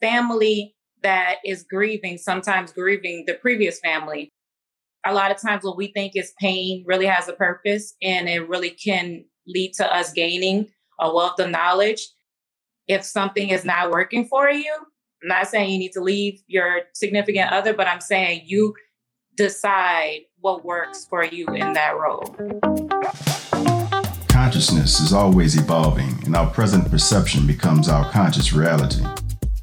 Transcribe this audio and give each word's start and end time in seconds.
family 0.00 0.74
that 1.02 1.36
is 1.44 1.62
grieving, 1.62 2.18
sometimes 2.18 2.72
grieving 2.72 3.24
the 3.26 3.34
previous 3.34 3.78
family, 3.80 4.32
a 5.06 5.14
lot 5.14 5.30
of 5.30 5.40
times 5.40 5.64
what 5.64 5.76
we 5.76 5.88
think 5.88 6.12
is 6.16 6.32
pain 6.40 6.84
really 6.86 7.06
has 7.06 7.28
a 7.28 7.32
purpose 7.32 7.94
and 8.02 8.28
it 8.28 8.48
really 8.48 8.70
can 8.70 9.24
lead 9.46 9.72
to 9.74 9.94
us 9.94 10.12
gaining 10.12 10.68
a 11.00 11.12
wealth 11.12 11.38
of 11.38 11.50
knowledge. 11.50 12.08
If 12.88 13.04
something 13.04 13.50
is 13.50 13.64
not 13.64 13.90
working 13.90 14.26
for 14.26 14.50
you, 14.50 14.74
I'm 15.22 15.28
not 15.28 15.48
saying 15.48 15.70
you 15.70 15.78
need 15.78 15.92
to 15.92 16.00
leave 16.00 16.40
your 16.46 16.82
significant 16.94 17.52
other, 17.52 17.74
but 17.74 17.86
I'm 17.86 18.00
saying 18.00 18.42
you 18.46 18.74
decide 19.36 20.20
what 20.40 20.64
works 20.64 21.06
for 21.06 21.24
you 21.24 21.46
in 21.48 21.72
that 21.74 21.96
role. 21.98 22.34
Consciousness 24.28 25.00
is 25.00 25.12
always 25.12 25.56
evolving, 25.56 26.22
and 26.24 26.36
our 26.36 26.48
present 26.50 26.90
perception 26.90 27.46
becomes 27.46 27.88
our 27.88 28.10
conscious 28.10 28.52
reality. 28.52 29.04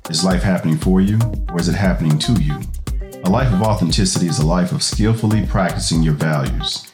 Is 0.07 0.23
life 0.23 0.43
happening 0.43 0.77
for 0.77 1.01
you, 1.01 1.17
or 1.49 1.59
is 1.59 1.67
it 1.67 1.73
happening 1.73 2.19
to 2.19 2.33
you? 2.33 2.59
A 3.23 3.29
life 3.29 3.51
of 3.51 3.63
authenticity 3.63 4.27
is 4.27 4.37
a 4.37 4.45
life 4.45 4.71
of 4.71 4.83
skillfully 4.83 5.47
practicing 5.47 6.03
your 6.03 6.13
values. 6.13 6.91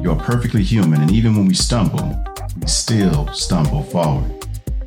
You 0.00 0.12
are 0.12 0.16
perfectly 0.16 0.62
human, 0.62 1.00
and 1.02 1.10
even 1.10 1.34
when 1.34 1.46
we 1.46 1.54
stumble, 1.54 2.24
we 2.60 2.68
still 2.68 3.26
stumble 3.32 3.82
forward. 3.82 4.46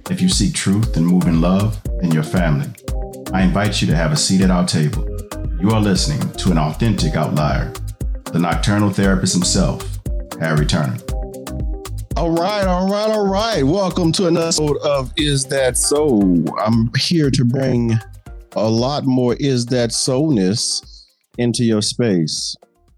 If 0.09 0.21
you 0.21 0.29
seek 0.29 0.53
truth 0.53 0.95
and 0.95 1.05
move 1.05 1.27
in 1.27 1.41
love, 1.41 1.77
then 1.99 2.13
your 2.13 2.23
family. 2.23 2.69
I 3.33 3.41
invite 3.41 3.81
you 3.81 3.87
to 3.87 3.95
have 3.95 4.13
a 4.13 4.17
seat 4.17 4.39
at 4.39 4.51
our 4.51 4.65
table. 4.65 5.05
You 5.59 5.71
are 5.71 5.81
listening 5.81 6.31
to 6.31 6.51
an 6.51 6.57
authentic 6.57 7.15
outlier, 7.17 7.73
the 8.31 8.39
nocturnal 8.39 8.89
therapist 8.89 9.33
himself, 9.33 9.99
Harry 10.39 10.65
Turner. 10.65 10.95
All 12.17 12.31
right, 12.31 12.65
all 12.65 12.89
right, 12.89 13.09
all 13.09 13.27
right. 13.27 13.61
Welcome 13.61 14.13
to 14.13 14.27
another 14.27 14.45
episode 14.45 14.77
of 14.77 15.11
Is 15.17 15.43
That 15.47 15.77
So? 15.77 16.21
I'm 16.63 16.89
here 16.97 17.29
to 17.29 17.43
bring 17.43 17.99
a 18.53 18.69
lot 18.69 19.03
more 19.03 19.35
Is 19.37 19.65
That 19.65 19.91
So-ness 19.91 21.07
into 21.37 21.65
your 21.65 21.81
space. 21.81 22.55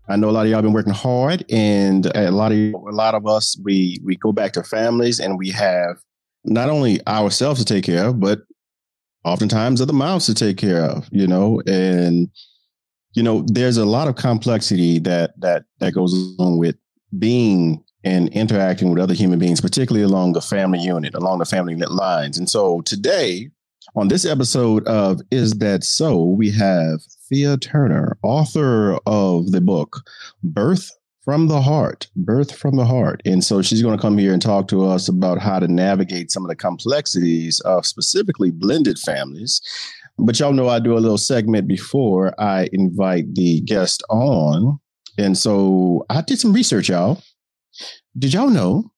I 0.07 0.17
know 0.17 0.29
a 0.29 0.31
lot 0.31 0.45
of 0.45 0.51
y'all 0.51 0.61
been 0.61 0.71
working 0.71 0.93
hard, 0.93 1.43
and 1.49 2.05
a 2.15 2.29
lot 2.29 2.51
of 2.51 2.59
a 2.59 2.91
lot 2.91 3.15
of 3.15 3.25
us 3.25 3.59
we 3.63 3.99
we 4.05 4.17
go 4.17 4.31
back 4.31 4.53
to 4.53 4.63
families, 4.63 5.19
and 5.19 5.39
we 5.39 5.49
have 5.49 5.97
not 6.45 6.69
only 6.69 7.05
ourselves 7.07 7.59
to 7.59 7.65
take 7.65 7.85
care 7.85 8.05
of, 8.05 8.19
but 8.19 8.41
oftentimes 9.25 9.81
other 9.81 9.93
mouths 9.93 10.27
to 10.27 10.35
take 10.35 10.57
care 10.57 10.83
of. 10.83 11.09
You 11.11 11.25
know, 11.25 11.59
and 11.65 12.29
you 13.13 13.23
know, 13.23 13.43
there's 13.47 13.77
a 13.77 13.85
lot 13.85 14.07
of 14.07 14.15
complexity 14.15 14.99
that 14.99 15.33
that 15.39 15.63
that 15.79 15.93
goes 15.93 16.13
along 16.13 16.59
with 16.59 16.75
being 17.17 17.83
and 18.03 18.29
interacting 18.29 18.89
with 18.89 19.01
other 19.01 19.13
human 19.13 19.39
beings, 19.39 19.61
particularly 19.61 20.03
along 20.03 20.33
the 20.33 20.41
family 20.41 20.79
unit, 20.79 21.13
along 21.15 21.39
the 21.39 21.45
family 21.45 21.75
lines. 21.75 22.37
And 22.37 22.49
so 22.49 22.81
today, 22.81 23.49
on 23.95 24.07
this 24.07 24.25
episode 24.25 24.85
of 24.85 25.21
Is 25.31 25.53
That 25.53 25.83
So, 25.83 26.23
we 26.23 26.51
have 26.51 27.01
Thea 27.29 27.57
Turner, 27.57 28.17
author 28.23 28.97
of 29.05 29.51
the 29.51 29.61
book 29.61 30.01
Birth 30.43 30.91
from 31.23 31.47
the 31.47 31.61
Heart, 31.61 32.07
Birth 32.15 32.55
from 32.55 32.77
the 32.77 32.85
Heart. 32.85 33.21
And 33.25 33.43
so 33.43 33.61
she's 33.61 33.81
going 33.81 33.97
to 33.97 34.01
come 34.01 34.17
here 34.17 34.31
and 34.31 34.41
talk 34.41 34.67
to 34.69 34.85
us 34.85 35.09
about 35.09 35.39
how 35.39 35.59
to 35.59 35.67
navigate 35.67 36.31
some 36.31 36.43
of 36.43 36.49
the 36.49 36.55
complexities 36.55 37.59
of 37.61 37.85
specifically 37.85 38.51
blended 38.51 38.97
families. 38.99 39.61
But 40.17 40.39
y'all 40.39 40.53
know 40.53 40.69
I 40.69 40.79
do 40.79 40.97
a 40.97 40.99
little 40.99 41.17
segment 41.17 41.67
before 41.67 42.33
I 42.39 42.69
invite 42.71 43.35
the 43.35 43.61
guest 43.61 44.03
on. 44.09 44.79
And 45.17 45.37
so 45.37 46.05
I 46.09 46.21
did 46.21 46.39
some 46.39 46.53
research, 46.53 46.89
y'all. 46.89 47.21
Did 48.17 48.33
y'all 48.33 48.49
know 48.49 48.91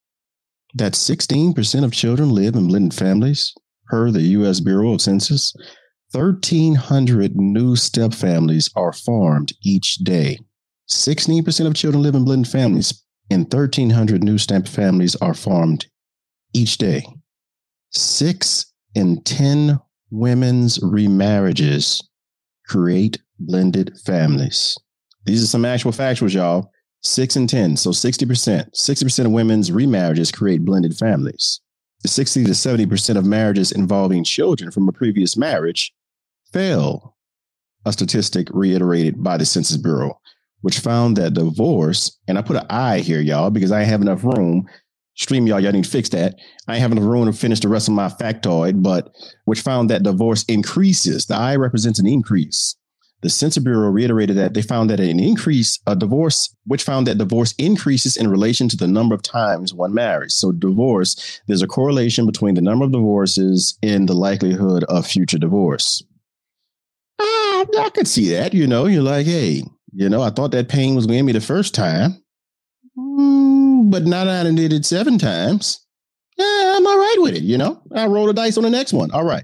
that 0.75 0.93
16% 0.93 1.83
of 1.83 1.91
children 1.91 2.29
live 2.29 2.55
in 2.55 2.67
blended 2.67 2.97
families 2.97 3.53
per 3.87 4.11
the 4.11 4.21
U.S. 4.21 4.61
Bureau 4.61 4.93
of 4.93 5.01
Census? 5.01 5.53
1,300 6.11 7.35
new 7.35 7.75
step 7.75 8.13
families 8.13 8.69
are 8.77 8.93
formed 8.93 9.51
each 9.61 9.95
day. 9.97 10.39
16% 10.89 11.67
of 11.67 11.75
children 11.75 12.01
live 12.01 12.15
in 12.15 12.23
blended 12.23 12.49
families, 12.49 13.03
and 13.29 13.43
1,300 13.43 14.23
new 14.23 14.37
step 14.37 14.67
families 14.67 15.15
are 15.17 15.33
formed 15.33 15.87
each 16.53 16.77
day. 16.77 17.03
Six 17.91 18.73
in 18.95 19.21
10 19.23 19.79
women's 20.11 20.79
remarriages 20.79 22.01
create 22.67 23.19
blended 23.37 23.97
families. 24.05 24.77
These 25.25 25.43
are 25.43 25.47
some 25.47 25.65
actual 25.65 25.91
factuals, 25.91 26.33
y'all. 26.33 26.71
Six 27.01 27.35
and 27.35 27.47
10. 27.47 27.77
So 27.77 27.91
60%. 27.91 28.71
60% 28.71 29.25
of 29.25 29.31
women's 29.31 29.71
remarriages 29.71 30.33
create 30.33 30.65
blended 30.65 30.97
families. 30.97 31.61
The 32.01 32.07
60 32.07 32.45
to 32.45 32.51
70% 32.51 33.17
of 33.17 33.25
marriages 33.25 33.71
involving 33.71 34.23
children 34.23 34.71
from 34.71 34.87
a 34.87 34.91
previous 34.91 35.35
marriage 35.35 35.93
fail, 36.51 37.15
a 37.85 37.93
statistic 37.93 38.47
reiterated 38.51 39.21
by 39.21 39.37
the 39.37 39.45
Census 39.45 39.77
Bureau, 39.77 40.19
which 40.61 40.79
found 40.79 41.17
that 41.17 41.33
divorce, 41.33 42.17
and 42.27 42.37
I 42.37 42.41
put 42.41 42.57
an 42.57 42.65
I 42.69 42.99
here, 42.99 43.21
y'all, 43.21 43.49
because 43.49 43.71
I 43.71 43.83
have 43.83 44.01
enough 44.01 44.23
room. 44.23 44.67
Stream 45.15 45.47
y'all, 45.47 45.59
y'all 45.59 45.73
need 45.73 45.83
to 45.83 45.89
fix 45.89 46.09
that. 46.09 46.35
I 46.67 46.77
have 46.77 46.93
enough 46.93 47.03
room 47.03 47.25
to 47.25 47.33
finish 47.33 47.59
the 47.59 47.67
rest 47.67 47.89
of 47.89 47.93
my 47.93 48.07
factoid, 48.07 48.81
but 48.81 49.09
which 49.43 49.61
found 49.61 49.89
that 49.89 50.03
divorce 50.03 50.43
increases. 50.45 51.25
The 51.25 51.35
I 51.35 51.57
represents 51.57 51.99
an 51.99 52.07
increase 52.07 52.75
the 53.21 53.29
Census 53.29 53.63
Bureau 53.63 53.89
reiterated 53.89 54.37
that 54.37 54.53
they 54.53 54.61
found 54.61 54.89
that 54.89 54.99
an 54.99 55.19
increase, 55.19 55.79
a 55.85 55.95
divorce, 55.95 56.55
which 56.65 56.83
found 56.83 57.07
that 57.07 57.17
divorce 57.17 57.53
increases 57.57 58.15
in 58.15 58.29
relation 58.29 58.69
to 58.69 58.77
the 58.77 58.87
number 58.87 59.13
of 59.13 59.21
times 59.21 59.73
one 59.73 59.93
marries. 59.93 60.35
So, 60.35 60.51
divorce, 60.51 61.41
there's 61.47 61.61
a 61.61 61.67
correlation 61.67 62.25
between 62.25 62.55
the 62.55 62.61
number 62.61 62.85
of 62.85 62.91
divorces 62.91 63.77
and 63.83 64.07
the 64.07 64.13
likelihood 64.13 64.83
of 64.85 65.05
future 65.05 65.37
divorce. 65.37 66.01
Uh, 67.19 67.65
I 67.79 67.91
could 67.93 68.07
see 68.07 68.29
that. 68.29 68.53
You 68.53 68.67
know, 68.67 68.85
you're 68.85 69.03
like, 69.03 69.25
hey, 69.25 69.63
you 69.93 70.09
know, 70.09 70.21
I 70.21 70.29
thought 70.29 70.51
that 70.51 70.69
pain 70.69 70.95
was 70.95 71.05
going 71.05 71.19
to 71.19 71.23
me 71.23 71.33
the 71.33 71.41
first 71.41 71.75
time, 71.75 72.23
mm, 72.97 73.91
but 73.91 74.05
now 74.05 74.23
that 74.23 74.45
I 74.45 74.51
did 74.51 74.71
it 74.71 74.85
seven 74.85 75.17
times, 75.17 75.85
yeah, 76.37 76.75
I'm 76.77 76.87
all 76.87 76.97
right 76.97 77.17
with 77.17 77.35
it. 77.35 77.43
You 77.43 77.57
know, 77.57 77.81
I 77.93 78.07
roll 78.07 78.27
the 78.27 78.33
dice 78.33 78.57
on 78.57 78.63
the 78.63 78.69
next 78.69 78.93
one. 78.93 79.11
All 79.11 79.25
right. 79.25 79.43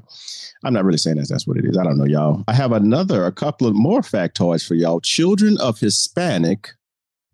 I'm 0.66 0.74
not 0.74 0.84
really 0.84 0.98
saying 0.98 1.18
that 1.18 1.30
that's 1.30 1.46
what 1.46 1.58
it 1.58 1.66
is. 1.66 1.78
I 1.78 1.84
don't 1.84 1.98
know, 1.98 2.06
y'all. 2.06 2.44
I 2.48 2.53
have 2.53 2.72
another, 2.72 3.26
a 3.26 3.31
couple 3.31 3.68
of 3.68 3.76
more 3.76 4.02
factoids 4.02 4.68
for 4.68 4.74
y'all. 4.74 5.00
Children 5.00 5.59
of 5.59 5.80
Hispanic, 5.80 6.72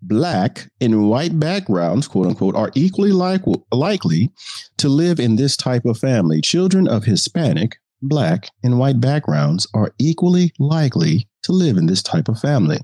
Black, 0.01 0.69
and 0.81 1.09
white 1.09 1.39
backgrounds, 1.39 2.09
quote 2.09 2.27
unquote, 2.27 2.55
are 2.55 2.71
equally 2.75 3.13
like, 3.13 3.41
likely 3.71 4.31
to 4.77 4.89
live 4.89 5.17
in 5.17 5.37
this 5.37 5.55
type 5.55 5.85
of 5.85 5.97
family. 5.97 6.41
Children 6.41 6.89
of 6.89 7.05
Hispanic, 7.05 7.77
Black, 8.01 8.49
and 8.63 8.77
white 8.77 8.99
backgrounds 8.99 9.65
are 9.73 9.93
equally 9.97 10.51
likely 10.59 11.25
to 11.43 11.53
live 11.53 11.77
in 11.77 11.85
this 11.85 12.03
type 12.03 12.27
of 12.27 12.37
family. 12.37 12.79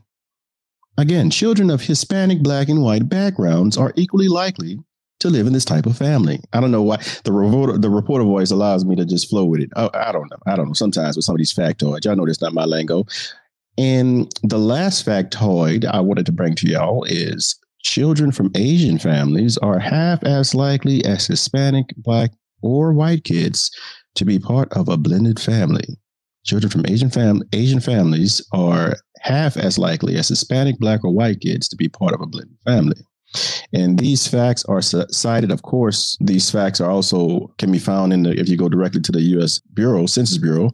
Again, 0.97 1.29
children 1.29 1.69
of 1.69 1.81
Hispanic, 1.81 2.41
Black, 2.41 2.69
and 2.69 2.81
white 2.81 3.09
backgrounds 3.09 3.78
are 3.78 3.91
equally 3.97 4.29
likely 4.29 4.79
to 5.19 5.29
live 5.29 5.47
in 5.47 5.53
this 5.53 5.66
type 5.66 5.85
of 5.85 5.97
family. 5.97 6.39
I 6.53 6.59
don't 6.59 6.72
know 6.72 6.83
why 6.83 6.97
the 7.23 7.31
reporter, 7.31 7.78
the 7.78 7.89
reporter 7.89 8.23
voice 8.23 8.51
allows 8.51 8.85
me 8.85 8.95
to 8.95 9.05
just 9.05 9.29
flow 9.29 9.45
with 9.45 9.61
it. 9.61 9.69
I, 9.75 9.89
I 9.94 10.11
don't 10.11 10.29
know. 10.29 10.38
I 10.45 10.55
don't 10.55 10.67
know. 10.67 10.73
Sometimes 10.73 11.16
with 11.16 11.25
some 11.25 11.35
of 11.35 11.39
these 11.39 11.53
factoids, 11.53 12.05
y'all 12.05 12.16
know 12.16 12.25
that's 12.25 12.41
not 12.41 12.53
my 12.53 12.66
lingo. 12.66 13.05
And 13.78 14.31
the 14.44 14.57
last 14.57 15.05
factoid 15.05 15.85
I 15.85 16.00
wanted 16.00 16.25
to 16.28 16.31
bring 16.31 16.55
to 16.55 16.67
y'all 16.67 17.03
is 17.03 17.59
children 17.83 18.31
from 18.31 18.51
Asian 18.55 18.97
families 18.97 19.57
are 19.59 19.79
half 19.79 20.23
as 20.23 20.55
likely 20.55 21.05
as 21.05 21.28
Hispanic, 21.28 21.85
Black, 21.97 22.31
or 22.61 22.91
white 22.94 23.23
kids 23.23 23.72
to 24.16 24.25
be 24.25 24.39
part 24.39 24.72
of 24.73 24.89
a 24.89 24.97
blended 24.97 25.39
family. 25.39 25.85
Children 26.44 26.72
from 26.72 26.85
Asian 26.88 27.09
fam- 27.09 27.44
Asian 27.53 27.79
families 27.79 28.41
are 28.51 28.95
half 29.22 29.57
as 29.57 29.78
likely 29.78 30.16
as 30.16 30.29
Hispanic, 30.29 30.79
Black, 30.79 31.03
or 31.03 31.11
white 31.11 31.41
kids 31.41 31.67
to 31.69 31.75
be 31.75 31.88
part 31.88 32.13
of 32.13 32.22
a 32.22 32.25
blended 32.25 32.57
family. 32.66 33.01
And 33.74 34.00
these 34.00 34.28
facts 34.28 34.64
are 34.66 34.82
cited. 34.82 35.52
Of 35.52 35.62
course, 35.62 36.18
these 36.22 36.50
facts 36.50 36.80
are 36.80 36.90
also 36.90 37.54
can 37.58 37.72
be 37.72 37.80
found 37.80 38.14
in 38.14 38.24
the 38.24 38.40
if 38.40 38.48
you 38.48 38.58
go 38.58 38.70
directly 38.70 39.02
to 39.02 39.12
the 39.12 39.22
U.S. 39.22 39.60
Bureau, 39.74 40.06
Census 40.06 40.38
Bureau. 40.38 40.72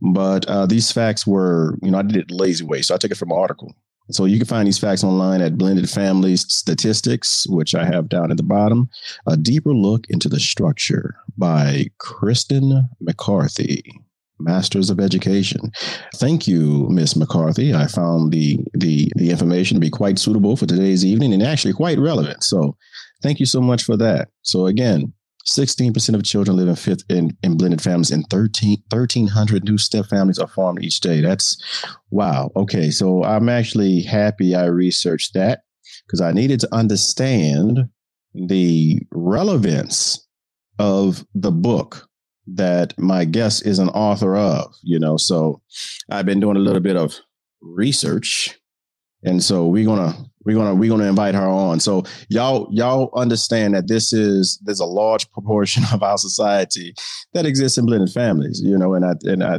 But 0.00 0.46
uh, 0.46 0.66
these 0.66 0.92
facts 0.92 1.26
were, 1.26 1.78
you 1.82 1.90
know, 1.90 1.98
I 1.98 2.02
did 2.02 2.16
it 2.16 2.30
lazy 2.30 2.64
way, 2.64 2.82
so 2.82 2.94
I 2.94 2.98
took 2.98 3.10
it 3.10 3.16
from 3.16 3.30
an 3.30 3.38
article. 3.38 3.74
So 4.10 4.26
you 4.26 4.38
can 4.38 4.46
find 4.46 4.66
these 4.66 4.78
facts 4.78 5.02
online 5.02 5.40
at 5.40 5.56
Blended 5.56 5.88
Families 5.88 6.44
Statistics, 6.52 7.46
which 7.48 7.74
I 7.74 7.86
have 7.86 8.10
down 8.10 8.30
at 8.30 8.36
the 8.36 8.42
bottom. 8.42 8.90
A 9.26 9.36
deeper 9.36 9.72
look 9.72 10.06
into 10.10 10.28
the 10.28 10.40
structure 10.40 11.16
by 11.38 11.86
Kristen 11.98 12.88
McCarthy. 13.00 13.82
Masters 14.44 14.90
of 14.90 15.00
Education. 15.00 15.72
Thank 16.14 16.46
you, 16.46 16.86
Miss 16.90 17.16
McCarthy. 17.16 17.74
I 17.74 17.86
found 17.86 18.32
the 18.32 18.58
the 18.74 19.10
the 19.16 19.30
information 19.30 19.76
to 19.76 19.80
be 19.80 19.90
quite 19.90 20.18
suitable 20.18 20.56
for 20.56 20.66
today's 20.66 21.04
evening 21.04 21.32
and 21.32 21.42
actually 21.42 21.72
quite 21.72 21.98
relevant. 21.98 22.44
So, 22.44 22.76
thank 23.22 23.40
you 23.40 23.46
so 23.46 23.60
much 23.60 23.82
for 23.82 23.96
that. 23.96 24.28
So 24.42 24.66
again, 24.66 25.12
16% 25.46 26.14
of 26.14 26.24
children 26.24 26.56
live 26.56 26.68
in 26.68 26.76
fifth 26.76 27.04
in, 27.08 27.36
in 27.42 27.56
blended 27.56 27.82
families 27.82 28.10
and 28.10 28.24
13 28.30 28.82
1300 28.90 29.64
new 29.64 29.78
step 29.78 30.06
families 30.06 30.38
are 30.38 30.48
formed 30.48 30.82
each 30.82 31.00
day. 31.00 31.20
That's 31.20 31.56
wow. 32.10 32.50
Okay, 32.56 32.90
so 32.90 33.24
I'm 33.24 33.48
actually 33.48 34.02
happy 34.02 34.54
I 34.54 34.66
researched 34.66 35.34
that 35.34 35.62
because 36.06 36.20
I 36.20 36.32
needed 36.32 36.60
to 36.60 36.74
understand 36.74 37.88
the 38.34 39.00
relevance 39.12 40.26
of 40.78 41.24
the 41.34 41.52
book 41.52 42.08
that 42.46 42.98
my 42.98 43.24
guest 43.24 43.66
is 43.66 43.78
an 43.78 43.88
author 43.90 44.36
of, 44.36 44.74
you 44.82 44.98
know. 44.98 45.16
So 45.16 45.60
I've 46.10 46.26
been 46.26 46.40
doing 46.40 46.56
a 46.56 46.60
little 46.60 46.80
bit 46.80 46.96
of 46.96 47.18
research. 47.60 48.58
And 49.24 49.42
so 49.42 49.66
we're 49.66 49.86
gonna 49.86 50.14
we're 50.44 50.56
gonna 50.56 50.74
we're 50.74 50.90
gonna 50.90 51.08
invite 51.08 51.34
her 51.34 51.46
on. 51.46 51.80
So 51.80 52.04
y'all 52.28 52.68
y'all 52.70 53.10
understand 53.14 53.74
that 53.74 53.88
this 53.88 54.12
is 54.12 54.60
there's 54.64 54.80
a 54.80 54.86
large 54.86 55.30
proportion 55.32 55.82
of 55.92 56.02
our 56.02 56.18
society 56.18 56.94
that 57.32 57.46
exists 57.46 57.78
in 57.78 57.86
blended 57.86 58.10
families, 58.10 58.60
you 58.62 58.76
know, 58.76 58.94
and 58.94 59.04
I 59.04 59.12
and 59.22 59.42
I 59.42 59.58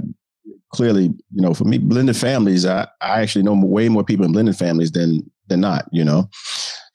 clearly, 0.69 1.05
you 1.05 1.41
know, 1.41 1.53
for 1.53 1.63
me, 1.63 1.77
blended 1.77 2.17
families, 2.17 2.65
I, 2.65 2.88
I 3.01 3.21
actually 3.21 3.43
know 3.43 3.55
way 3.55 3.89
more 3.89 4.03
people 4.03 4.25
in 4.25 4.33
blended 4.33 4.57
families 4.57 4.91
than 4.91 5.21
than 5.47 5.61
not, 5.61 5.88
you 5.91 6.03
know. 6.03 6.29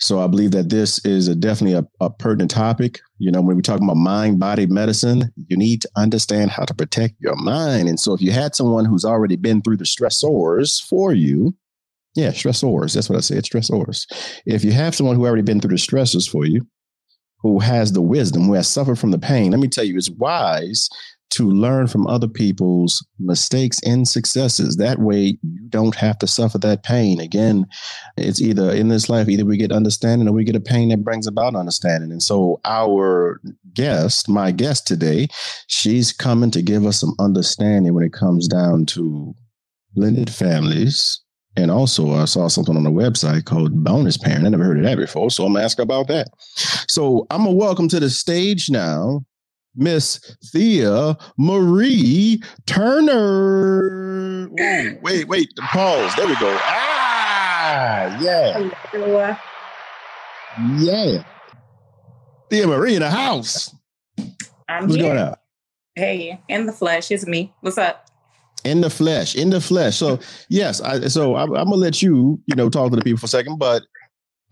So 0.01 0.23
I 0.23 0.27
believe 0.27 0.53
that 0.53 0.71
this 0.71 1.05
is 1.05 1.29
a, 1.29 1.35
definitely 1.35 1.77
a, 1.77 1.87
a 2.05 2.11
pertinent 2.11 2.51
topic. 2.51 3.01
You 3.19 3.31
know, 3.31 3.43
when 3.43 3.57
we 3.57 3.63
talk 3.63 3.81
about 3.81 3.97
mind 3.97 4.41
body 4.41 4.67
medicine, 4.67 5.31
you 5.37 5.57
need 5.57 5.83
to 5.83 5.91
understand 5.95 6.51
how 6.51 6.65
to 6.65 6.75
protect 6.75 7.15
your 7.21 7.37
mind. 7.37 7.89
And 7.89 8.01
so 8.01 8.15
if 8.15 8.23
you 8.23 8.33
had 8.33 8.55
someone 8.55 8.87
who's 8.87 9.05
already 9.05 9.37
been 9.37 9.61
through 9.61 9.77
the 9.77 9.85
stressors 9.85 10.83
for 10.83 11.13
you, 11.13 11.55
yeah, 12.15 12.31
stressors, 12.31 12.95
that's 12.95 13.11
what 13.11 13.19
I 13.19 13.21
said, 13.21 13.45
stressors. 13.45 14.07
If 14.47 14.65
you 14.65 14.73
have 14.73 14.95
someone 14.95 15.17
who 15.17 15.27
already 15.27 15.43
been 15.43 15.61
through 15.61 15.71
the 15.71 15.77
stressors 15.77 16.29
for 16.29 16.47
you, 16.47 16.67
who 17.43 17.59
has 17.59 17.93
the 17.93 18.03
wisdom, 18.03 18.45
who 18.45 18.55
has 18.55 18.69
suffered 18.69 18.99
from 18.99 19.11
the 19.11 19.19
pain, 19.19 19.51
let 19.51 19.61
me 19.61 19.69
tell 19.69 19.85
you, 19.85 19.97
it's 19.97 20.11
wise 20.11 20.89
to 21.31 21.49
learn 21.49 21.87
from 21.87 22.07
other 22.07 22.27
people's 22.27 23.07
mistakes 23.19 23.79
and 23.85 24.07
successes. 24.07 24.77
That 24.77 24.99
way, 24.99 25.39
you 25.43 25.69
don't 25.69 25.95
have 25.95 26.19
to 26.19 26.27
suffer 26.27 26.59
that 26.59 26.83
pain. 26.83 27.21
Again, 27.21 27.67
it's 28.17 28.41
either 28.41 28.71
in 28.73 28.89
this 28.89 29.09
life, 29.09 29.29
either 29.29 29.45
we 29.45 29.57
get 29.57 29.73
understanding 29.73 30.29
or 30.29 30.33
we 30.33 30.45
get 30.45 30.57
a 30.57 30.61
pain 30.61 30.89
that 30.89 31.05
brings 31.05 31.27
about 31.27 31.55
understanding. 31.55 32.11
And 32.11 32.23
so, 32.23 32.61
our 32.65 33.41
guest, 33.75 34.29
my 34.29 34.51
guest 34.51 34.87
today, 34.87 35.29
she's 35.69 36.13
coming 36.13 36.51
to 36.51 36.63
give 36.63 36.85
us 36.85 37.01
some 37.01 37.15
understanding 37.21 37.95
when 37.95 38.05
it 38.05 38.13
comes 38.13 38.49
down 38.49 38.87
to 38.87 39.35
blended 39.95 40.31
families. 40.31 41.21
And 41.57 41.71
also, 41.71 42.13
I 42.13 42.25
saw 42.25 42.49
something 42.49 42.77
on 42.77 42.85
the 42.85 42.91
website 42.91 43.45
called 43.45 43.85
Bonus 43.85 44.17
Parent. 44.17 44.47
I 44.47 44.49
never 44.49 44.65
heard 44.65 44.79
of 44.79 44.85
that 44.85 44.99
before. 44.99 45.31
So, 45.31 45.45
I'm 45.45 45.53
going 45.53 45.61
to 45.61 45.65
ask 45.65 45.79
about 45.79 46.09
that. 46.09 46.29
So, 46.89 47.29
I'm 47.31 47.45
going 47.45 47.57
to 47.57 47.57
welcome 47.57 47.89
to 47.89 48.01
the 48.01 48.11
stage 48.11 48.69
now 48.69 49.25
Miss 49.77 50.37
Thea 50.53 51.17
Marie 51.39 52.43
Turner. 52.67 54.49
Ooh, 54.49 54.99
wait, 55.03 55.29
wait, 55.29 55.49
the 55.57 55.63
pause. 55.63 56.15
There 56.17 56.27
we 56.27 56.35
go. 56.37 56.57
Ah, 56.63 58.21
yeah. 58.21 58.71
Hello. 58.91 59.37
Yeah. 60.79 61.23
Thea 62.51 62.67
Marie 62.67 62.97
in 62.97 63.03
the 63.03 63.11
house. 63.11 63.75
I'm 64.69 64.83
What's 64.85 64.97
here. 64.97 65.15
going 65.15 65.19
on? 65.19 65.37
Hey, 65.95 66.41
in 66.49 66.67
the 66.67 66.73
flesh, 66.73 67.11
it's 67.11 67.27
me. 67.27 67.53
What's 67.61 67.79
up? 67.79 68.07
In 68.65 68.81
the 68.81 68.91
flesh, 68.91 69.35
in 69.35 69.51
the 69.51 69.61
flesh. 69.61 69.97
So 69.97 70.19
yes, 70.49 70.81
I, 70.81 71.09
so 71.09 71.35
I, 71.35 71.45
I'm 71.45 71.49
gonna 71.51 71.77
let 71.77 72.03
you, 72.03 72.41
you 72.47 72.55
know, 72.55 72.69
talk 72.69 72.91
to 72.91 72.97
the 72.97 73.03
people 73.03 73.19
for 73.19 73.27
a 73.27 73.29
second. 73.29 73.59
But 73.59 73.83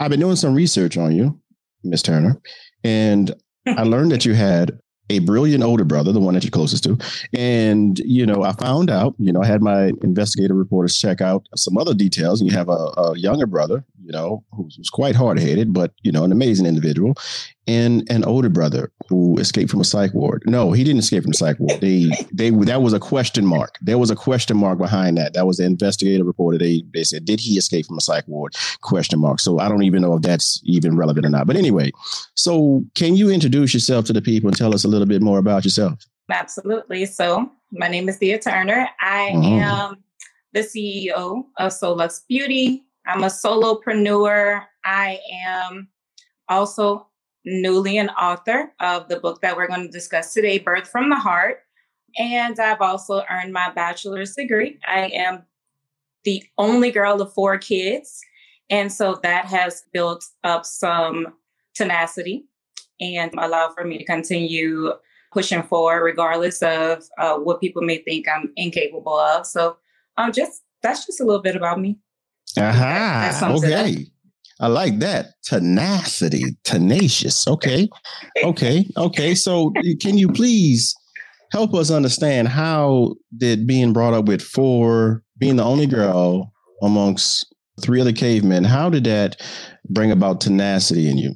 I've 0.00 0.10
been 0.10 0.20
doing 0.20 0.36
some 0.36 0.54
research 0.54 0.96
on 0.96 1.14
you, 1.14 1.38
Miss 1.84 2.02
Turner, 2.02 2.40
and 2.84 3.34
I 3.66 3.82
learned 3.82 4.12
that 4.12 4.24
you 4.24 4.34
had 4.34 4.78
a 5.10 5.20
brilliant 5.20 5.64
older 5.64 5.84
brother, 5.84 6.12
the 6.12 6.20
one 6.20 6.34
that 6.34 6.44
you're 6.44 6.50
closest 6.50 6.84
to. 6.84 6.98
And, 7.32 7.98
you 8.00 8.26
know, 8.26 8.42
I 8.42 8.52
found 8.52 8.90
out, 8.90 9.14
you 9.18 9.32
know, 9.32 9.42
I 9.42 9.46
had 9.46 9.62
my 9.62 9.92
investigative 10.02 10.56
reporters 10.56 10.98
check 10.98 11.20
out 11.20 11.46
some 11.56 11.78
other 11.78 11.94
details. 11.94 12.40
And 12.40 12.50
you 12.50 12.56
have 12.56 12.68
a, 12.68 12.92
a 12.96 13.18
younger 13.18 13.46
brother, 13.46 13.84
you 14.04 14.12
know, 14.12 14.44
who 14.52 14.64
was 14.64 14.90
quite 14.90 15.14
hard 15.14 15.38
headed, 15.38 15.72
but, 15.72 15.92
you 16.02 16.12
know, 16.12 16.24
an 16.24 16.32
amazing 16.32 16.66
individual 16.66 17.14
and 17.68 18.10
an 18.10 18.24
older 18.24 18.48
brother 18.48 18.90
who 19.08 19.38
escaped 19.38 19.70
from 19.70 19.80
a 19.80 19.84
psych 19.84 20.14
ward. 20.14 20.42
No, 20.46 20.72
he 20.72 20.82
didn't 20.82 21.00
escape 21.00 21.22
from 21.22 21.32
a 21.32 21.34
psych 21.34 21.60
ward. 21.60 21.80
They 21.82 22.10
they 22.32 22.50
that 22.50 22.80
was 22.82 22.94
a 22.94 22.98
question 22.98 23.44
mark. 23.44 23.76
There 23.82 23.98
was 23.98 24.10
a 24.10 24.16
question 24.16 24.56
mark 24.56 24.78
behind 24.78 25.18
that. 25.18 25.34
That 25.34 25.46
was 25.46 25.58
the 25.58 25.64
investigative 25.64 26.26
reporter. 26.26 26.56
They 26.56 26.82
they 26.94 27.04
said, 27.04 27.26
did 27.26 27.40
he 27.40 27.58
escape 27.58 27.86
from 27.86 27.98
a 27.98 28.00
psych 28.00 28.26
ward? 28.26 28.54
Question 28.80 29.20
mark. 29.20 29.38
So 29.38 29.58
I 29.60 29.68
don't 29.68 29.82
even 29.82 30.00
know 30.00 30.14
if 30.14 30.22
that's 30.22 30.60
even 30.64 30.96
relevant 30.96 31.26
or 31.26 31.30
not. 31.30 31.46
But 31.46 31.56
anyway, 31.56 31.92
so 32.34 32.82
can 32.94 33.16
you 33.16 33.30
introduce 33.30 33.74
yourself 33.74 34.06
to 34.06 34.14
the 34.14 34.22
people 34.22 34.48
and 34.48 34.56
tell 34.56 34.74
us 34.74 34.84
a 34.84 34.88
little 34.88 35.06
bit 35.06 35.20
more 35.20 35.38
about 35.38 35.64
yourself? 35.64 35.98
Absolutely. 36.30 37.04
So 37.04 37.52
my 37.70 37.88
name 37.88 38.08
is 38.08 38.16
Thea 38.16 38.38
Turner. 38.38 38.88
I 39.00 39.32
mm-hmm. 39.34 39.62
am 39.62 40.02
the 40.54 40.60
CEO 40.60 41.44
of 41.58 41.72
Seaux 41.72 41.92
Luxe 41.92 42.24
Beauty. 42.28 42.84
I'm 43.06 43.24
a 43.24 43.28
solopreneur. 43.28 44.64
I 44.84 45.20
am 45.46 45.88
also 46.48 47.07
newly 47.48 47.96
an 47.98 48.10
author 48.10 48.72
of 48.80 49.08
the 49.08 49.18
book 49.18 49.40
that 49.40 49.56
we're 49.56 49.68
going 49.68 49.86
to 49.86 49.88
discuss 49.88 50.34
today, 50.34 50.58
Birth 50.58 50.88
from 50.88 51.08
the 51.08 51.16
Heart. 51.16 51.60
And 52.18 52.58
I've 52.58 52.80
also 52.80 53.22
earned 53.30 53.52
my 53.52 53.70
bachelor's 53.74 54.34
degree. 54.34 54.78
I 54.86 55.06
am 55.14 55.44
the 56.24 56.42
only 56.58 56.90
girl 56.90 57.20
of 57.22 57.32
four 57.32 57.58
kids. 57.58 58.20
And 58.70 58.92
so 58.92 59.18
that 59.22 59.46
has 59.46 59.84
built 59.92 60.24
up 60.44 60.66
some 60.66 61.28
tenacity 61.74 62.44
and 63.00 63.32
allowed 63.38 63.74
for 63.74 63.84
me 63.84 63.98
to 63.98 64.04
continue 64.04 64.92
pushing 65.32 65.62
forward, 65.62 66.02
regardless 66.02 66.62
of 66.62 67.04
uh, 67.18 67.36
what 67.36 67.60
people 67.60 67.82
may 67.82 67.98
think 67.98 68.26
I'm 68.28 68.52
incapable 68.56 69.18
of. 69.18 69.46
So, 69.46 69.76
um, 70.16 70.32
just 70.32 70.62
that's 70.82 71.06
just 71.06 71.20
a 71.20 71.24
little 71.24 71.42
bit 71.42 71.56
about 71.56 71.80
me. 71.80 71.98
Uh-huh. 72.56 73.54
Okay. 73.56 74.06
I 74.60 74.66
like 74.66 74.98
that 74.98 75.26
tenacity, 75.44 76.56
tenacious. 76.64 77.46
Okay, 77.46 77.88
okay, 78.42 78.86
okay. 78.96 79.34
So, 79.34 79.72
can 80.00 80.18
you 80.18 80.28
please 80.28 80.94
help 81.52 81.74
us 81.74 81.90
understand 81.90 82.48
how 82.48 83.14
did 83.36 83.66
being 83.66 83.92
brought 83.92 84.14
up 84.14 84.26
with 84.26 84.42
four, 84.42 85.22
being 85.38 85.56
the 85.56 85.64
only 85.64 85.86
girl 85.86 86.52
amongst 86.82 87.46
three 87.80 88.00
other 88.00 88.12
cavemen, 88.12 88.64
how 88.64 88.90
did 88.90 89.04
that 89.04 89.40
bring 89.88 90.10
about 90.10 90.40
tenacity 90.40 91.08
in 91.08 91.18
you? 91.18 91.34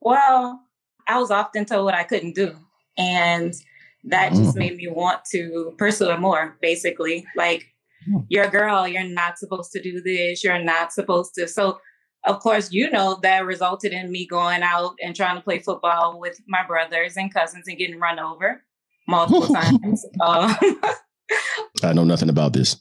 Well, 0.00 0.60
I 1.06 1.18
was 1.18 1.30
often 1.30 1.64
told 1.64 1.84
what 1.84 1.94
I 1.94 2.04
couldn't 2.04 2.34
do, 2.34 2.54
and 2.96 3.54
that 4.04 4.32
just 4.32 4.54
mm. 4.54 4.58
made 4.58 4.76
me 4.76 4.88
want 4.88 5.20
to 5.32 5.74
pursue 5.78 6.10
it 6.10 6.20
more. 6.20 6.56
Basically, 6.60 7.24
like 7.36 7.66
hmm. 8.06 8.18
you're 8.28 8.44
a 8.44 8.50
girl, 8.50 8.86
you're 8.86 9.04
not 9.04 9.38
supposed 9.38 9.72
to 9.72 9.82
do 9.82 10.00
this, 10.00 10.44
you're 10.44 10.62
not 10.62 10.92
supposed 10.92 11.34
to. 11.34 11.48
So 11.48 11.78
of 12.24 12.40
course, 12.40 12.72
you 12.72 12.90
know, 12.90 13.18
that 13.22 13.46
resulted 13.46 13.92
in 13.92 14.10
me 14.10 14.26
going 14.26 14.62
out 14.62 14.96
and 15.02 15.14
trying 15.14 15.36
to 15.36 15.42
play 15.42 15.58
football 15.58 16.18
with 16.20 16.40
my 16.46 16.66
brothers 16.66 17.16
and 17.16 17.32
cousins 17.32 17.64
and 17.68 17.78
getting 17.78 17.98
run 17.98 18.18
over 18.18 18.62
multiple 19.06 19.46
times. 19.54 20.04
Um, 20.20 20.56
I 21.82 21.92
know 21.92 22.04
nothing 22.04 22.28
about 22.28 22.52
this. 22.52 22.76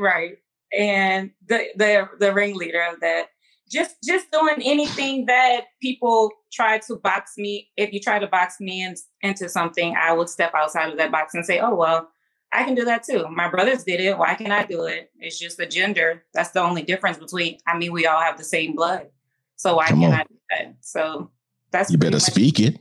Right. 0.00 0.36
And 0.76 1.30
the, 1.48 1.66
the 1.76 2.08
the 2.18 2.32
ringleader 2.32 2.82
of 2.92 3.00
that. 3.00 3.28
Just 3.70 3.96
just 4.04 4.30
doing 4.32 4.56
anything 4.64 5.26
that 5.26 5.66
people 5.80 6.32
try 6.52 6.78
to 6.78 6.96
box 6.96 7.34
me. 7.38 7.68
If 7.76 7.92
you 7.92 8.00
try 8.00 8.18
to 8.18 8.26
box 8.26 8.56
me 8.58 8.82
in, 8.82 8.96
into 9.22 9.48
something, 9.48 9.94
I 9.96 10.12
would 10.12 10.28
step 10.28 10.52
outside 10.54 10.90
of 10.90 10.98
that 10.98 11.12
box 11.12 11.34
and 11.34 11.46
say, 11.46 11.60
"Oh 11.60 11.74
well, 11.74 12.08
I 12.52 12.64
can 12.64 12.74
do 12.74 12.84
that 12.86 13.04
too. 13.04 13.26
My 13.30 13.48
brothers 13.48 13.84
did 13.84 14.00
it. 14.00 14.18
Why 14.18 14.34
can't 14.34 14.52
I 14.52 14.64
do 14.64 14.84
it? 14.84 15.10
It's 15.20 15.38
just 15.38 15.56
the 15.56 15.66
gender. 15.66 16.24
That's 16.34 16.50
the 16.50 16.60
only 16.62 16.82
difference 16.82 17.16
between, 17.18 17.58
I 17.66 17.78
mean, 17.78 17.92
we 17.92 18.06
all 18.06 18.20
have 18.20 18.38
the 18.38 18.44
same 18.44 18.74
blood. 18.74 19.08
So 19.56 19.76
why 19.76 19.86
Come 19.88 20.00
can't 20.00 20.14
on. 20.14 20.20
I 20.20 20.22
do 20.24 20.34
that? 20.50 20.74
So 20.80 21.30
that's 21.70 21.90
You 21.92 21.98
better 21.98 22.18
speak 22.20 22.58
it. 22.58 22.78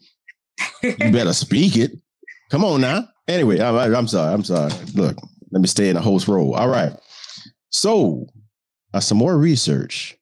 you 0.81 0.95
better 1.11 1.33
speak 1.33 1.77
it. 1.77 1.91
Come 2.49 2.65
on 2.65 2.81
now. 2.81 3.07
Anyway, 3.27 3.59
I, 3.59 3.93
I'm 3.95 4.07
sorry. 4.07 4.33
I'm 4.33 4.43
sorry. 4.43 4.71
Look, 4.95 5.17
let 5.51 5.61
me 5.61 5.67
stay 5.67 5.89
in 5.89 5.95
the 5.95 6.01
host 6.01 6.27
role. 6.27 6.55
All 6.55 6.67
right. 6.69 6.93
So, 7.69 8.25
uh, 8.93 8.99
some 8.99 9.19
more 9.19 9.37
research. 9.37 10.17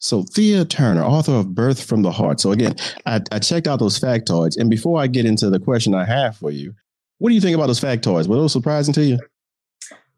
So, 0.00 0.24
Thea 0.24 0.64
Turner, 0.64 1.04
author 1.04 1.32
of 1.32 1.54
Birth 1.54 1.84
from 1.84 2.02
the 2.02 2.10
Heart. 2.10 2.40
So, 2.40 2.50
again, 2.50 2.74
I, 3.06 3.20
I 3.30 3.38
checked 3.38 3.68
out 3.68 3.78
those 3.78 3.98
factoids. 4.00 4.58
And 4.58 4.68
before 4.68 5.00
I 5.00 5.06
get 5.06 5.24
into 5.26 5.48
the 5.48 5.60
question 5.60 5.94
I 5.94 6.04
have 6.04 6.36
for 6.36 6.50
you, 6.50 6.74
what 7.18 7.28
do 7.30 7.34
you 7.34 7.40
think 7.40 7.54
about 7.54 7.66
those 7.66 7.80
factoids? 7.80 8.26
Were 8.26 8.36
those 8.36 8.52
surprising 8.52 8.94
to 8.94 9.04
you? 9.04 9.18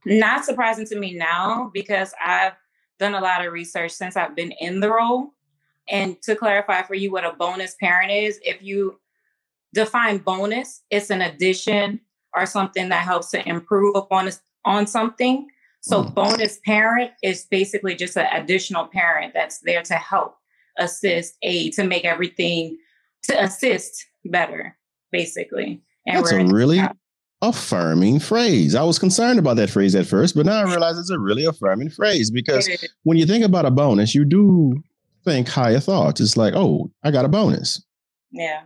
Not 0.04 0.44
surprising 0.44 0.86
to 0.86 0.98
me 0.98 1.14
now 1.14 1.70
because 1.74 2.14
I've 2.24 2.54
done 2.98 3.14
a 3.14 3.20
lot 3.20 3.44
of 3.44 3.52
research 3.52 3.92
since 3.92 4.16
I've 4.16 4.36
been 4.36 4.52
in 4.60 4.80
the 4.80 4.90
role. 4.90 5.34
And 5.88 6.20
to 6.22 6.34
clarify 6.34 6.82
for 6.82 6.94
you 6.94 7.12
what 7.12 7.24
a 7.24 7.32
bonus 7.32 7.76
parent 7.80 8.10
is, 8.10 8.40
if 8.42 8.62
you 8.62 8.98
define 9.74 10.18
bonus, 10.18 10.82
it's 10.90 11.10
an 11.10 11.22
addition 11.22 12.00
or 12.34 12.46
something 12.46 12.88
that 12.88 13.04
helps 13.04 13.30
to 13.30 13.48
improve 13.48 13.96
upon 13.96 14.30
on 14.64 14.86
something. 14.86 15.48
So 15.80 16.02
mm. 16.02 16.14
bonus 16.14 16.58
parent 16.64 17.12
is 17.22 17.46
basically 17.50 17.94
just 17.94 18.16
an 18.16 18.26
additional 18.32 18.86
parent 18.86 19.32
that's 19.34 19.60
there 19.60 19.82
to 19.82 19.94
help, 19.94 20.36
assist, 20.78 21.36
aid, 21.42 21.72
to 21.74 21.84
make 21.84 22.04
everything 22.04 22.76
to 23.24 23.42
assist 23.42 24.06
better, 24.24 24.76
basically. 25.12 25.82
And 26.06 26.18
That's 26.18 26.32
a 26.32 26.44
really 26.44 26.80
affirming 27.42 28.20
phrase. 28.20 28.74
I 28.74 28.82
was 28.82 28.98
concerned 28.98 29.38
about 29.38 29.56
that 29.56 29.70
phrase 29.70 29.94
at 29.94 30.06
first, 30.06 30.34
but 30.34 30.46
now 30.46 30.58
I 30.58 30.62
realize 30.70 30.98
it's 30.98 31.10
a 31.10 31.18
really 31.18 31.44
affirming 31.44 31.90
phrase 31.90 32.30
because 32.30 32.68
when 33.02 33.18
you 33.18 33.26
think 33.26 33.44
about 33.44 33.66
a 33.66 33.70
bonus, 33.70 34.14
you 34.14 34.24
do 34.24 34.82
think 35.24 35.48
higher 35.48 35.80
thoughts. 35.80 36.20
It's 36.20 36.36
like, 36.36 36.54
oh, 36.54 36.90
I 37.04 37.10
got 37.10 37.24
a 37.24 37.28
bonus. 37.28 37.82
Yeah. 38.30 38.62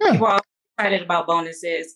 yeah. 0.00 0.12
People 0.12 0.26
are 0.26 0.40
excited 0.78 1.02
about 1.02 1.26
bonuses. 1.26 1.94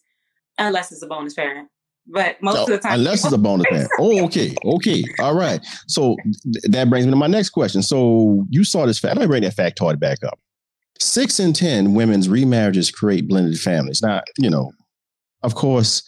unless 0.58 0.92
it's 0.92 1.02
a 1.02 1.06
bonus 1.06 1.34
parent. 1.34 1.68
But 2.06 2.42
most 2.42 2.62
of 2.62 2.66
the 2.66 2.78
time, 2.78 2.98
unless 2.98 3.24
it's 3.24 3.32
a 3.32 3.38
bonus 3.38 3.66
parent. 3.70 3.88
Oh, 4.00 4.24
okay, 4.24 4.54
okay, 4.64 5.04
all 5.20 5.36
right. 5.36 5.64
So 5.86 6.16
th- 6.52 6.64
that 6.70 6.90
brings 6.90 7.06
me 7.06 7.12
to 7.12 7.16
my 7.16 7.28
next 7.28 7.50
question. 7.50 7.80
So 7.82 8.44
you 8.50 8.64
saw 8.64 8.86
this 8.86 8.98
fact. 8.98 9.16
Let 9.16 9.22
me 9.22 9.28
bring 9.28 9.42
that 9.42 9.54
factoid 9.54 10.00
back 10.00 10.18
up. 10.24 10.38
Six 10.98 11.38
in 11.38 11.52
ten 11.52 11.94
women's 11.94 12.26
remarriages 12.28 12.92
create 12.92 13.28
blended 13.28 13.58
families. 13.60 14.02
Now, 14.02 14.22
you 14.36 14.50
know, 14.50 14.72
of 15.42 15.54
course, 15.54 16.02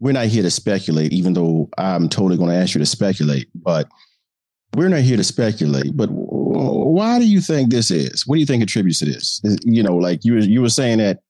we're 0.00 0.12
not 0.12 0.26
here 0.26 0.42
to 0.42 0.50
speculate, 0.50 1.12
even 1.12 1.32
though 1.32 1.68
I'm 1.78 2.08
totally 2.08 2.36
going 2.36 2.50
to 2.50 2.56
ask 2.56 2.74
you 2.74 2.80
to 2.80 2.86
speculate. 2.86 3.48
But 3.54 3.88
we're 4.74 4.88
not 4.88 5.00
here 5.00 5.16
to 5.16 5.24
speculate. 5.24 5.96
But 5.96 6.08
why 6.10 7.18
do 7.18 7.26
you 7.26 7.40
think 7.40 7.70
this 7.70 7.90
is? 7.90 8.26
What 8.26 8.36
do 8.36 8.40
you 8.40 8.46
think 8.46 8.62
attributes 8.62 8.98
to 9.00 9.04
this? 9.04 9.40
You 9.62 9.82
know, 9.82 9.96
like 9.96 10.24
you 10.24 10.38
you 10.38 10.60
were 10.60 10.68
saying 10.68 10.98
that 10.98 11.20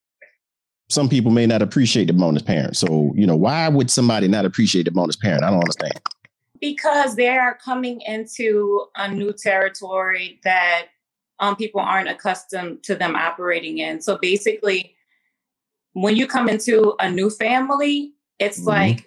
some 0.89 1.09
people 1.09 1.31
may 1.31 1.47
not 1.47 1.63
appreciate 1.63 2.07
the 2.07 2.13
bonus 2.13 2.43
parent. 2.43 2.77
So, 2.77 3.13
you 3.15 3.27
know, 3.27 3.37
why 3.37 3.69
would 3.69 3.91
somebody 3.91 4.29
not 4.29 4.45
appreciate 4.45 4.85
the 4.85 4.91
bonus 4.91 5.17
parent? 5.17 5.43
I 5.43 5.51
don't 5.51 5.61
understand. 5.61 6.01
Because 6.61 7.17
they 7.17 7.29
are 7.29 7.59
coming 7.65 8.03
into 8.03 8.87
a 8.97 9.13
new 9.13 9.33
territory 9.33 10.39
that 10.45 10.89
um, 11.41 11.57
people 11.57 11.81
aren't 11.81 12.09
accustomed 12.09 12.83
to 12.85 12.95
them 12.95 13.17
operating 13.17 13.79
in. 13.79 14.01
So 14.01 14.19
basically, 14.19 14.95
when 15.93 16.17
you 16.17 16.27
come 16.27 16.49
into 16.49 16.95
a 16.99 17.11
new 17.11 17.31
family, 17.31 18.13
it's 18.39 18.59
mm-hmm. 18.59 18.69
like 18.69 19.07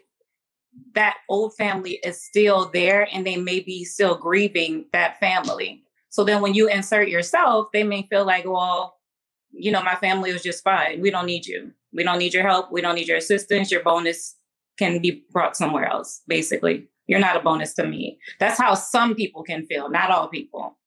that 0.93 1.17
old 1.29 1.55
family 1.55 1.99
is 2.03 2.23
still 2.23 2.69
there 2.73 3.07
and 3.11 3.25
they 3.25 3.37
may 3.37 3.59
be 3.59 3.83
still 3.83 4.15
grieving 4.15 4.85
that 4.93 5.19
family. 5.19 5.83
So 6.09 6.23
then 6.23 6.41
when 6.41 6.53
you 6.53 6.69
insert 6.69 7.09
yourself, 7.09 7.67
they 7.73 7.83
may 7.83 8.07
feel 8.09 8.25
like, 8.25 8.45
well, 8.45 8.97
you 9.51 9.71
know, 9.71 9.83
my 9.83 9.95
family 9.95 10.31
was 10.31 10.43
just 10.43 10.63
fine. 10.63 11.01
We 11.01 11.11
don't 11.11 11.25
need 11.25 11.45
you. 11.45 11.71
We 11.93 12.03
don't 12.03 12.19
need 12.19 12.33
your 12.33 12.43
help. 12.43 12.71
We 12.71 12.81
don't 12.81 12.95
need 12.95 13.07
your 13.07 13.17
assistance. 13.17 13.71
Your 13.71 13.83
bonus 13.83 14.35
can 14.77 15.01
be 15.01 15.25
brought 15.31 15.55
somewhere 15.55 15.85
else, 15.85 16.21
basically. 16.27 16.87
You're 17.07 17.19
not 17.19 17.37
a 17.37 17.39
bonus 17.39 17.73
to 17.75 17.85
me. 17.85 18.17
That's 18.39 18.57
how 18.57 18.73
some 18.73 19.15
people 19.15 19.43
can 19.43 19.65
feel, 19.65 19.89
not 19.89 20.11
all 20.11 20.27
people. 20.27 20.77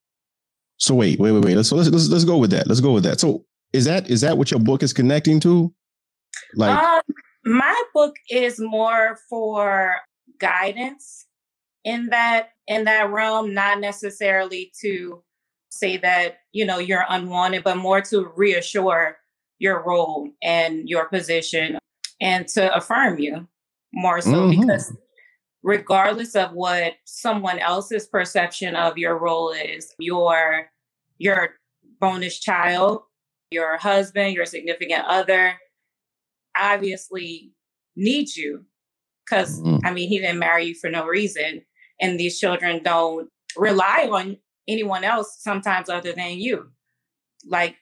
So 0.79 0.95
wait, 0.95 1.19
wait, 1.19 1.33
wait, 1.33 1.45
wait. 1.45 1.57
Let's 1.57 1.73
let's 1.73 1.89
let's, 1.89 2.09
let's 2.09 2.25
go 2.25 2.37
with 2.37 2.51
that. 2.51 2.67
Let's 2.67 2.81
go 2.81 2.93
with 2.93 3.05
that. 3.05 3.21
So 3.21 3.45
is 3.73 3.85
that 3.85 4.09
is 4.11 4.21
that 4.21 4.39
what 4.39 4.51
your 4.51 4.61
book 4.61 4.83
is 4.83 4.93
connecting 4.93 5.41
to? 5.41 5.73
Like 6.55 6.77
um, 6.77 7.03
my 7.45 7.83
book 7.95 8.15
is 8.31 8.61
more 8.61 9.19
for 9.29 9.97
guidance 10.39 11.27
in 11.85 12.07
that 12.07 12.51
in 12.67 12.85
that 12.85 13.11
realm, 13.11 13.55
not 13.55 13.81
necessarily 13.81 14.73
to 14.83 15.23
say 15.71 15.97
that 15.99 16.39
you 16.53 16.65
know 16.65 16.79
you're 16.79 17.05
unwanted, 17.09 17.65
but 17.65 17.77
more 17.77 18.01
to 18.03 18.31
reassure 18.37 19.19
your 19.59 19.83
role 19.85 20.29
and 20.43 20.89
your 20.89 21.09
position 21.09 21.79
and 22.21 22.49
to 22.49 22.75
affirm 22.75 23.19
you 23.19 23.47
more 23.93 24.21
so 24.21 24.31
mm-hmm. 24.31 24.61
because 24.61 24.97
regardless 25.63 26.37
of 26.37 26.53
what 26.53 26.95
someone 27.05 27.59
else's 27.59 28.07
perception 28.07 28.77
of 28.77 28.99
your 28.99 29.19
role 29.19 29.51
is 29.51 29.95
your 29.99 30.67
your 31.19 31.51
bonus 32.01 32.39
child 32.39 33.01
your 33.51 33.77
husband 33.77 34.35
your 34.35 34.47
significant 34.47 35.05
other 35.07 35.55
obviously 36.57 37.53
need 37.97 38.35
you 38.35 38.65
because 39.25 39.61
mm-hmm. 39.61 39.85
i 39.85 39.93
mean 39.93 40.09
he 40.09 40.19
didn't 40.19 40.39
marry 40.39 40.67
you 40.67 40.75
for 40.75 40.91
no 40.91 41.07
reason 41.07 41.63
and 42.01 42.19
these 42.19 42.39
children 42.39 42.83
don't 42.83 43.29
rely 43.57 44.09
on 44.11 44.37
anyone 44.69 45.05
else 45.05 45.37
sometimes 45.41 45.89
other 45.89 46.13
than 46.13 46.39
you. 46.39 46.69
Like 47.47 47.77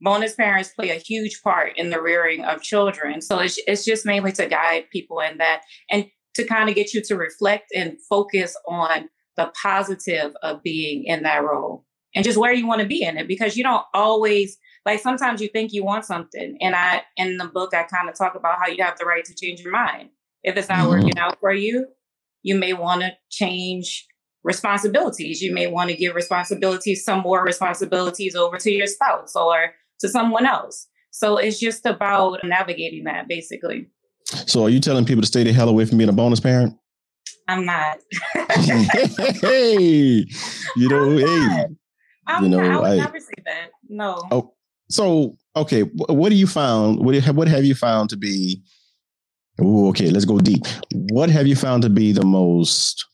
bonus 0.00 0.34
parents 0.34 0.70
play 0.70 0.90
a 0.90 0.94
huge 0.94 1.42
part 1.42 1.76
in 1.76 1.90
the 1.90 2.00
rearing 2.00 2.44
of 2.44 2.62
children. 2.62 3.20
So 3.20 3.38
it's, 3.38 3.58
it's 3.66 3.84
just 3.84 4.06
mainly 4.06 4.32
to 4.32 4.46
guide 4.46 4.84
people 4.90 5.20
in 5.20 5.38
that 5.38 5.62
and 5.90 6.06
to 6.34 6.44
kind 6.44 6.68
of 6.68 6.74
get 6.74 6.94
you 6.94 7.02
to 7.02 7.16
reflect 7.16 7.66
and 7.74 7.96
focus 8.08 8.56
on 8.66 9.08
the 9.36 9.52
positive 9.60 10.32
of 10.42 10.62
being 10.62 11.04
in 11.04 11.22
that 11.22 11.42
role 11.42 11.84
and 12.14 12.24
just 12.24 12.38
where 12.38 12.52
you 12.52 12.66
want 12.66 12.80
to 12.80 12.86
be 12.86 13.02
in 13.02 13.16
it 13.16 13.26
because 13.26 13.56
you 13.56 13.62
don't 13.62 13.84
always 13.94 14.58
like 14.84 15.00
sometimes 15.00 15.40
you 15.40 15.48
think 15.48 15.72
you 15.72 15.84
want 15.84 16.04
something 16.04 16.56
and 16.60 16.74
i 16.74 17.02
in 17.16 17.36
the 17.36 17.46
book 17.46 17.74
i 17.74 17.82
kind 17.84 18.08
of 18.08 18.16
talk 18.16 18.34
about 18.34 18.58
how 18.58 18.66
you 18.68 18.82
have 18.82 18.98
the 18.98 19.04
right 19.04 19.24
to 19.24 19.34
change 19.34 19.60
your 19.60 19.72
mind 19.72 20.08
if 20.42 20.56
it's 20.56 20.68
not 20.68 20.78
mm-hmm. 20.78 20.88
working 20.90 21.18
out 21.18 21.38
for 21.40 21.52
you 21.52 21.86
you 22.42 22.56
may 22.56 22.72
want 22.72 23.02
to 23.02 23.12
change 23.30 24.06
responsibilities. 24.44 25.40
You 25.40 25.52
may 25.52 25.66
want 25.66 25.90
to 25.90 25.96
give 25.96 26.14
responsibilities, 26.14 27.04
some 27.04 27.20
more 27.20 27.44
responsibilities 27.44 28.34
over 28.34 28.58
to 28.58 28.70
your 28.70 28.86
spouse 28.86 29.34
or 29.36 29.74
to 30.00 30.08
someone 30.08 30.46
else. 30.46 30.88
So 31.10 31.36
it's 31.36 31.60
just 31.60 31.86
about 31.86 32.40
navigating 32.44 33.04
that 33.04 33.28
basically. 33.28 33.88
So 34.24 34.64
are 34.64 34.68
you 34.68 34.80
telling 34.80 35.04
people 35.04 35.22
to 35.22 35.26
stay 35.26 35.44
the 35.44 35.52
hell 35.52 35.68
away 35.68 35.84
from 35.84 35.98
being 35.98 36.10
a 36.10 36.14
bonus 36.14 36.40
parent? 36.40 36.76
I'm 37.48 37.66
not. 37.66 37.98
hey, 38.50 40.24
you 40.76 40.88
know, 40.88 41.04
I'm 41.04 41.18
hey, 41.18 41.66
I'm 42.26 42.44
you 42.44 42.48
know, 42.48 42.60
not, 42.60 42.70
I 42.70 42.80
would 42.80 42.90
I, 42.90 42.96
never 42.96 43.20
say 43.20 43.34
that. 43.44 43.70
No. 43.88 44.22
Oh, 44.30 44.54
so 44.92 45.36
okay, 45.56 45.82
what 45.82 46.28
do 46.28 46.36
you 46.36 46.46
found? 46.46 47.04
What 47.04 47.16
what 47.34 47.48
have 47.48 47.64
you 47.64 47.74
found 47.74 48.10
to 48.10 48.16
be? 48.16 48.62
Ooh, 49.60 49.88
okay, 49.88 50.10
let's 50.10 50.24
go 50.24 50.38
deep. 50.38 50.66
What 51.12 51.30
have 51.30 51.46
you 51.46 51.56
found 51.56 51.82
to 51.82 51.90
be 51.90 52.12
the 52.12 52.24
most 52.24 53.04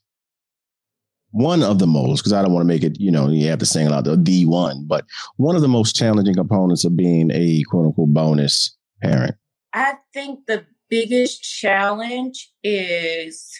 one 1.32 1.62
of 1.62 1.78
the 1.78 1.86
most, 1.86 2.20
because 2.20 2.32
I 2.32 2.42
don't 2.42 2.52
want 2.52 2.62
to 2.62 2.68
make 2.68 2.82
it, 2.82 2.98
you 2.98 3.10
know, 3.10 3.28
you 3.28 3.48
have 3.48 3.58
to 3.58 3.66
sing 3.66 3.82
single 3.82 3.94
out 3.94 4.04
the 4.04 4.16
D 4.16 4.46
one, 4.46 4.84
but 4.86 5.04
one 5.36 5.56
of 5.56 5.62
the 5.62 5.68
most 5.68 5.94
challenging 5.94 6.34
components 6.34 6.84
of 6.84 6.96
being 6.96 7.30
a 7.32 7.62
quote 7.68 7.86
unquote 7.86 8.08
bonus 8.08 8.76
parent? 9.02 9.36
I 9.72 9.96
think 10.14 10.46
the 10.46 10.64
biggest 10.88 11.42
challenge 11.42 12.50
is, 12.64 13.52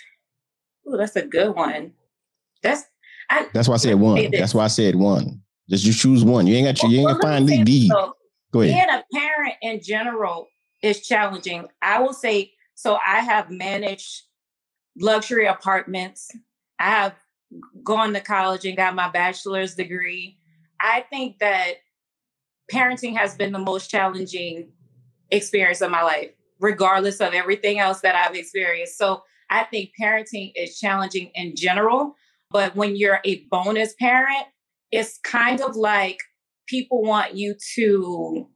oh, 0.87 0.97
that's 0.97 1.17
a 1.17 1.27
good 1.27 1.55
one. 1.55 1.93
That's 2.63 2.85
I, 3.31 3.47
that's 3.53 3.69
why 3.69 3.75
I 3.75 3.79
said 3.79 3.95
one. 3.95 4.31
That's 4.31 4.55
why 4.55 4.65
I 4.65 4.69
said 4.69 4.97
one. 4.97 5.43
Just 5.69 5.85
you 5.85 5.93
choose 5.93 6.25
one. 6.25 6.47
You 6.47 6.57
ain't 6.57 6.79
got 6.79 6.83
you, 6.83 6.91
you 6.91 7.01
ain't 7.01 7.21
gonna 7.21 7.23
find 7.23 7.49
the 7.49 7.63
D. 7.65 7.89
So, 7.89 8.15
Go 8.53 8.63
ahead. 8.63 8.75
Being 8.75 8.99
a 8.99 9.05
parent 9.13 9.55
in 9.61 9.81
general 9.83 10.49
is 10.83 11.07
challenging. 11.07 11.67
I 11.83 12.01
will 12.01 12.15
say 12.15 12.53
so. 12.75 12.99
I 13.07 13.21
have 13.21 13.51
managed 13.51 14.23
luxury 14.99 15.47
apartments. 15.47 16.31
I 16.79 16.91
have 16.91 17.15
gone 17.83 18.13
to 18.15 18.21
college 18.21 18.65
and 18.65 18.77
got 18.77 18.95
my 18.95 19.11
bachelor's 19.11 19.75
degree. 19.75 20.39
I 20.81 21.05
think 21.11 21.39
that 21.41 21.75
parenting 22.73 23.17
has 23.17 23.35
been 23.35 23.53
the 23.53 23.59
most 23.59 23.91
challenging 23.91 24.71
experience 25.31 25.81
of 25.81 25.91
my 25.91 26.03
life, 26.03 26.31
regardless 26.61 27.21
of 27.21 27.35
everything 27.35 27.79
else 27.79 28.01
that 28.01 28.15
I've 28.15 28.37
experienced. 28.37 28.97
So 28.97 29.23
I 29.51 29.65
think 29.65 29.91
parenting 30.01 30.53
is 30.55 30.79
challenging 30.79 31.31
in 31.35 31.57
general. 31.57 32.15
But 32.51 32.75
when 32.77 32.97
you're 32.97 33.21
a 33.25 33.45
bonus 33.51 33.95
parent, 33.95 34.47
it's 34.91 35.19
kind 35.25 35.61
of 35.61 35.77
like 35.77 36.19
people 36.67 37.03
want 37.03 37.35
you 37.35 37.55
to 37.77 38.47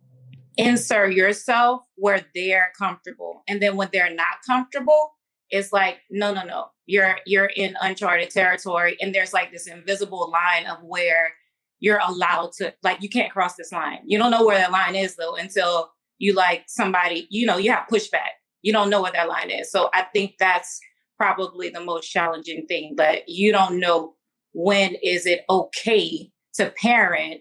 insert 0.56 1.14
yourself 1.14 1.82
where 1.96 2.24
they're 2.34 2.72
comfortable. 2.78 3.42
And 3.48 3.60
then 3.60 3.76
when 3.76 3.88
they're 3.92 4.14
not 4.14 4.42
comfortable, 4.46 5.12
it's 5.50 5.72
like, 5.72 5.98
no, 6.10 6.32
no, 6.32 6.44
no. 6.44 6.66
You're 6.86 7.18
you're 7.26 7.50
in 7.54 7.76
uncharted 7.80 8.30
territory 8.30 8.96
and 9.00 9.14
there's 9.14 9.32
like 9.32 9.52
this 9.52 9.66
invisible 9.66 10.30
line 10.30 10.66
of 10.66 10.78
where 10.82 11.34
you're 11.78 12.00
allowed 12.04 12.52
to 12.58 12.74
like 12.82 13.02
you 13.02 13.08
can't 13.08 13.32
cross 13.32 13.54
this 13.54 13.72
line. 13.72 14.00
You 14.04 14.18
don't 14.18 14.30
know 14.30 14.44
where 14.44 14.58
that 14.58 14.72
line 14.72 14.96
is 14.96 15.16
though 15.16 15.36
until 15.36 15.90
you 16.18 16.34
like 16.34 16.64
somebody 16.66 17.28
you 17.30 17.46
know 17.46 17.56
you 17.56 17.70
have 17.70 17.86
pushback. 17.90 18.34
You 18.62 18.72
don't 18.72 18.90
know 18.90 19.00
where 19.02 19.12
that 19.12 19.28
line 19.28 19.50
is. 19.50 19.70
So 19.70 19.90
i 19.94 20.02
think 20.02 20.34
that's 20.38 20.80
probably 21.16 21.68
the 21.68 21.84
most 21.84 22.08
challenging 22.08 22.66
thing 22.66 22.94
but 22.96 23.28
you 23.28 23.52
don't 23.52 23.78
know 23.78 24.14
when 24.52 24.96
is 25.02 25.26
it 25.26 25.44
okay 25.48 26.30
to 26.54 26.70
parent 26.80 27.40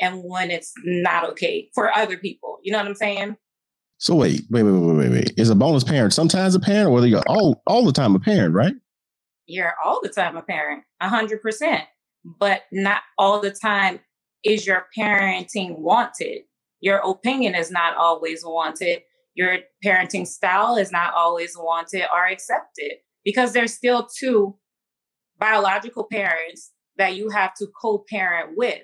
and 0.00 0.22
when 0.24 0.50
it's 0.50 0.72
not 0.84 1.28
okay 1.30 1.68
for 1.74 1.90
other 1.96 2.16
people 2.16 2.58
you 2.62 2.72
know 2.72 2.78
what 2.78 2.86
i'm 2.86 2.94
saying 2.94 3.36
so 3.98 4.14
wait, 4.14 4.42
wait, 4.50 4.62
wait, 4.62 4.72
wait, 4.72 4.96
wait, 4.96 5.10
wait. 5.10 5.32
Is 5.38 5.48
a 5.48 5.54
bonus 5.54 5.82
parent 5.82 6.12
sometimes 6.12 6.54
a 6.54 6.60
parent, 6.60 6.90
or 6.90 7.06
you're 7.06 7.22
all 7.28 7.62
all 7.66 7.84
the 7.84 7.92
time 7.92 8.14
a 8.14 8.20
parent, 8.20 8.54
right? 8.54 8.74
You're 9.46 9.74
all 9.82 10.00
the 10.02 10.10
time 10.10 10.36
a 10.36 10.42
parent, 10.42 10.84
a 11.00 11.08
hundred 11.08 11.40
percent. 11.40 11.84
But 12.24 12.62
not 12.72 13.02
all 13.16 13.40
the 13.40 13.52
time 13.52 14.00
is 14.44 14.66
your 14.66 14.86
parenting 14.96 15.78
wanted. 15.78 16.42
Your 16.80 16.98
opinion 16.98 17.54
is 17.54 17.70
not 17.70 17.96
always 17.96 18.44
wanted. 18.44 19.00
Your 19.34 19.58
parenting 19.84 20.26
style 20.26 20.76
is 20.76 20.92
not 20.92 21.14
always 21.14 21.56
wanted 21.56 22.04
or 22.14 22.26
accepted 22.26 22.92
because 23.24 23.52
there's 23.52 23.72
still 23.72 24.06
two 24.18 24.56
biological 25.38 26.04
parents 26.04 26.72
that 26.96 27.16
you 27.16 27.30
have 27.30 27.54
to 27.54 27.66
co-parent 27.80 28.56
with. 28.56 28.82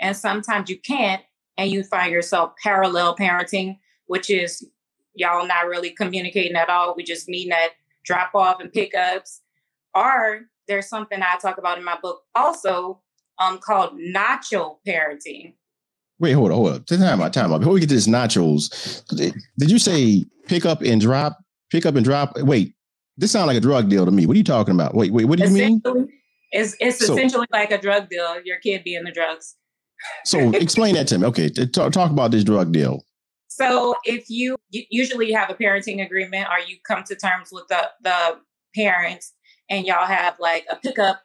And 0.00 0.16
sometimes 0.16 0.68
you 0.68 0.78
can't, 0.78 1.22
and 1.56 1.70
you 1.70 1.84
find 1.84 2.10
yourself 2.12 2.54
parallel 2.62 3.16
parenting 3.16 3.76
which 4.12 4.28
is 4.28 4.62
y'all 5.14 5.46
not 5.46 5.66
really 5.66 5.88
communicating 5.88 6.54
at 6.54 6.68
all. 6.68 6.94
We 6.94 7.02
just 7.02 7.30
meeting 7.30 7.52
at 7.52 7.70
drop 8.04 8.34
off 8.34 8.60
and 8.60 8.70
pickups. 8.70 9.40
Or 9.94 10.42
there's 10.68 10.86
something 10.86 11.22
I 11.22 11.38
talk 11.40 11.56
about 11.56 11.78
in 11.78 11.84
my 11.84 11.96
book 12.02 12.20
also 12.34 13.00
um, 13.38 13.58
called 13.58 13.98
nacho 13.98 14.76
parenting, 14.86 15.54
Wait, 16.18 16.32
hold 16.32 16.50
on, 16.50 16.56
hold 16.56 16.72
on. 16.72 16.84
Time 16.84 17.22
out, 17.22 17.32
time 17.32 17.52
out. 17.52 17.58
Before 17.60 17.72
we 17.72 17.80
get 17.80 17.88
to 17.88 17.94
this 17.94 18.06
nachos, 18.06 19.02
did 19.58 19.70
you 19.70 19.78
say 19.78 20.24
pick 20.46 20.66
up 20.66 20.82
and 20.82 21.00
drop? 21.00 21.38
Pick 21.70 21.86
up 21.86 21.96
and 21.96 22.04
drop. 22.04 22.36
Wait, 22.36 22.74
this 23.16 23.32
sounds 23.32 23.46
like 23.46 23.56
a 23.56 23.60
drug 23.60 23.88
deal 23.88 24.04
to 24.04 24.10
me. 24.10 24.26
What 24.26 24.34
are 24.34 24.38
you 24.38 24.44
talking 24.44 24.74
about? 24.74 24.94
Wait, 24.94 25.12
wait, 25.12 25.26
what 25.26 25.38
do 25.38 25.44
you 25.44 25.50
mean? 25.50 25.82
It's 26.50 26.76
it's 26.80 27.04
so, 27.04 27.14
essentially 27.14 27.46
like 27.50 27.70
a 27.70 27.78
drug 27.78 28.08
deal. 28.08 28.40
Your 28.44 28.58
kid 28.58 28.84
being 28.84 29.04
the 29.04 29.12
drugs. 29.12 29.56
so 30.24 30.50
explain 30.50 30.94
that 30.94 31.08
to 31.08 31.18
me. 31.18 31.26
Okay, 31.26 31.48
talk, 31.48 31.92
talk 31.92 32.10
about 32.10 32.30
this 32.30 32.44
drug 32.44 32.72
deal. 32.72 33.04
So 33.48 33.94
if 34.04 34.30
you, 34.30 34.56
you 34.70 34.84
usually 34.90 35.30
have 35.32 35.50
a 35.50 35.54
parenting 35.54 36.04
agreement 36.04 36.48
or 36.48 36.58
you 36.66 36.78
come 36.86 37.04
to 37.04 37.16
terms 37.16 37.50
with 37.52 37.68
the 37.68 37.90
the 38.02 38.38
parents 38.74 39.34
and 39.68 39.86
y'all 39.86 40.06
have 40.06 40.36
like 40.40 40.64
a 40.70 40.76
pickup 40.76 41.22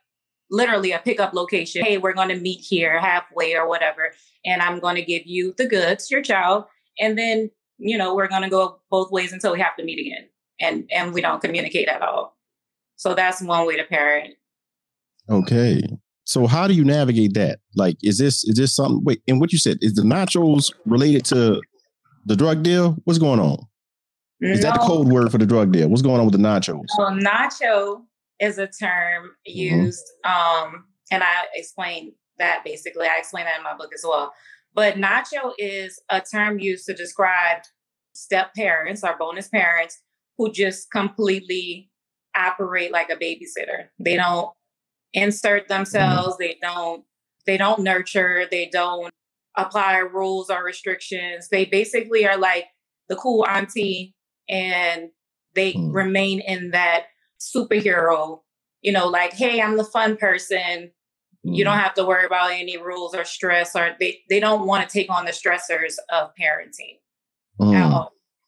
literally 0.49 0.91
a 0.91 0.99
pickup 0.99 1.33
location. 1.33 1.83
Hey, 1.83 1.97
we're 1.97 2.13
going 2.13 2.29
to 2.29 2.39
meet 2.39 2.59
here 2.61 2.99
halfway 2.99 3.55
or 3.55 3.67
whatever. 3.67 4.13
And 4.45 4.61
I'm 4.61 4.79
going 4.79 4.95
to 4.95 5.01
give 5.01 5.23
you 5.25 5.53
the 5.57 5.67
goods, 5.67 6.09
your 6.09 6.21
child. 6.21 6.65
And 6.99 7.17
then, 7.17 7.51
you 7.77 7.97
know, 7.97 8.15
we're 8.15 8.27
going 8.27 8.43
to 8.43 8.49
go 8.49 8.79
both 8.89 9.11
ways 9.11 9.33
until 9.33 9.53
we 9.53 9.59
have 9.59 9.75
to 9.77 9.83
meet 9.83 9.99
again. 9.99 10.29
And, 10.59 10.89
and 10.93 11.13
we 11.13 11.21
don't 11.21 11.41
communicate 11.41 11.87
at 11.87 12.01
all. 12.01 12.37
So 12.95 13.13
that's 13.13 13.41
one 13.41 13.67
way 13.67 13.77
to 13.77 13.83
parent. 13.83 14.33
Okay. 15.29 15.81
So 16.25 16.47
how 16.47 16.67
do 16.67 16.73
you 16.73 16.83
navigate 16.83 17.33
that? 17.35 17.59
Like, 17.75 17.97
is 18.01 18.17
this, 18.17 18.43
is 18.43 18.57
this 18.57 18.75
something, 18.75 19.03
wait, 19.03 19.21
and 19.27 19.39
what 19.39 19.53
you 19.53 19.59
said, 19.59 19.77
is 19.81 19.93
the 19.93 20.01
nachos 20.01 20.73
related 20.85 21.25
to 21.25 21.61
the 22.25 22.35
drug 22.35 22.63
deal? 22.63 22.97
What's 23.05 23.19
going 23.19 23.39
on? 23.39 23.59
Is 24.41 24.61
no. 24.61 24.69
that 24.69 24.81
the 24.81 24.85
code 24.85 25.07
word 25.07 25.31
for 25.31 25.37
the 25.37 25.45
drug 25.45 25.71
deal? 25.71 25.87
What's 25.87 26.01
going 26.01 26.19
on 26.19 26.25
with 26.25 26.33
the 26.33 26.39
nachos? 26.39 26.85
Well, 26.97 27.11
nacho 27.11 28.01
is 28.39 28.57
a 28.57 28.67
term 28.67 29.31
mm-hmm. 29.47 29.57
used, 29.57 30.03
mm-hmm. 30.25 30.67
um, 30.67 30.85
and 31.11 31.23
I 31.23 31.45
explain 31.55 32.13
that 32.37 32.63
basically. 32.63 33.07
I 33.07 33.17
explain 33.17 33.45
that 33.45 33.57
in 33.57 33.63
my 33.63 33.75
book 33.75 33.91
as 33.93 34.03
well. 34.07 34.33
But 34.75 34.95
nacho 34.95 35.53
is 35.57 35.99
a 36.09 36.21
term 36.21 36.59
used 36.59 36.85
to 36.85 36.93
describe 36.93 37.63
step 38.13 38.53
parents 38.53 39.03
or 39.03 39.15
bonus 39.17 39.47
parents 39.47 40.01
who 40.37 40.51
just 40.51 40.91
completely 40.91 41.89
operate 42.35 42.91
like 42.91 43.09
a 43.09 43.15
babysitter. 43.15 43.87
They 43.99 44.15
don't 44.15 44.51
insert 45.13 45.63
mm-hmm. 45.63 45.73
themselves. 45.73 46.33
Mm-hmm. 46.33 46.41
They 46.41 46.57
don't. 46.61 47.03
They 47.45 47.57
don't 47.57 47.81
nurture. 47.81 48.45
They 48.49 48.67
don't 48.67 49.11
apply 49.55 49.97
rules 49.97 50.49
or 50.49 50.63
restrictions. 50.63 51.47
They 51.49 51.65
basically 51.65 52.27
are 52.27 52.37
like 52.37 52.65
the 53.09 53.15
cool 53.15 53.45
auntie, 53.47 54.13
and 54.49 55.09
they 55.55 55.73
mm-hmm. 55.73 55.91
remain 55.91 56.41
in 56.41 56.71
that 56.71 57.05
superhero, 57.39 58.41
you 58.81 58.91
know, 58.91 59.07
like, 59.07 59.33
hey, 59.33 59.61
I'm 59.61 59.77
the 59.77 59.83
fun 59.83 60.17
person. 60.17 60.91
You 61.43 61.63
don't 61.63 61.77
mm. 61.77 61.83
have 61.83 61.93
to 61.93 62.03
worry 62.03 62.25
about 62.25 62.51
any 62.51 62.77
rules 62.77 63.15
or 63.15 63.23
stress, 63.23 63.75
or 63.75 63.95
they, 63.99 64.19
they 64.29 64.41
don't 64.41 64.67
want 64.67 64.87
to 64.87 64.91
take 64.91 65.09
on 65.09 65.23
the 65.23 65.31
stressors 65.31 65.93
of 66.09 66.31
parenting 66.39 66.99
mm. 67.59 68.07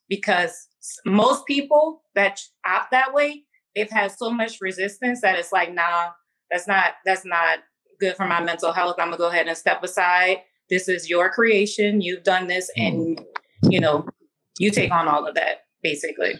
Because 0.09 0.67
most 1.05 1.45
people 1.45 2.03
that 2.15 2.41
opt 2.65 2.91
that 2.91 3.13
way, 3.13 3.43
they've 3.75 3.89
had 3.89 4.11
so 4.11 4.31
much 4.31 4.57
resistance 4.59 5.21
that 5.21 5.37
it's 5.37 5.51
like, 5.51 5.73
nah, 5.73 6.09
that's 6.51 6.67
not 6.67 6.93
that's 7.05 7.25
not 7.25 7.59
good 7.99 8.15
for 8.15 8.25
my 8.25 8.41
mental 8.41 8.73
health. 8.73 8.95
I'm 8.99 9.07
gonna 9.07 9.17
go 9.17 9.29
ahead 9.29 9.47
and 9.47 9.57
step 9.57 9.83
aside. 9.83 10.41
This 10.69 10.87
is 10.87 11.09
your 11.09 11.29
creation. 11.29 12.01
You've 12.01 12.23
done 12.23 12.47
this, 12.47 12.69
mm. 12.77 12.87
and 12.87 13.25
you 13.71 13.79
know, 13.79 14.07
you 14.57 14.71
take 14.71 14.91
on 14.91 15.07
all 15.07 15.27
of 15.27 15.35
that 15.35 15.61
basically. 15.81 16.33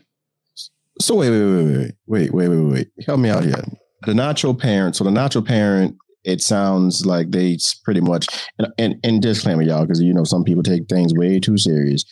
So 1.01 1.15
wait, 1.15 1.29
wait, 1.29 1.41
wait, 1.41 1.65
wait, 2.07 2.33
wait, 2.33 2.33
wait, 2.33 2.47
wait, 2.49 2.71
wait. 2.73 3.05
Help 3.05 3.19
me 3.19 3.29
out 3.29 3.43
here. 3.43 3.63
The 4.05 4.13
nacho 4.13 4.57
parent. 4.57 4.95
So 4.95 5.03
the 5.03 5.11
nacho 5.11 5.45
parent. 5.45 5.95
It 6.25 6.41
sounds 6.41 7.05
like 7.05 7.31
they 7.31 7.57
pretty 7.85 8.01
much 8.01 8.27
and 8.59 8.67
and, 8.77 8.95
and 9.05 9.21
disclaimer, 9.21 9.61
y'all, 9.61 9.83
because 9.83 10.01
you 10.01 10.13
know 10.13 10.25
some 10.25 10.43
people 10.43 10.63
take 10.63 10.87
things 10.89 11.13
way 11.13 11.39
too 11.39 11.57
serious. 11.57 12.03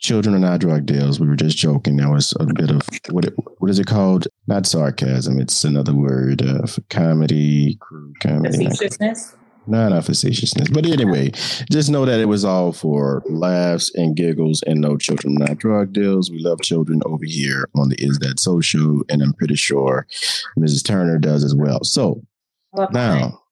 Children 0.00 0.34
are 0.34 0.38
not 0.38 0.60
drug 0.60 0.86
deals. 0.86 1.20
We 1.20 1.28
were 1.28 1.36
just 1.36 1.58
joking. 1.58 1.96
That 1.96 2.08
was 2.08 2.34
a 2.40 2.46
bit 2.46 2.70
of 2.70 2.82
what 3.10 3.26
it, 3.26 3.34
what 3.58 3.70
is 3.70 3.78
it 3.78 3.86
called? 3.86 4.26
Not 4.46 4.66
sarcasm. 4.66 5.38
It's 5.38 5.62
another 5.62 5.94
word 5.94 6.42
uh, 6.42 6.66
for 6.66 6.80
comedy, 6.88 7.78
comedy. 8.20 8.64
Facetiousness. 8.64 9.36
Not 9.66 9.92
a 9.92 9.96
facetiousness. 9.96 10.70
But 10.70 10.86
anyway, 10.86 11.30
just 11.70 11.90
know 11.90 12.06
that 12.06 12.18
it 12.18 12.24
was 12.24 12.44
all 12.46 12.72
for 12.72 13.22
laughs 13.28 13.94
and 13.94 14.16
giggles 14.16 14.62
and 14.66 14.80
no 14.80 14.96
children, 14.96 15.34
not 15.34 15.58
drug 15.58 15.92
deals. 15.92 16.30
We 16.30 16.38
love 16.40 16.62
children 16.62 17.02
over 17.04 17.24
here 17.24 17.68
on 17.76 17.90
the 17.90 17.96
Is 17.96 18.18
That 18.20 18.40
So 18.40 18.60
show, 18.60 19.04
and 19.10 19.22
I'm 19.22 19.34
pretty 19.34 19.56
sure 19.56 20.06
Mrs. 20.58 20.84
Turner 20.84 21.18
does 21.18 21.44
as 21.44 21.54
well. 21.54 21.84
So 21.84 22.22
now, 22.90 23.42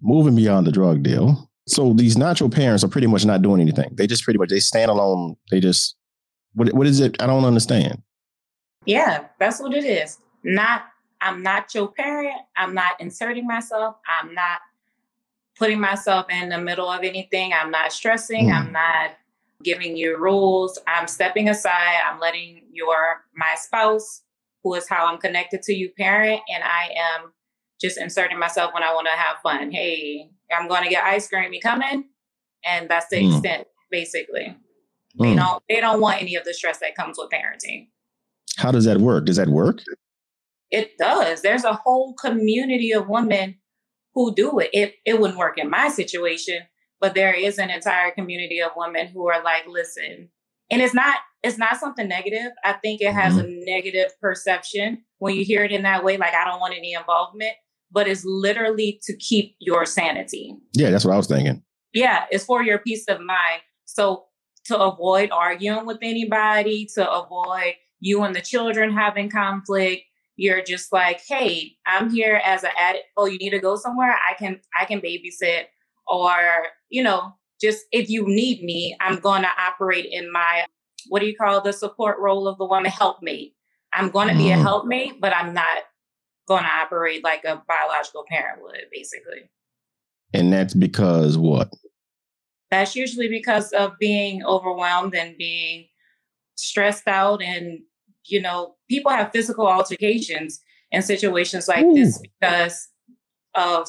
moving 0.00 0.36
beyond 0.36 0.66
the 0.66 0.72
drug 0.72 1.02
deal. 1.02 1.45
So 1.68 1.92
these 1.92 2.16
nacho 2.16 2.52
parents 2.52 2.84
are 2.84 2.88
pretty 2.88 3.08
much 3.08 3.24
not 3.24 3.42
doing 3.42 3.60
anything. 3.60 3.90
They 3.92 4.06
just 4.06 4.24
pretty 4.24 4.38
much 4.38 4.50
they 4.50 4.60
stand 4.60 4.90
alone. 4.90 5.36
They 5.50 5.60
just 5.60 5.96
what 6.54 6.72
what 6.72 6.86
is 6.86 7.00
it? 7.00 7.20
I 7.20 7.26
don't 7.26 7.44
understand. 7.44 8.02
Yeah, 8.84 9.26
that's 9.38 9.60
what 9.60 9.74
it 9.74 9.84
is. 9.84 10.18
Not 10.44 10.84
I'm 11.20 11.42
not 11.42 11.74
your 11.74 11.88
parent. 11.88 12.36
I'm 12.56 12.74
not 12.74 13.00
inserting 13.00 13.46
myself. 13.46 13.96
I'm 14.20 14.32
not 14.34 14.60
putting 15.58 15.80
myself 15.80 16.26
in 16.30 16.50
the 16.50 16.58
middle 16.58 16.88
of 16.88 17.02
anything. 17.02 17.52
I'm 17.52 17.70
not 17.70 17.92
stressing. 17.92 18.48
Mm. 18.48 18.54
I'm 18.54 18.72
not 18.72 19.10
giving 19.64 19.96
you 19.96 20.18
rules. 20.18 20.78
I'm 20.86 21.08
stepping 21.08 21.48
aside. 21.48 22.00
I'm 22.06 22.20
letting 22.20 22.62
your 22.72 23.24
my 23.34 23.56
spouse, 23.56 24.22
who 24.62 24.74
is 24.74 24.88
how 24.88 25.06
I'm 25.06 25.18
connected 25.18 25.62
to 25.62 25.74
you, 25.74 25.90
parent, 25.98 26.42
and 26.52 26.62
I 26.62 26.90
am 26.96 27.32
just 27.80 27.98
inserting 27.98 28.38
myself 28.38 28.72
when 28.72 28.82
I 28.82 28.92
want 28.94 29.06
to 29.06 29.12
have 29.12 29.38
fun. 29.42 29.70
Hey, 29.70 30.30
I'm 30.50 30.68
going 30.68 30.84
to 30.84 30.90
get 30.90 31.04
ice 31.04 31.28
cream. 31.28 31.52
You 31.52 31.60
coming? 31.60 32.04
And 32.64 32.88
that's 32.88 33.06
the 33.10 33.16
mm. 33.16 33.32
extent, 33.32 33.66
basically. 33.90 34.56
Mm. 35.18 35.22
They 35.22 35.34
don't. 35.34 35.62
They 35.68 35.80
don't 35.80 36.00
want 36.00 36.20
any 36.20 36.34
of 36.34 36.44
the 36.44 36.54
stress 36.54 36.78
that 36.78 36.94
comes 36.94 37.16
with 37.18 37.30
parenting. 37.30 37.88
How 38.56 38.70
does 38.70 38.84
that 38.84 38.98
work? 38.98 39.26
Does 39.26 39.36
that 39.36 39.48
work? 39.48 39.80
It 40.70 40.98
does. 40.98 41.42
There's 41.42 41.64
a 41.64 41.74
whole 41.74 42.14
community 42.14 42.92
of 42.92 43.08
women 43.08 43.56
who 44.14 44.34
do 44.34 44.58
it. 44.58 44.70
It 44.72 44.94
it 45.04 45.20
wouldn't 45.20 45.38
work 45.38 45.58
in 45.58 45.70
my 45.70 45.88
situation, 45.88 46.60
but 47.00 47.14
there 47.14 47.34
is 47.34 47.58
an 47.58 47.70
entire 47.70 48.10
community 48.10 48.60
of 48.60 48.72
women 48.76 49.08
who 49.08 49.28
are 49.28 49.42
like, 49.42 49.66
listen, 49.68 50.30
and 50.70 50.82
it's 50.82 50.94
not 50.94 51.18
it's 51.42 51.58
not 51.58 51.76
something 51.76 52.08
negative. 52.08 52.52
I 52.64 52.72
think 52.74 53.00
it 53.00 53.12
has 53.12 53.34
mm-hmm. 53.34 53.46
a 53.46 53.64
negative 53.64 54.10
perception 54.20 55.04
when 55.18 55.34
you 55.34 55.44
hear 55.44 55.64
it 55.64 55.72
in 55.72 55.82
that 55.82 56.04
way, 56.04 56.16
like 56.16 56.34
I 56.34 56.44
don't 56.44 56.60
want 56.60 56.74
any 56.76 56.94
involvement, 56.94 57.52
but 57.90 58.08
it's 58.08 58.24
literally 58.24 59.00
to 59.04 59.16
keep 59.16 59.56
your 59.58 59.86
sanity. 59.86 60.54
Yeah, 60.74 60.90
that's 60.90 61.04
what 61.04 61.14
I 61.14 61.16
was 61.16 61.26
thinking. 61.26 61.62
Yeah, 61.92 62.24
it's 62.30 62.44
for 62.44 62.62
your 62.62 62.78
peace 62.78 63.04
of 63.08 63.20
mind. 63.20 63.62
So 63.86 64.24
to 64.66 64.78
avoid 64.78 65.30
arguing 65.30 65.86
with 65.86 65.98
anybody, 66.02 66.86
to 66.94 67.10
avoid 67.10 67.74
you 68.00 68.22
and 68.22 68.34
the 68.34 68.40
children 68.40 68.92
having 68.92 69.30
conflict, 69.30 70.02
you're 70.36 70.62
just 70.62 70.92
like, 70.92 71.22
hey, 71.26 71.76
I'm 71.86 72.10
here 72.10 72.40
as 72.44 72.62
an 72.62 72.70
addict. 72.78 73.04
Oh, 73.16 73.26
you 73.26 73.38
need 73.38 73.50
to 73.50 73.58
go 73.58 73.76
somewhere? 73.76 74.14
I 74.28 74.34
can 74.34 74.60
I 74.78 74.84
can 74.84 75.00
babysit. 75.00 75.64
Or, 76.08 76.66
you 76.88 77.02
know, 77.02 77.32
just 77.60 77.84
if 77.90 78.10
you 78.10 78.26
need 78.26 78.62
me, 78.62 78.96
I'm 79.00 79.18
gonna 79.18 79.50
operate 79.58 80.06
in 80.10 80.30
my 80.30 80.66
what 81.08 81.20
do 81.20 81.26
you 81.26 81.36
call 81.36 81.60
the 81.62 81.72
support 81.72 82.18
role 82.18 82.46
of 82.46 82.58
the 82.58 82.66
woman 82.66 82.90
helpmate. 82.90 83.54
I'm 83.92 84.10
gonna 84.10 84.34
mm. 84.34 84.38
be 84.38 84.50
a 84.50 84.56
mm. 84.56 84.62
helpmate, 84.62 85.20
but 85.20 85.34
I'm 85.34 85.54
not 85.54 85.78
gonna 86.46 86.68
operate 86.68 87.24
like 87.24 87.44
a 87.44 87.62
biological 87.68 88.24
parent 88.28 88.62
would, 88.62 88.84
basically. 88.92 89.50
And 90.32 90.52
that's 90.52 90.74
because 90.74 91.38
what? 91.38 91.72
That's 92.70 92.96
usually 92.96 93.28
because 93.28 93.72
of 93.72 93.92
being 93.98 94.44
overwhelmed 94.44 95.14
and 95.14 95.36
being 95.36 95.86
stressed 96.56 97.06
out 97.06 97.42
and 97.42 97.80
you 98.28 98.40
know, 98.40 98.74
people 98.88 99.10
have 99.10 99.32
physical 99.32 99.66
altercations 99.66 100.60
in 100.90 101.02
situations 101.02 101.68
like 101.68 101.84
Ooh. 101.84 101.94
this 101.94 102.20
because 102.20 102.88
of, 103.54 103.88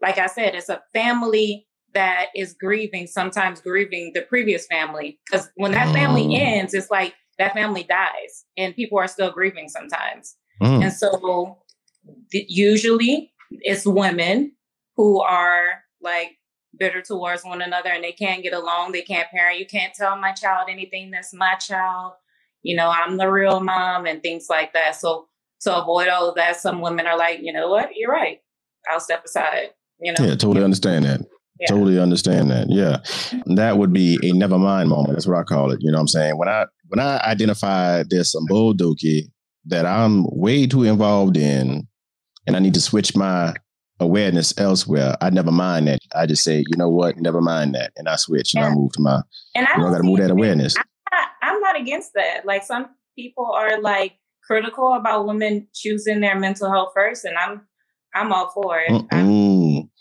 like 0.00 0.18
I 0.18 0.26
said, 0.26 0.54
it's 0.54 0.68
a 0.68 0.82
family 0.92 1.66
that 1.94 2.26
is 2.34 2.54
grieving, 2.54 3.06
sometimes 3.06 3.60
grieving 3.60 4.12
the 4.14 4.22
previous 4.22 4.66
family. 4.66 5.18
Because 5.26 5.48
when 5.56 5.72
that 5.72 5.92
family 5.94 6.26
oh. 6.26 6.34
ends, 6.34 6.74
it's 6.74 6.90
like 6.90 7.14
that 7.38 7.54
family 7.54 7.84
dies 7.84 8.44
and 8.56 8.74
people 8.74 8.98
are 8.98 9.08
still 9.08 9.30
grieving 9.30 9.68
sometimes. 9.68 10.36
Mm. 10.62 10.84
And 10.84 10.92
so 10.92 11.58
usually 12.32 13.32
it's 13.50 13.86
women 13.86 14.52
who 14.96 15.20
are 15.20 15.82
like 16.00 16.32
bitter 16.78 17.02
towards 17.02 17.42
one 17.42 17.62
another 17.62 17.90
and 17.90 18.04
they 18.04 18.12
can't 18.12 18.42
get 18.42 18.52
along. 18.52 18.92
They 18.92 19.02
can't 19.02 19.30
parent. 19.30 19.58
You 19.58 19.66
can't 19.66 19.94
tell 19.94 20.16
my 20.16 20.32
child 20.32 20.68
anything 20.70 21.10
that's 21.10 21.32
my 21.32 21.54
child 21.54 22.12
you 22.66 22.74
know, 22.74 22.90
I'm 22.90 23.16
the 23.16 23.30
real 23.30 23.60
mom 23.60 24.06
and 24.06 24.20
things 24.20 24.46
like 24.50 24.72
that. 24.72 24.96
So 24.96 25.28
to 25.60 25.76
avoid 25.76 26.08
all 26.08 26.28
of 26.28 26.34
that, 26.34 26.56
some 26.56 26.80
women 26.80 27.06
are 27.06 27.16
like, 27.16 27.38
you 27.40 27.52
know 27.52 27.68
what, 27.68 27.90
you're 27.94 28.10
right. 28.10 28.40
I'll 28.90 28.98
step 28.98 29.24
aside. 29.24 29.70
You 30.00 30.12
know? 30.12 30.24
Yeah, 30.24 30.34
totally 30.34 30.64
understand 30.64 31.04
that. 31.04 31.20
Yeah. 31.60 31.68
Totally 31.68 32.00
understand 32.00 32.50
that. 32.50 32.66
Yeah. 32.68 32.98
That 33.54 33.78
would 33.78 33.92
be 33.92 34.18
a 34.22 34.32
never 34.32 34.58
mind 34.58 34.90
moment. 34.90 35.12
That's 35.12 35.28
what 35.28 35.38
I 35.38 35.44
call 35.44 35.70
it. 35.70 35.78
You 35.80 35.92
know 35.92 35.98
what 35.98 36.02
I'm 36.02 36.08
saying? 36.08 36.36
When 36.38 36.48
I 36.48 36.66
when 36.88 36.98
I 36.98 37.18
identify 37.18 38.02
there's 38.06 38.32
some 38.32 38.46
bulldookie 38.50 39.30
that 39.66 39.86
I'm 39.86 40.24
way 40.32 40.66
too 40.66 40.82
involved 40.82 41.36
in 41.36 41.86
and 42.46 42.56
I 42.56 42.58
need 42.58 42.74
to 42.74 42.80
switch 42.80 43.16
my 43.16 43.54
awareness 44.00 44.52
elsewhere, 44.58 45.16
I 45.20 45.30
never 45.30 45.50
mind 45.50 45.88
that. 45.88 46.00
I 46.14 46.26
just 46.26 46.44
say, 46.44 46.58
you 46.58 46.76
know 46.76 46.90
what, 46.90 47.16
never 47.18 47.40
mind 47.40 47.74
that, 47.74 47.92
and 47.96 48.08
I 48.08 48.16
switch 48.16 48.54
and, 48.54 48.64
and 48.64 48.72
I 48.72 48.76
move 48.76 48.92
to 48.92 49.00
my. 49.00 49.22
And 49.54 49.66
I 49.66 49.76
got 49.76 49.96
to 49.96 50.02
move 50.02 50.18
that 50.18 50.30
awareness. 50.30 50.76
I'm 50.76 50.84
not, 51.12 51.28
I'm 51.42 51.60
not 51.60 51.80
against 51.80 52.12
that. 52.14 52.44
Like 52.44 52.62
some 52.62 52.88
people 53.16 53.46
are 53.46 53.80
like 53.80 54.18
critical 54.44 54.94
about 54.94 55.26
women 55.26 55.66
choosing 55.74 56.20
their 56.20 56.38
mental 56.38 56.70
health 56.70 56.92
first, 56.94 57.24
and 57.24 57.36
I'm 57.36 57.66
I'm 58.14 58.32
all 58.32 58.50
for 58.50 58.80
it. 58.80 59.04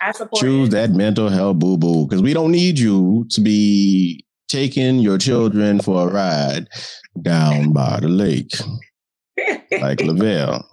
I 0.01 0.11
support 0.11 0.41
choose 0.41 0.69
it. 0.69 0.71
that 0.71 0.91
mental 0.91 1.29
health 1.29 1.59
boo 1.59 1.77
boo 1.77 2.07
because 2.07 2.21
we 2.21 2.33
don't 2.33 2.51
need 2.51 2.79
you 2.79 3.25
to 3.31 3.41
be 3.41 4.25
taking 4.47 4.99
your 4.99 5.17
children 5.17 5.81
for 5.81 6.07
a 6.07 6.13
ride 6.13 6.67
down 7.21 7.73
by 7.73 7.99
the 7.99 8.07
lake 8.07 8.51
like 9.81 9.99
Lavelle. 10.01 10.65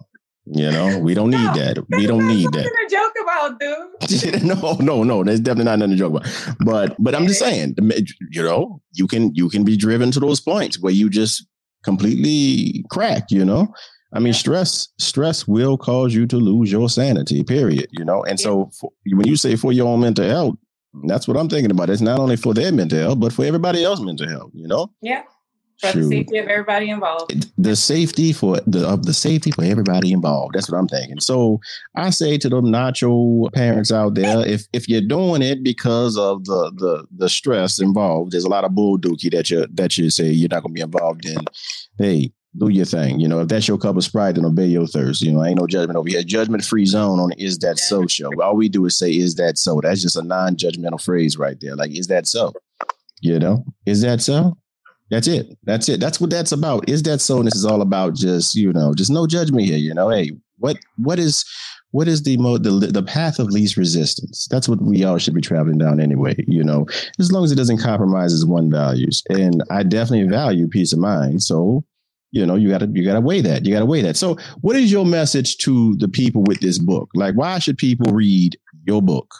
You 0.46 0.70
know, 0.72 0.98
we 0.98 1.14
don't 1.14 1.30
need 1.30 1.36
no, 1.36 1.54
that. 1.54 1.86
We 1.90 2.06
don't 2.06 2.26
need 2.26 2.50
that. 2.52 2.64
To 2.64 2.88
joke 2.90 3.14
about, 3.22 3.60
dude. 3.60 4.42
no, 4.44 4.74
no, 4.80 5.04
no. 5.04 5.22
There's 5.22 5.38
definitely 5.38 5.66
not 5.66 5.78
nothing 5.78 5.92
to 5.92 5.96
joke 5.96 6.16
about. 6.16 6.56
But, 6.64 6.96
but 6.98 7.14
I'm 7.14 7.28
just 7.28 7.38
saying, 7.38 7.76
you 8.30 8.42
know, 8.42 8.82
you 8.92 9.06
can 9.06 9.32
you 9.34 9.48
can 9.48 9.62
be 9.62 9.76
driven 9.76 10.10
to 10.10 10.20
those 10.20 10.40
points 10.40 10.80
where 10.80 10.92
you 10.92 11.08
just 11.08 11.46
completely 11.84 12.84
crack. 12.90 13.30
You 13.30 13.44
know, 13.44 13.72
I 14.12 14.18
mean, 14.18 14.32
stress 14.32 14.88
stress 14.98 15.46
will 15.46 15.78
cause 15.78 16.12
you 16.12 16.26
to 16.26 16.36
lose 16.36 16.72
your 16.72 16.88
sanity. 16.88 17.44
Period. 17.44 17.86
You 17.92 18.04
know, 18.04 18.24
and 18.24 18.40
so 18.40 18.68
for, 18.80 18.90
when 19.06 19.28
you 19.28 19.36
say 19.36 19.54
for 19.54 19.72
your 19.72 19.86
own 19.86 20.00
mental 20.00 20.26
health, 20.26 20.56
that's 21.06 21.28
what 21.28 21.36
I'm 21.36 21.48
thinking 21.48 21.70
about. 21.70 21.88
It's 21.88 22.02
not 22.02 22.18
only 22.18 22.36
for 22.36 22.52
their 22.52 22.72
mental 22.72 22.98
health, 22.98 23.20
but 23.20 23.32
for 23.32 23.44
everybody 23.44 23.84
else's 23.84 24.04
mental 24.04 24.28
health. 24.28 24.50
You 24.54 24.66
know. 24.66 24.92
Yeah 25.00 25.22
for 25.82 25.88
Shoot. 25.88 26.02
the 26.02 26.08
safety 26.08 26.38
of 26.38 26.46
everybody 26.46 26.90
involved. 26.90 27.52
The 27.58 27.74
safety 27.74 28.32
for 28.32 28.60
the 28.66 28.86
of 28.88 29.04
the 29.04 29.12
safety 29.12 29.50
for 29.50 29.64
everybody 29.64 30.12
involved. 30.12 30.54
That's 30.54 30.70
what 30.70 30.78
I'm 30.78 30.86
thinking. 30.86 31.18
So 31.18 31.60
I 31.96 32.10
say 32.10 32.38
to 32.38 32.48
them 32.48 32.66
nacho 32.66 33.52
parents 33.52 33.90
out 33.90 34.14
there, 34.14 34.46
if 34.46 34.66
if 34.72 34.88
you're 34.88 35.00
doing 35.00 35.42
it 35.42 35.64
because 35.64 36.16
of 36.16 36.44
the 36.44 36.70
the 36.76 37.06
the 37.16 37.28
stress 37.28 37.80
involved, 37.80 38.32
there's 38.32 38.44
a 38.44 38.48
lot 38.48 38.64
of 38.64 38.74
bull 38.74 38.96
dookie 38.96 39.32
that 39.32 39.50
you 39.50 39.66
that 39.74 39.98
you 39.98 40.08
say 40.08 40.30
you're 40.30 40.48
not 40.48 40.62
gonna 40.62 40.72
be 40.72 40.80
involved 40.80 41.26
in. 41.26 41.44
Hey, 41.98 42.32
do 42.56 42.68
your 42.68 42.86
thing. 42.86 43.18
You 43.18 43.26
know, 43.26 43.40
if 43.40 43.48
that's 43.48 43.66
your 43.66 43.78
cup 43.78 43.96
of 43.96 44.04
Sprite, 44.04 44.36
then 44.36 44.44
obey 44.44 44.66
your 44.66 44.86
thirst. 44.86 45.22
You 45.22 45.32
know, 45.32 45.44
ain't 45.44 45.58
no 45.58 45.66
judgment 45.66 45.96
over 45.96 46.08
here. 46.08 46.22
Judgment 46.22 46.64
free 46.64 46.86
zone 46.86 47.18
on 47.18 47.32
Is 47.32 47.58
That 47.58 47.78
So 47.78 48.06
show. 48.06 48.30
All 48.40 48.54
we 48.56 48.68
do 48.68 48.86
is 48.86 48.96
say, 48.96 49.10
Is 49.10 49.34
that 49.36 49.58
so? 49.58 49.80
That's 49.82 50.02
just 50.02 50.16
a 50.16 50.22
non 50.22 50.54
judgmental 50.54 51.02
phrase 51.02 51.36
right 51.36 51.58
there. 51.60 51.74
Like, 51.74 51.90
Is 51.96 52.06
that 52.06 52.26
so? 52.26 52.52
You 53.20 53.38
know, 53.38 53.64
is 53.86 54.02
that 54.02 54.20
so? 54.20 54.58
That's 55.12 55.28
it. 55.28 55.58
That's 55.64 55.90
it. 55.90 56.00
That's 56.00 56.18
what 56.18 56.30
that's 56.30 56.52
about. 56.52 56.88
Is 56.88 57.02
that 57.02 57.20
so? 57.20 57.36
And 57.36 57.46
this 57.46 57.54
is 57.54 57.66
all 57.66 57.82
about 57.82 58.14
just, 58.14 58.54
you 58.54 58.72
know, 58.72 58.94
just 58.94 59.10
no 59.10 59.26
judgment 59.26 59.66
here. 59.66 59.76
You 59.76 59.92
know, 59.92 60.08
hey, 60.08 60.30
what 60.56 60.78
what 60.96 61.18
is 61.18 61.44
what 61.90 62.08
is 62.08 62.22
the 62.22 62.38
mode 62.38 62.62
the, 62.62 62.70
the 62.70 63.02
path 63.02 63.38
of 63.38 63.48
least 63.48 63.76
resistance 63.76 64.46
that's 64.50 64.68
what 64.68 64.80
we 64.80 65.04
all 65.04 65.18
should 65.18 65.34
be 65.34 65.40
traveling 65.40 65.76
down 65.76 66.00
anyway 66.00 66.34
you 66.48 66.64
know 66.64 66.86
as 67.18 67.30
long 67.30 67.44
as 67.44 67.52
it 67.52 67.56
doesn't 67.56 67.78
compromise 67.78 68.44
one 68.46 68.70
values 68.70 69.22
and 69.28 69.62
i 69.70 69.82
definitely 69.82 70.26
value 70.26 70.68
peace 70.68 70.92
of 70.92 70.98
mind 70.98 71.42
so 71.42 71.84
you 72.30 72.46
know 72.46 72.54
you 72.54 72.70
gotta 72.70 72.88
you 72.92 73.04
gotta 73.04 73.20
weigh 73.20 73.40
that 73.40 73.66
you 73.66 73.72
gotta 73.72 73.84
weigh 73.84 74.00
that 74.00 74.16
so 74.16 74.36
what 74.60 74.76
is 74.76 74.90
your 74.90 75.04
message 75.04 75.58
to 75.58 75.96
the 75.96 76.08
people 76.08 76.42
with 76.46 76.60
this 76.60 76.78
book 76.78 77.10
like 77.14 77.34
why 77.34 77.58
should 77.58 77.76
people 77.76 78.10
read 78.12 78.56
your 78.84 79.02
book 79.02 79.34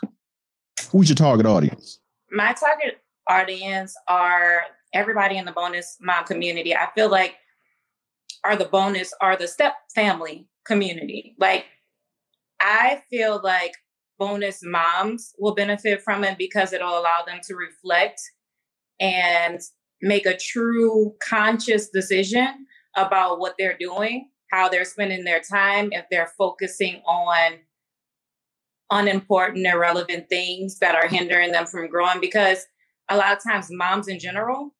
who's 0.91 1.09
your 1.09 1.17
target 1.17 1.47
audience 1.47 2.01
my 2.31 2.53
target 2.53 3.01
audience 3.29 3.95
are 4.09 4.65
everybody 4.95 5.37
in 5.37 5.45
the 5.45 5.53
bonus 5.53 5.97
mom 6.01 6.25
community, 6.25 6.75
I 6.75 6.89
feel 6.95 7.11
like 7.11 7.37
are 8.45 8.57
the 8.57 8.65
bonus 8.65 9.13
are 9.21 9.37
the 9.37 9.49
step 9.49 9.75
family 9.95 10.49
community. 10.65 11.35
Like 11.39 11.67
I 12.61 13.03
feel 13.11 13.41
like 13.43 13.73
bonus 14.19 14.61
moms 14.63 15.33
will 15.39 15.55
benefit 15.55 16.03
from 16.03 16.25
it 16.25 16.39
because 16.39 16.73
it'll 16.73 16.99
allow 16.99 17.23
them 17.27 17.41
to 17.47 17.55
reflect 17.55 18.21
and 19.01 19.61
make 20.01 20.27
a 20.27 20.37
true 20.37 21.15
conscious 21.23 21.89
decision 21.89 22.67
about 22.97 23.39
what 23.41 23.55
they're 23.59 23.77
doing, 23.79 24.29
how 24.51 24.69
they're 24.69 24.85
spending 24.85 25.25
their 25.25 25.41
time, 25.41 25.91
if 25.93 26.05
they're 26.11 26.33
focusing 26.39 27.03
on 27.07 27.59
unimportant, 28.91 29.67
irrelevant 29.67 30.29
things 30.29 30.79
that 30.79 30.95
are 30.95 31.09
hindering 31.09 31.51
them 31.53 31.67
from 31.67 31.89
growing. 31.89 32.21
Because 32.21 32.67
a 33.09 33.17
lot 33.17 33.37
of 33.37 33.43
times, 33.43 33.69
moms 33.71 34.09
in 34.09 34.19
general 34.19 34.75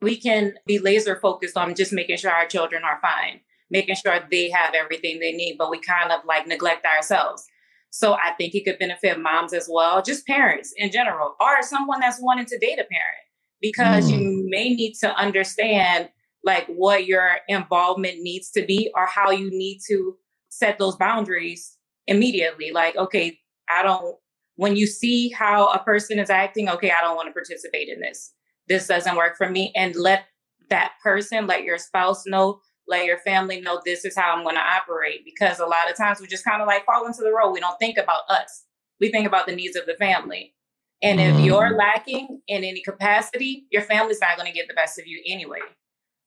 we 0.00 0.16
can 0.16 0.54
be 0.66 0.78
laser 0.78 1.16
focused 1.16 1.56
on 1.56 1.74
just 1.74 1.92
making 1.92 2.16
sure 2.18 2.30
our 2.30 2.46
children 2.46 2.82
are 2.84 3.00
fine, 3.00 3.40
making 3.70 3.96
sure 3.96 4.20
they 4.30 4.50
have 4.50 4.74
everything 4.74 5.18
they 5.18 5.32
need, 5.32 5.56
but 5.58 5.70
we 5.70 5.80
kind 5.80 6.12
of 6.12 6.20
like 6.24 6.46
neglect 6.46 6.86
ourselves. 6.86 7.46
So 7.90 8.14
I 8.14 8.32
think 8.36 8.54
it 8.54 8.64
could 8.64 8.78
benefit 8.78 9.20
moms 9.20 9.52
as 9.52 9.68
well, 9.70 10.02
just 10.02 10.26
parents 10.26 10.72
in 10.76 10.90
general, 10.90 11.34
or 11.40 11.62
someone 11.62 12.00
that's 12.00 12.20
wanting 12.20 12.46
to 12.46 12.58
date 12.58 12.78
a 12.78 12.84
parent, 12.84 13.24
because 13.60 14.10
mm. 14.10 14.20
you 14.20 14.46
may 14.48 14.74
need 14.74 14.94
to 15.00 15.14
understand 15.14 16.10
like 16.44 16.66
what 16.66 17.06
your 17.06 17.38
involvement 17.48 18.20
needs 18.20 18.50
to 18.50 18.64
be 18.64 18.90
or 18.94 19.06
how 19.06 19.30
you 19.30 19.50
need 19.50 19.80
to 19.88 20.16
set 20.48 20.78
those 20.78 20.96
boundaries 20.96 21.76
immediately. 22.06 22.70
Like, 22.72 22.96
okay, 22.96 23.38
I 23.68 23.82
don't, 23.82 24.16
when 24.56 24.76
you 24.76 24.86
see 24.86 25.30
how 25.30 25.66
a 25.66 25.78
person 25.82 26.18
is 26.18 26.30
acting, 26.30 26.68
okay, 26.68 26.90
I 26.90 27.00
don't 27.00 27.16
want 27.16 27.28
to 27.28 27.32
participate 27.32 27.88
in 27.88 28.00
this 28.00 28.32
this 28.68 28.86
doesn't 28.86 29.16
work 29.16 29.36
for 29.36 29.48
me 29.48 29.72
and 29.74 29.94
let 29.96 30.24
that 30.70 30.92
person 31.02 31.46
let 31.46 31.64
your 31.64 31.78
spouse 31.78 32.24
know 32.26 32.60
let 32.86 33.04
your 33.04 33.18
family 33.18 33.60
know 33.60 33.80
this 33.84 34.04
is 34.04 34.16
how 34.16 34.34
i'm 34.34 34.42
going 34.42 34.54
to 34.54 34.60
operate 34.60 35.24
because 35.24 35.58
a 35.58 35.66
lot 35.66 35.90
of 35.90 35.96
times 35.96 36.20
we 36.20 36.26
just 36.26 36.44
kind 36.44 36.62
of 36.62 36.66
like 36.66 36.84
fall 36.84 37.06
into 37.06 37.22
the 37.22 37.32
role. 37.32 37.52
We 37.52 37.60
don't 37.60 37.78
think 37.78 37.98
about 37.98 38.22
us. 38.28 38.64
We 39.00 39.10
think 39.10 39.26
about 39.26 39.46
the 39.46 39.54
needs 39.54 39.76
of 39.76 39.86
the 39.86 39.94
family. 39.94 40.54
And 41.00 41.20
if 41.20 41.38
you're 41.40 41.74
mm. 41.74 41.78
lacking 41.78 42.40
in 42.48 42.64
any 42.64 42.82
capacity 42.82 43.66
your 43.70 43.82
family's 43.82 44.20
not 44.20 44.36
going 44.36 44.50
to 44.50 44.56
get 44.56 44.68
the 44.68 44.74
best 44.74 44.98
of 44.98 45.06
you 45.06 45.22
anyway. 45.26 45.60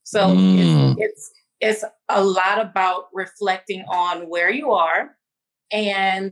So 0.04 0.28
mm. 0.28 0.96
it's, 0.98 1.00
it's 1.00 1.32
it's 1.64 1.84
a 2.10 2.24
lot 2.24 2.60
about 2.60 3.06
reflecting 3.14 3.84
on 3.88 4.30
where 4.30 4.50
you 4.50 4.72
are 4.72 5.12
and 5.72 6.32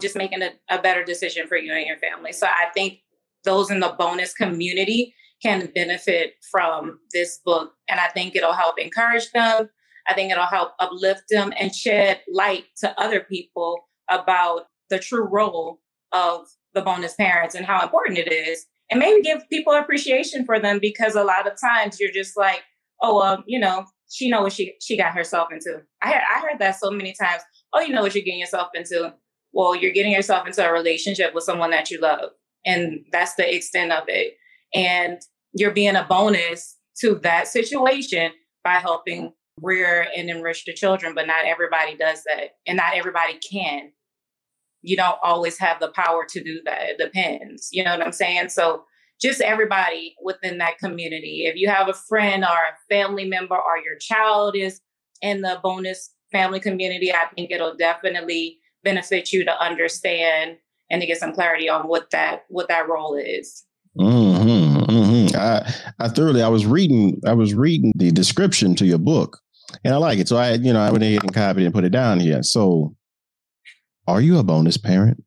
just 0.00 0.14
making 0.14 0.40
a, 0.42 0.50
a 0.70 0.80
better 0.80 1.02
decision 1.02 1.48
for 1.48 1.56
you 1.56 1.72
and 1.72 1.86
your 1.86 1.98
family. 1.98 2.32
So 2.32 2.46
i 2.46 2.66
think 2.74 3.00
those 3.44 3.70
in 3.70 3.80
the 3.80 3.94
bonus 3.98 4.34
community 4.34 5.14
can 5.42 5.70
benefit 5.74 6.34
from 6.50 6.98
this 7.12 7.40
book. 7.44 7.72
And 7.88 8.00
I 8.00 8.08
think 8.08 8.34
it'll 8.34 8.52
help 8.52 8.78
encourage 8.78 9.30
them. 9.32 9.68
I 10.06 10.14
think 10.14 10.32
it'll 10.32 10.46
help 10.46 10.72
uplift 10.80 11.24
them 11.30 11.52
and 11.58 11.74
shed 11.74 12.20
light 12.32 12.64
to 12.78 12.98
other 13.00 13.20
people 13.20 13.88
about 14.10 14.62
the 14.90 14.98
true 14.98 15.28
role 15.30 15.80
of 16.12 16.46
the 16.74 16.80
bonus 16.80 17.14
parents 17.14 17.54
and 17.54 17.66
how 17.66 17.82
important 17.82 18.18
it 18.18 18.32
is. 18.32 18.66
And 18.90 19.00
maybe 19.00 19.20
give 19.20 19.48
people 19.50 19.74
appreciation 19.74 20.46
for 20.46 20.58
them 20.58 20.78
because 20.80 21.14
a 21.14 21.22
lot 21.22 21.46
of 21.46 21.60
times 21.60 22.00
you're 22.00 22.12
just 22.12 22.38
like, 22.38 22.62
oh, 23.02 23.16
well, 23.16 23.44
you 23.46 23.60
know, 23.60 23.84
she 24.10 24.30
know 24.30 24.42
what 24.42 24.54
she 24.54 24.74
she 24.80 24.96
got 24.96 25.14
herself 25.14 25.48
into. 25.52 25.82
I 26.02 26.14
I 26.14 26.40
heard 26.40 26.58
that 26.60 26.80
so 26.80 26.90
many 26.90 27.12
times. 27.12 27.42
Oh, 27.74 27.80
you 27.80 27.92
know 27.92 28.00
what 28.00 28.14
you're 28.14 28.24
getting 28.24 28.40
yourself 28.40 28.68
into. 28.74 29.12
Well, 29.52 29.76
you're 29.76 29.92
getting 29.92 30.12
yourself 30.12 30.46
into 30.46 30.66
a 30.66 30.72
relationship 30.72 31.34
with 31.34 31.44
someone 31.44 31.70
that 31.70 31.90
you 31.90 32.00
love, 32.00 32.30
and 32.64 33.04
that's 33.12 33.34
the 33.34 33.54
extent 33.54 33.92
of 33.92 34.04
it. 34.08 34.37
And 34.74 35.20
you're 35.52 35.72
being 35.72 35.96
a 35.96 36.06
bonus 36.08 36.76
to 37.00 37.16
that 37.22 37.48
situation 37.48 38.32
by 38.64 38.74
helping 38.74 39.32
rear 39.62 40.06
and 40.16 40.28
enrich 40.30 40.64
the 40.64 40.74
children. 40.74 41.14
But 41.14 41.26
not 41.26 41.44
everybody 41.44 41.96
does 41.96 42.22
that. 42.24 42.56
And 42.66 42.76
not 42.76 42.94
everybody 42.94 43.38
can. 43.38 43.92
You 44.82 44.96
don't 44.96 45.18
always 45.22 45.58
have 45.58 45.80
the 45.80 45.88
power 45.88 46.24
to 46.28 46.42
do 46.42 46.60
that. 46.64 46.90
It 46.90 46.98
depends. 46.98 47.68
You 47.72 47.84
know 47.84 47.90
what 47.90 48.04
I'm 48.04 48.12
saying? 48.12 48.50
So 48.50 48.84
just 49.20 49.40
everybody 49.40 50.14
within 50.22 50.58
that 50.58 50.78
community. 50.78 51.44
If 51.46 51.56
you 51.56 51.68
have 51.68 51.88
a 51.88 51.94
friend 51.94 52.44
or 52.44 52.48
a 52.48 52.94
family 52.94 53.24
member 53.24 53.56
or 53.56 53.78
your 53.78 53.96
child 53.98 54.54
is 54.56 54.80
in 55.20 55.40
the 55.40 55.58
bonus 55.62 56.12
family 56.30 56.60
community, 56.60 57.12
I 57.12 57.26
think 57.34 57.50
it'll 57.50 57.76
definitely 57.76 58.58
benefit 58.84 59.32
you 59.32 59.44
to 59.44 59.62
understand 59.62 60.58
and 60.90 61.00
to 61.00 61.06
get 61.06 61.18
some 61.18 61.32
clarity 61.32 61.68
on 61.68 61.88
what 61.88 62.10
that 62.12 62.44
what 62.48 62.68
that 62.68 62.88
role 62.88 63.16
is. 63.16 63.64
Mm-hmm. 63.98 64.37
I 65.38 65.74
I 65.98 66.08
thoroughly 66.08 66.42
I 66.42 66.48
was 66.48 66.66
reading 66.66 67.20
I 67.26 67.34
was 67.34 67.54
reading 67.54 67.92
the 67.96 68.10
description 68.10 68.74
to 68.76 68.86
your 68.86 68.98
book 68.98 69.38
and 69.84 69.94
I 69.94 69.96
like 69.98 70.18
it. 70.18 70.28
So 70.28 70.36
I 70.36 70.54
you 70.54 70.72
know 70.72 70.80
I 70.80 70.90
went 70.90 71.04
ahead 71.04 71.22
and 71.22 71.34
copied 71.34 71.64
and 71.64 71.74
put 71.74 71.84
it 71.84 71.90
down 71.90 72.20
here. 72.20 72.42
So 72.42 72.94
are 74.06 74.20
you 74.20 74.38
a 74.38 74.42
bonus 74.42 74.76
parent? 74.76 75.22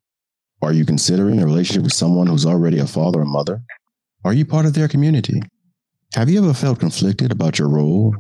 Are 0.62 0.74
you 0.74 0.86
considering 0.86 1.42
a 1.42 1.46
relationship 1.46 1.84
with 1.84 1.94
someone 1.94 2.28
who's 2.28 2.46
already 2.46 2.80
a 2.80 2.88
father 2.88 3.22
or 3.22 3.26
mother? 3.26 3.62
Are 4.24 4.34
you 4.34 4.46
part 4.46 4.66
of 4.66 4.74
their 4.74 4.88
community? 4.88 5.42
Have 6.14 6.30
you 6.30 6.44
ever 6.44 6.54
felt 6.54 6.80
conflicted 6.80 7.32
about 7.32 7.58
your 7.58 7.70
role 7.70 8.16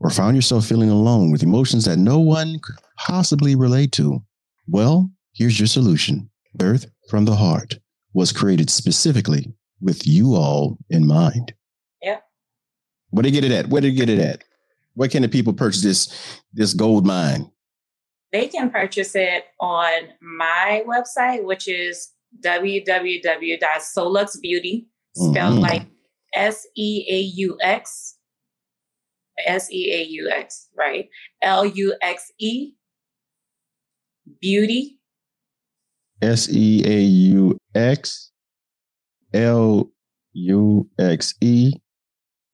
or 0.00 0.10
found 0.10 0.36
yourself 0.36 0.66
feeling 0.66 0.90
alone 0.90 1.30
with 1.30 1.42
emotions 1.42 1.84
that 1.84 1.98
no 1.98 2.18
one 2.18 2.58
could 2.62 2.76
possibly 2.98 3.54
relate 3.54 3.92
to? 3.92 4.20
Well, 4.66 5.10
here's 5.34 5.58
your 5.60 5.68
solution. 5.68 6.30
Birth 6.54 6.86
from 7.08 7.24
the 7.24 7.36
Heart 7.36 7.78
was 8.14 8.32
created 8.32 8.70
specifically 8.70 9.52
with 9.80 10.06
you 10.06 10.34
all 10.34 10.78
in 10.90 11.06
mind. 11.06 11.54
Yeah. 12.02 12.18
Where 13.10 13.22
do 13.22 13.30
they 13.30 13.34
get 13.34 13.44
it 13.44 13.52
at? 13.52 13.68
Where 13.68 13.80
do 13.80 13.90
they 13.90 13.96
get 13.96 14.08
it 14.08 14.18
at? 14.18 14.42
Where 14.94 15.08
can 15.08 15.22
the 15.22 15.28
people 15.28 15.52
purchase 15.52 15.82
this 15.82 16.40
this 16.52 16.74
gold 16.74 17.06
mine? 17.06 17.50
they 18.36 18.48
can 18.48 18.70
purchase 18.70 19.14
it 19.14 19.44
on 19.60 19.92
my 20.20 20.82
website, 20.86 21.44
which 21.44 21.68
is 21.68 22.10
www.seauxbeauty, 22.44 24.86
spelled 25.14 25.54
mm-hmm. 25.54 25.62
like 25.62 25.86
S 26.34 26.66
E 26.76 27.06
A 27.08 27.18
U 27.18 27.56
X, 27.62 28.18
S 29.46 29.72
E 29.72 29.90
A 29.92 30.02
U 30.02 30.28
X, 30.30 30.68
right? 30.76 31.08
L 31.42 31.64
U 31.64 31.94
X 32.02 32.30
E, 32.38 32.72
beauty. 34.40 34.98
S 36.20 36.50
E 36.50 36.82
A 36.86 37.00
U 37.00 37.56
X, 37.74 38.32
L 39.36 39.90
U 40.32 40.88
X 40.98 41.34
E, 41.40 41.72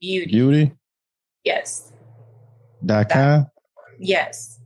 beauty. 0.00 0.30
Beauty. 0.30 0.72
Yes. 1.44 1.92
Dot 2.84 3.08
com. 3.08 3.46
Yes. 3.98 4.60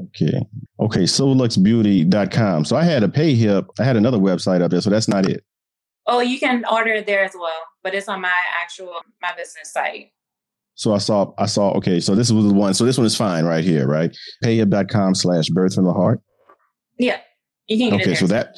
Okay. 0.00 0.40
Okay. 0.80 1.02
SeauxLuxeBeauty.com. 1.02 2.64
So 2.64 2.76
I 2.76 2.84
had 2.84 3.02
a 3.02 3.08
pay 3.08 3.34
PayHip. 3.34 3.66
I 3.80 3.84
had 3.84 3.96
another 3.96 4.18
website 4.18 4.62
up 4.62 4.70
there, 4.70 4.80
so 4.80 4.90
that's 4.90 5.08
not 5.08 5.28
it. 5.28 5.44
Oh, 6.06 6.20
you 6.20 6.38
can 6.38 6.64
order 6.70 6.92
it 6.92 7.06
there 7.06 7.24
as 7.24 7.32
well, 7.38 7.60
but 7.82 7.94
it's 7.94 8.08
on 8.08 8.20
my 8.20 8.32
actual 8.62 8.94
my 9.20 9.32
business 9.36 9.72
site. 9.72 10.12
So 10.74 10.94
I 10.94 10.98
saw 10.98 11.32
I 11.38 11.46
saw 11.46 11.72
okay, 11.72 12.00
so 12.00 12.14
this 12.14 12.30
was 12.30 12.46
the 12.46 12.54
one. 12.54 12.74
So 12.74 12.84
this 12.84 12.96
one 12.96 13.06
is 13.06 13.16
fine 13.16 13.44
right 13.44 13.64
here, 13.64 13.86
right? 13.86 14.16
Payhip.com 14.44 15.16
slash 15.16 15.48
birth 15.48 15.74
from 15.74 15.84
the 15.84 15.92
heart. 15.92 16.20
Yeah. 16.98 17.20
You 17.66 17.90
can 17.90 18.00
Okay, 18.00 18.14
so 18.14 18.26
that 18.28 18.56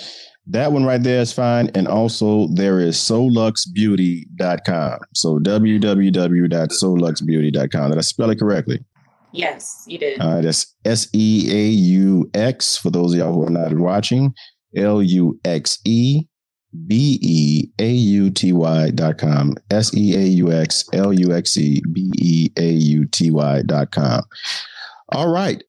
that 0.51 0.73
one 0.73 0.85
right 0.85 1.03
there 1.03 1.21
is 1.21 1.33
fine. 1.33 1.71
And 1.75 1.89
also 1.89 2.49
there 2.49 2.79
is 2.81 2.97
seauxluxebeauty.com. 2.97 4.99
So 5.15 5.39
www.seauxluxebeauty.com. 5.39 7.91
Did 7.91 7.99
I 7.99 8.03
spell 8.03 8.31
it 8.31 8.39
correctly? 8.39 8.85
Yes, 9.33 9.85
you 9.87 9.99
did. 9.99 10.21
All 10.21 10.35
right, 10.35 10.43
that's 10.43 10.75
S 10.85 11.09
E 11.15 11.49
A 11.53 11.69
U 11.69 12.29
X 12.35 12.77
for 12.77 12.91
those 12.91 13.13
of 13.13 13.19
y'all 13.19 13.33
who 13.33 13.47
are 13.47 13.51
not 13.51 13.73
watching. 13.75 14.35
L 14.77 15.03
U 15.03 15.41
X 15.45 15.79
E 15.85 16.25
B 16.87 17.19
E 17.23 17.69
A 17.79 17.91
U 17.91 18.31
T 18.31 18.53
Y 18.53 18.91
dot 18.91 19.19
com. 19.19 19.55
S 19.71 19.97
E 19.97 20.17
A 20.17 20.23
U 20.23 20.53
X 20.53 20.85
L 20.93 21.13
U 21.13 21.33
X 21.33 21.57
E 21.57 21.81
B 21.93 22.11
E 22.19 22.51
A 22.59 22.71
U 22.71 23.07
T 23.07 23.31
Y 23.31 23.63
dot 23.63 23.93
com. 23.93 24.23
All 25.11 25.29
right. 25.29 25.63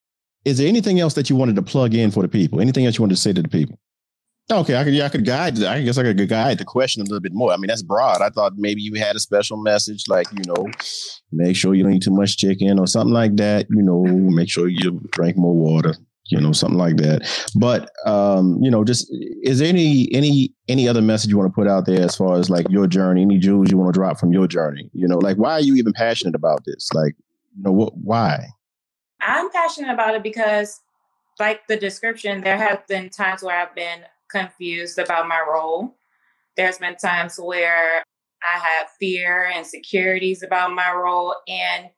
Is 0.44 0.58
there 0.58 0.66
anything 0.66 0.98
else 0.98 1.14
that 1.14 1.30
you 1.30 1.36
wanted 1.36 1.54
to 1.56 1.62
plug 1.62 1.94
in 1.94 2.10
for 2.10 2.22
the 2.22 2.28
people? 2.28 2.60
Anything 2.60 2.84
else 2.84 2.98
you 2.98 3.02
wanted 3.02 3.14
to 3.14 3.20
say 3.20 3.32
to 3.32 3.42
the 3.42 3.48
people? 3.48 3.78
Okay, 4.52 4.76
I 4.76 4.84
could 4.84 4.92
yeah, 4.92 5.06
I 5.06 5.08
could 5.08 5.24
guide. 5.24 5.62
I 5.62 5.80
guess 5.82 5.96
I 5.96 6.02
could 6.02 6.28
guide 6.28 6.58
the 6.58 6.64
question 6.64 7.00
a 7.00 7.04
little 7.04 7.20
bit 7.20 7.32
more. 7.32 7.52
I 7.52 7.56
mean, 7.56 7.68
that's 7.68 7.82
broad. 7.82 8.20
I 8.20 8.28
thought 8.28 8.52
maybe 8.56 8.82
you 8.82 8.94
had 8.94 9.16
a 9.16 9.18
special 9.18 9.56
message, 9.56 10.04
like 10.08 10.26
you 10.30 10.42
know, 10.46 10.66
make 11.32 11.56
sure 11.56 11.74
you 11.74 11.82
don't 11.82 11.94
eat 11.94 12.02
too 12.02 12.10
much 12.10 12.36
chicken 12.36 12.78
or 12.78 12.86
something 12.86 13.14
like 13.14 13.36
that. 13.36 13.66
You 13.70 13.82
know, 13.82 14.04
make 14.04 14.50
sure 14.50 14.68
you 14.68 15.00
drink 15.12 15.38
more 15.38 15.54
water. 15.54 15.94
You 16.26 16.40
know, 16.40 16.52
something 16.52 16.78
like 16.78 16.96
that. 16.98 17.50
But 17.56 17.90
um, 18.06 18.58
you 18.60 18.70
know, 18.70 18.84
just 18.84 19.08
is 19.42 19.58
there 19.58 19.68
any 19.68 20.08
any 20.12 20.54
any 20.68 20.86
other 20.86 21.00
message 21.02 21.30
you 21.30 21.38
want 21.38 21.50
to 21.50 21.54
put 21.54 21.66
out 21.66 21.86
there 21.86 22.02
as 22.02 22.14
far 22.14 22.38
as 22.38 22.50
like 22.50 22.68
your 22.68 22.86
journey? 22.86 23.22
Any 23.22 23.38
jewels 23.38 23.70
you 23.70 23.78
want 23.78 23.94
to 23.94 23.98
drop 23.98 24.20
from 24.20 24.32
your 24.32 24.46
journey? 24.46 24.90
You 24.92 25.08
know, 25.08 25.18
like 25.18 25.38
why 25.38 25.52
are 25.52 25.60
you 25.60 25.76
even 25.76 25.94
passionate 25.94 26.34
about 26.34 26.64
this? 26.66 26.90
Like, 26.92 27.14
you 27.56 27.62
know, 27.62 27.72
what? 27.72 27.96
Why? 27.96 28.48
I'm 29.22 29.50
passionate 29.50 29.92
about 29.92 30.14
it 30.14 30.22
because, 30.22 30.80
like 31.40 31.66
the 31.68 31.76
description, 31.76 32.42
there 32.42 32.58
have 32.58 32.86
been 32.86 33.08
times 33.08 33.42
where 33.42 33.58
I've 33.58 33.74
been 33.74 34.04
confused 34.32 34.98
about 34.98 35.28
my 35.28 35.42
role. 35.48 35.96
There's 36.56 36.78
been 36.78 36.96
times 36.96 37.38
where 37.38 38.02
I 38.42 38.58
have 38.58 38.88
fear 38.98 39.44
and 39.46 39.58
insecurities 39.58 40.42
about 40.42 40.72
my 40.72 40.92
role. 40.92 41.36
And 41.46 41.90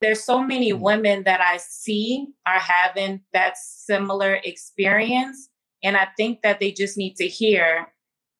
there's 0.00 0.22
so 0.22 0.42
many 0.42 0.72
mm. 0.72 0.80
women 0.80 1.24
that 1.24 1.40
I 1.40 1.56
see 1.58 2.26
are 2.46 2.58
having 2.58 3.22
that 3.32 3.56
similar 3.56 4.34
experience. 4.44 5.48
And 5.82 5.96
I 5.96 6.08
think 6.16 6.42
that 6.42 6.60
they 6.60 6.72
just 6.72 6.96
need 6.96 7.16
to 7.16 7.26
hear 7.26 7.88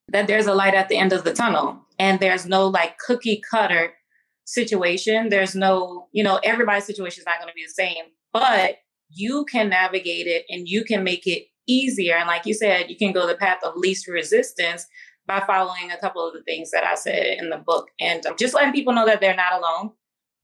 that 0.09 0.27
there's 0.27 0.47
a 0.47 0.55
light 0.55 0.75
at 0.75 0.89
the 0.89 0.97
end 0.97 1.13
of 1.13 1.25
the 1.25 1.33
tunnel 1.33 1.81
and 1.99 2.19
there's 2.21 2.47
no 2.47 2.67
like 2.67 2.99
cookie 2.99 3.43
cutter 3.51 3.93
situation. 4.45 5.29
There's 5.29 5.55
no, 5.55 6.09
you 6.13 6.25
know, 6.25 6.41
everybody's 6.43 6.87
situation 6.87 7.21
is 7.21 7.27
not 7.27 7.39
going 7.39 7.49
to 7.49 7.55
be 7.55 7.65
the 7.65 7.73
same, 7.73 8.05
but 8.33 8.79
you 9.11 9.45
can 9.45 9.69
navigate 9.69 10.27
it 10.27 10.45
and 10.49 10.69
you 10.69 10.85
can 10.85 11.05
make 11.05 11.27
it 11.27 11.45
easier. 11.69 12.17
And 12.17 12.27
like 12.27 12.47
you 12.47 12.55
said, 12.55 12.91
you 12.91 12.97
can 12.97 13.13
go 13.13 13.27
the 13.27 13.37
path 13.37 13.59
of 13.63 13.77
least 13.77 14.09
resistance 14.09 14.87
by 15.27 15.41
following 15.47 15.93
a 15.93 15.99
couple 15.99 16.27
of 16.27 16.33
the 16.33 16.43
things 16.43 16.71
that 16.71 16.85
I 16.85 16.95
said 16.95 17.39
in 17.39 17.51
the 17.51 17.59
book 17.59 17.89
and 18.01 18.25
um, 18.27 18.35
just 18.39 18.55
letting 18.55 18.73
people 18.73 18.95
know 18.95 19.07
that 19.07 19.21
they're 19.21 19.37
not 19.37 19.53
alone. 19.53 19.93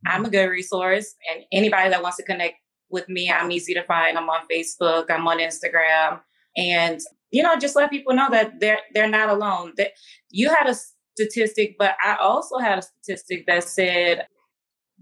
I'm 0.06 0.26
a 0.26 0.30
good 0.30 0.48
resource, 0.50 1.14
and 1.32 1.44
anybody 1.50 1.88
that 1.88 2.02
wants 2.02 2.18
to 2.18 2.24
connect 2.24 2.56
with 2.90 3.08
me, 3.08 3.30
I'm 3.30 3.50
easy 3.50 3.72
to 3.72 3.82
find. 3.84 4.18
I'm 4.18 4.28
on 4.28 4.46
Facebook, 4.52 5.10
I'm 5.10 5.26
on 5.26 5.38
Instagram, 5.38 6.20
and 6.58 7.00
you 7.30 7.42
know, 7.42 7.56
just 7.56 7.74
let 7.74 7.90
people 7.90 8.14
know 8.14 8.28
that 8.30 8.60
they're 8.60 8.80
they're 8.92 9.08
not 9.08 9.30
alone. 9.30 9.72
That 9.78 9.92
you 10.30 10.50
had 10.50 10.68
a 10.68 10.76
statistic, 11.14 11.76
but 11.78 11.96
I 12.04 12.16
also 12.16 12.58
had 12.58 12.78
a 12.78 12.82
statistic 12.82 13.46
that 13.46 13.64
said 13.64 14.26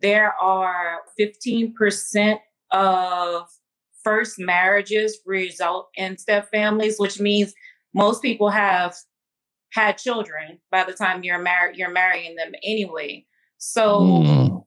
there 0.00 0.34
are 0.40 1.00
15% 1.18 2.38
of 2.72 3.48
first 4.04 4.38
marriages 4.38 5.18
result 5.26 5.88
in 5.96 6.18
step 6.18 6.50
families, 6.50 6.96
which 6.98 7.20
means 7.20 7.54
most 7.94 8.22
people 8.22 8.50
have 8.50 8.94
had 9.72 9.98
children 9.98 10.58
by 10.70 10.84
the 10.84 10.92
time 10.92 11.22
you're 11.24 11.38
married, 11.38 11.76
you're 11.76 11.90
marrying 11.90 12.36
them 12.36 12.52
anyway. 12.62 13.24
So 13.58 14.00
mm. 14.00 14.64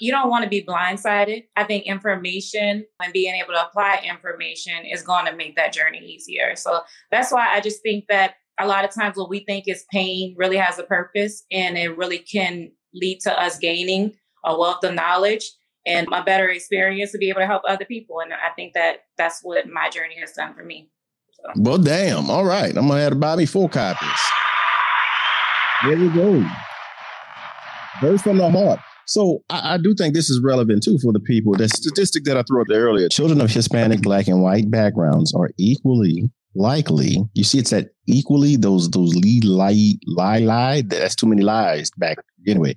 you 0.00 0.12
don't 0.12 0.30
want 0.30 0.44
to 0.44 0.50
be 0.50 0.64
blindsided. 0.64 1.44
I 1.56 1.64
think 1.64 1.86
information 1.86 2.84
and 3.02 3.12
being 3.12 3.34
able 3.34 3.54
to 3.54 3.66
apply 3.66 4.02
information 4.08 4.84
is 4.84 5.02
going 5.02 5.26
to 5.26 5.36
make 5.36 5.56
that 5.56 5.72
journey 5.72 5.98
easier. 5.98 6.54
So 6.56 6.80
that's 7.10 7.32
why 7.32 7.48
I 7.52 7.60
just 7.60 7.82
think 7.82 8.04
that 8.08 8.34
a 8.60 8.66
lot 8.66 8.84
of 8.84 8.92
times 8.92 9.16
what 9.16 9.30
we 9.30 9.40
think 9.40 9.64
is 9.66 9.84
pain 9.92 10.34
really 10.36 10.56
has 10.56 10.78
a 10.78 10.84
purpose 10.84 11.44
and 11.50 11.78
it 11.78 11.96
really 11.96 12.18
can 12.18 12.70
lead 12.94 13.20
to 13.20 13.40
us 13.40 13.58
gaining 13.58 14.14
a 14.44 14.58
wealth 14.58 14.84
of 14.84 14.94
knowledge 14.94 15.44
and 15.88 16.06
my 16.08 16.20
better 16.20 16.48
experience 16.48 17.12
to 17.12 17.18
be 17.18 17.30
able 17.30 17.40
to 17.40 17.46
help 17.46 17.62
other 17.66 17.84
people. 17.84 18.20
And 18.20 18.32
I 18.32 18.50
think 18.54 18.74
that 18.74 19.04
that's 19.16 19.40
what 19.42 19.66
my 19.68 19.88
journey 19.88 20.16
has 20.20 20.32
done 20.32 20.54
for 20.54 20.62
me. 20.62 20.90
So. 21.30 21.42
Well, 21.56 21.78
damn. 21.78 22.30
All 22.30 22.44
right. 22.44 22.76
I'm 22.76 22.86
going 22.86 22.98
to 22.98 23.02
have 23.02 23.12
to 23.12 23.18
buy 23.18 23.36
me 23.36 23.46
four 23.46 23.68
copies. 23.68 24.20
There 25.84 25.96
we 25.96 26.08
go. 26.10 26.44
Birth 28.00 28.22
from 28.22 28.36
the 28.36 28.50
heart. 28.50 28.80
So 29.06 29.42
I, 29.48 29.74
I, 29.74 29.78
do 29.78 29.94
think 29.94 30.14
this 30.14 30.28
is 30.28 30.40
relevant 30.42 30.82
too 30.82 30.98
for 30.98 31.12
the 31.12 31.20
people. 31.20 31.54
The 31.54 31.68
statistic 31.68 32.24
that 32.24 32.36
I 32.36 32.42
threw 32.42 32.60
up 32.60 32.66
there 32.68 32.84
earlier: 32.84 33.08
children 33.08 33.40
of 33.40 33.50
Hispanic, 33.50 34.02
Black, 34.02 34.28
and 34.28 34.42
White 34.42 34.70
backgrounds 34.70 35.32
are 35.34 35.50
equally 35.56 36.30
likely. 36.54 37.16
You 37.32 37.44
see, 37.44 37.58
it's 37.58 37.70
that 37.70 37.88
equally 38.06 38.56
those 38.56 38.90
those 38.90 39.14
lead 39.14 39.44
lie 39.44 39.94
lie 40.06 40.40
lie. 40.40 40.82
That's 40.82 41.14
too 41.14 41.26
many 41.26 41.42
lies 41.42 41.90
back 41.96 42.18
anyway. 42.46 42.76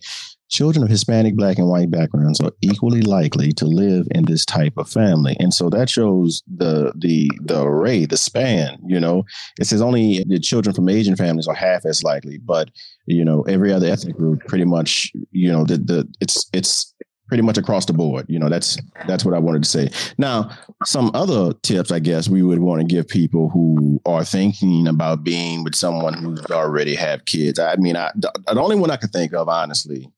Children 0.52 0.84
of 0.84 0.90
Hispanic, 0.90 1.36
Black, 1.36 1.58
and 1.58 1.70
White 1.70 1.90
backgrounds 1.90 2.42
are 2.42 2.52
equally 2.62 3.02
likely 3.02 3.54
to 3.54 3.66
live 3.66 4.08
in 4.12 4.26
this 4.26 4.46
type 4.46 4.74
of 4.78 4.90
family, 4.90 5.38
and 5.40 5.54
so 5.54 5.70
that 5.70 5.90
shows 5.90 6.44
the 6.48 6.92
the 6.96 7.32
the 7.42 7.64
array, 7.64 8.06
the 8.06 8.18
span. 8.18 8.78
You 8.86 9.00
know, 9.00 9.24
it 9.60 9.66
says 9.66 9.82
only 9.82 10.26
the 10.28 10.40
children 10.40 10.76
from 10.76 10.90
Asian 10.90 11.16
families 11.16 11.48
are 11.48 11.56
half 11.56 11.86
as 11.86 12.04
likely, 12.04 12.38
but 12.38 12.70
you 13.06 13.24
know, 13.24 13.44
every 13.44 13.72
other 13.72 13.88
ethnic 13.88 14.18
group 14.18 14.46
pretty 14.48 14.66
much, 14.66 15.12
you 15.32 15.52
know, 15.52 15.64
the 15.64 15.78
the 15.78 16.14
it's 16.20 16.50
it's 16.52 16.94
pretty 17.32 17.44
much 17.44 17.58
across 17.58 17.86
the 17.86 17.94
board. 17.94 18.26
You 18.28 18.38
know, 18.38 18.50
that's 18.50 18.78
that's 19.08 19.24
what 19.24 19.34
I 19.34 19.40
wanted 19.40 19.64
to 19.64 19.70
say. 19.70 19.90
Now, 20.18 20.52
some 20.84 21.12
other 21.14 21.54
tips 21.64 21.90
I 21.90 22.00
guess 22.00 22.28
we 22.28 22.44
would 22.44 22.60
want 22.60 22.82
to 22.82 22.86
give 22.86 23.08
people 23.08 23.48
who 23.48 24.02
are 24.06 24.26
thinking 24.26 24.86
about 24.86 25.24
being 25.24 25.64
with 25.64 25.76
someone 25.76 26.14
who's 26.14 26.46
already 26.52 26.94
have 26.96 27.24
kids. 27.24 27.58
I 27.58 27.78
mean, 27.78 27.96
I, 27.96 28.12
the, 28.16 28.34
the 28.48 28.60
only 28.60 28.76
one 28.76 28.92
I 28.92 28.98
could 28.98 29.12
think 29.12 29.34
of, 29.34 29.48
honestly, 29.48 30.12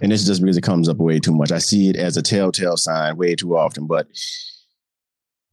and 0.00 0.12
is 0.12 0.26
just 0.26 0.40
because 0.40 0.56
it 0.56 0.62
comes 0.62 0.88
up 0.88 0.96
way 0.96 1.18
too 1.18 1.34
much. 1.34 1.52
I 1.52 1.58
see 1.58 1.88
it 1.88 1.96
as 1.96 2.16
a 2.16 2.22
telltale 2.22 2.76
sign 2.76 3.16
way 3.16 3.34
too 3.34 3.56
often. 3.56 3.86
But 3.86 4.06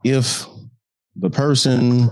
if 0.04 0.46
the 1.16 1.30
person, 1.30 2.10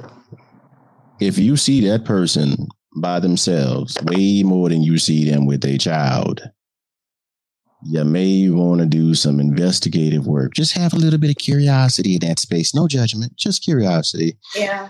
if 1.19 1.38
you 1.38 1.58
see 1.58 1.88
that 1.88 2.06
person 2.06 2.67
by 2.98 3.19
themselves 3.19 3.98
way 4.04 4.43
more 4.43 4.69
than 4.69 4.84
you 4.84 4.98
see 4.98 5.30
them 5.30 5.45
with 5.45 5.63
a 5.65 5.78
child, 5.78 6.41
you 7.84 8.04
may 8.04 8.50
want 8.50 8.82
to 8.82 8.88
do 8.88 9.13
some 9.13 9.39
investigative 9.39 10.26
work. 10.26 10.54
Just 10.56 10.76
have 10.76 10.93
a 10.93 10.98
little 10.98 11.19
bit 11.19 11.30
of 11.30 11.36
curiosity 11.36 12.15
in 12.15 12.28
that 12.28 12.39
space. 12.39 12.74
No 12.74 12.88
judgment, 12.88 13.36
just 13.38 13.63
curiosity. 13.63 14.38
Yeah. 14.56 14.89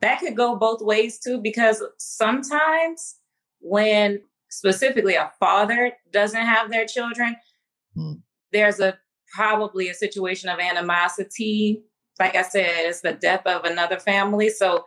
That 0.00 0.20
could 0.20 0.36
go 0.36 0.56
both 0.56 0.82
ways 0.82 1.18
too, 1.18 1.38
because 1.38 1.82
sometimes 1.96 3.16
when 3.60 4.20
specifically 4.48 5.14
a 5.14 5.30
father 5.38 5.92
doesn't 6.12 6.40
have 6.40 6.70
their 6.70 6.86
children, 6.86 7.36
mm. 7.96 8.20
there's 8.52 8.80
a 8.80 8.98
probably 9.34 9.88
a 9.88 9.94
situation 9.94 10.48
of 10.48 10.58
animosity. 10.58 11.82
Like 12.18 12.34
I 12.34 12.42
said, 12.42 12.86
it's 12.86 13.00
the 13.00 13.12
death 13.12 13.46
of 13.46 13.64
another 13.64 13.98
family. 13.98 14.48
So 14.48 14.84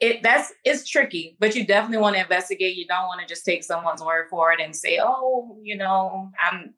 it 0.00 0.22
that's 0.22 0.52
it's 0.64 0.88
tricky, 0.88 1.36
but 1.38 1.54
you 1.54 1.66
definitely 1.66 1.98
want 1.98 2.16
to 2.16 2.22
investigate. 2.22 2.76
You 2.76 2.86
don't 2.86 3.06
want 3.06 3.20
to 3.20 3.26
just 3.26 3.44
take 3.44 3.62
someone's 3.62 4.02
word 4.02 4.26
for 4.30 4.50
it 4.52 4.60
and 4.60 4.74
say, 4.74 4.98
"Oh, 5.00 5.58
you 5.62 5.76
know, 5.76 6.30
I'm 6.40 6.74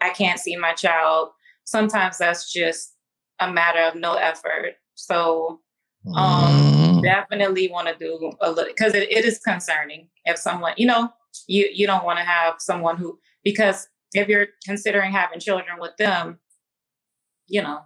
I 0.00 0.10
can't 0.10 0.38
see 0.38 0.56
my 0.56 0.74
child." 0.74 1.30
Sometimes 1.64 2.18
that's 2.18 2.52
just 2.52 2.94
a 3.40 3.50
matter 3.50 3.80
of 3.80 3.94
no 3.96 4.14
effort. 4.14 4.74
So 4.94 5.60
um, 6.14 6.52
mm. 6.52 7.02
definitely 7.02 7.68
want 7.68 7.88
to 7.88 7.96
do 7.98 8.32
a 8.40 8.50
little 8.50 8.72
because 8.72 8.94
it, 8.94 9.10
it 9.10 9.24
is 9.24 9.38
concerning 9.38 10.08
if 10.24 10.38
someone, 10.38 10.74
you 10.76 10.86
know, 10.86 11.10
you 11.46 11.68
you 11.72 11.86
don't 11.86 12.04
want 12.04 12.18
to 12.18 12.24
have 12.24 12.54
someone 12.58 12.96
who 12.96 13.18
because 13.44 13.88
if 14.12 14.28
you're 14.28 14.48
considering 14.64 15.12
having 15.12 15.40
children 15.40 15.78
with 15.78 15.96
them, 15.98 16.38
you 17.46 17.62
know, 17.62 17.80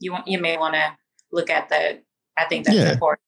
you 0.00 0.12
want 0.12 0.26
you 0.26 0.38
may 0.38 0.56
want 0.56 0.74
to 0.74 0.96
look 1.32 1.50
at 1.50 1.68
the. 1.68 2.00
I 2.36 2.46
think 2.46 2.66
that's 2.66 2.76
yeah. 2.76 2.92
important. 2.92 3.20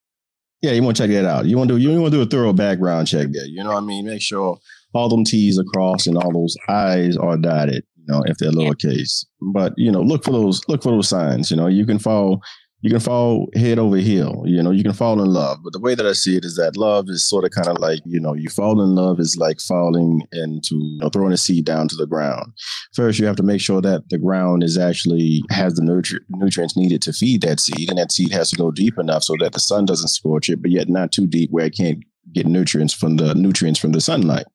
Yeah, 0.63 0.73
you 0.73 0.83
want 0.83 0.97
to 0.97 1.03
check 1.03 1.11
that 1.11 1.25
out. 1.25 1.47
You 1.47 1.57
want 1.57 1.69
to 1.69 1.77
do 1.77 1.81
you 1.81 2.01
want 2.01 2.13
to 2.13 2.19
do 2.19 2.23
a 2.23 2.27
thorough 2.27 2.53
background 2.53 3.07
check 3.07 3.29
there. 3.31 3.47
You 3.47 3.63
know 3.63 3.71
what 3.71 3.83
I 3.83 3.87
mean? 3.87 4.07
Make 4.07 4.23
sure 4.23 4.59
all 4.95 5.09
them 5.09 5.25
T's 5.25 5.59
are 5.59 5.65
crossed 5.65 6.07
and 6.07 6.17
all 6.17 6.33
those 6.33 6.57
I's 6.69 7.17
are 7.17 7.37
dotted. 7.37 7.85
You 7.97 8.05
know, 8.09 8.23
if 8.27 8.39
they're 8.39 8.51
lowercase. 8.51 9.25
But 9.53 9.75
you 9.77 9.93
know, 9.93 10.01
look 10.01 10.25
for 10.25 10.33
those 10.33 10.67
look 10.69 10.83
for 10.83 10.91
those 10.91 11.09
signs. 11.09 11.51
You 11.51 11.57
know, 11.57 11.67
you 11.67 11.87
can 11.87 11.99
fall 11.99 12.41
you 12.83 12.91
can 12.91 13.01
fall 13.01 13.49
head 13.55 13.79
over 13.79 13.97
heel. 13.97 14.43
You 14.45 14.63
know, 14.63 14.71
you 14.71 14.83
can 14.83 14.93
fall 14.93 15.21
in 15.23 15.29
love. 15.29 15.59
But 15.65 15.73
the 15.73 15.81
way 15.81 15.95
that 15.95 16.07
I 16.07 16.13
see 16.13 16.37
it 16.37 16.45
is 16.45 16.57
that 16.57 16.77
love 16.77 17.07
is 17.09 17.29
sort 17.29 17.45
of 17.45 17.51
kind 17.51 17.69
of 17.69 17.79
like, 17.79 18.01
you 18.05 18.21
know, 18.21 18.35
you 18.35 18.49
fall 18.51 18.83
in 18.83 18.95
love 18.95 19.19
is 19.19 19.37
like 19.39 19.61
falling 19.61 20.23
into, 20.33 20.75
you 20.75 20.99
know, 21.01 21.09
throwing 21.09 21.33
a 21.33 21.39
seed 21.39 21.65
down 21.65 21.89
to 21.89 21.97
the 21.97 22.07
ground. 22.07 22.53
First, 22.95 23.19
you 23.19 23.27
have 23.27 23.37
to 23.37 23.43
make 23.43 23.61
sure 23.61 23.81
that 23.81 24.09
the 24.11 24.19
ground 24.19 24.63
is 24.63 24.77
actually 24.77 25.43
has 25.51 25.75
the 25.75 25.83
nutri- 25.83 26.21
nutrients 26.29 26.77
needed 26.77 27.01
to 27.03 27.13
feed 27.13 27.41
that 27.43 27.61
seed. 27.61 27.89
And 27.89 27.99
that 27.99 28.13
seed 28.13 28.33
has 28.33 28.51
to 28.51 28.57
go 28.57 28.71
deep 28.71 28.99
enough 28.99 29.25
so 29.25 29.35
that 29.41 29.55
the 29.55 29.61
sun 29.61 29.87
doesn't 29.87 30.09
scorch 30.09 30.51
it, 30.51 30.61
but 30.61 30.71
yet 30.71 30.89
not 30.89 31.13
too 31.13 31.27
deep 31.27 31.51
where 31.51 31.67
it 31.67 31.77
can't 31.77 32.05
get 32.33 32.47
nutrients 32.47 32.93
from 32.93 33.17
the 33.17 33.35
nutrients 33.35 33.81
from 33.81 33.93
the 33.93 34.01
sunlight. 34.01 34.47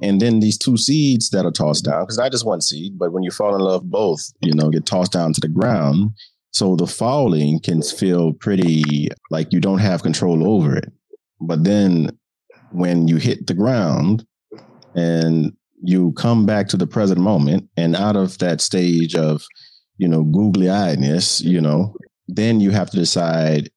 And 0.00 0.20
then 0.20 0.40
these 0.40 0.56
two 0.56 0.76
seeds 0.76 1.30
that 1.30 1.44
are 1.44 1.50
tossed 1.50 1.84
down, 1.84 2.02
because 2.02 2.18
not 2.18 2.30
just 2.30 2.46
one 2.46 2.60
seed, 2.60 2.98
but 2.98 3.12
when 3.12 3.22
you 3.22 3.30
fall 3.30 3.54
in 3.54 3.60
love, 3.60 3.90
both, 3.90 4.20
you 4.40 4.54
know, 4.54 4.70
get 4.70 4.86
tossed 4.86 5.12
down 5.12 5.32
to 5.32 5.40
the 5.40 5.48
ground 5.48 6.12
so 6.52 6.76
the 6.76 6.86
falling 6.86 7.60
can 7.60 7.82
feel 7.82 8.32
pretty 8.32 9.08
like 9.30 9.52
you 9.52 9.60
don't 9.60 9.78
have 9.78 10.02
control 10.02 10.48
over 10.48 10.76
it. 10.76 10.92
But 11.40 11.64
then 11.64 12.18
when 12.72 13.08
you 13.08 13.16
hit 13.16 13.46
the 13.46 13.54
ground 13.54 14.26
and 14.94 15.52
you 15.82 16.12
come 16.12 16.46
back 16.46 16.68
to 16.68 16.76
the 16.76 16.86
present 16.86 17.20
moment 17.20 17.68
and 17.76 17.96
out 17.96 18.16
of 18.16 18.38
that 18.38 18.60
stage 18.60 19.14
of, 19.14 19.44
you 19.96 20.08
know, 20.08 20.24
googly 20.24 20.66
eyedness, 20.66 21.42
you 21.42 21.60
know, 21.60 21.94
then 22.28 22.60
you 22.60 22.70
have 22.70 22.90
to 22.90 22.96
decide 22.96 23.70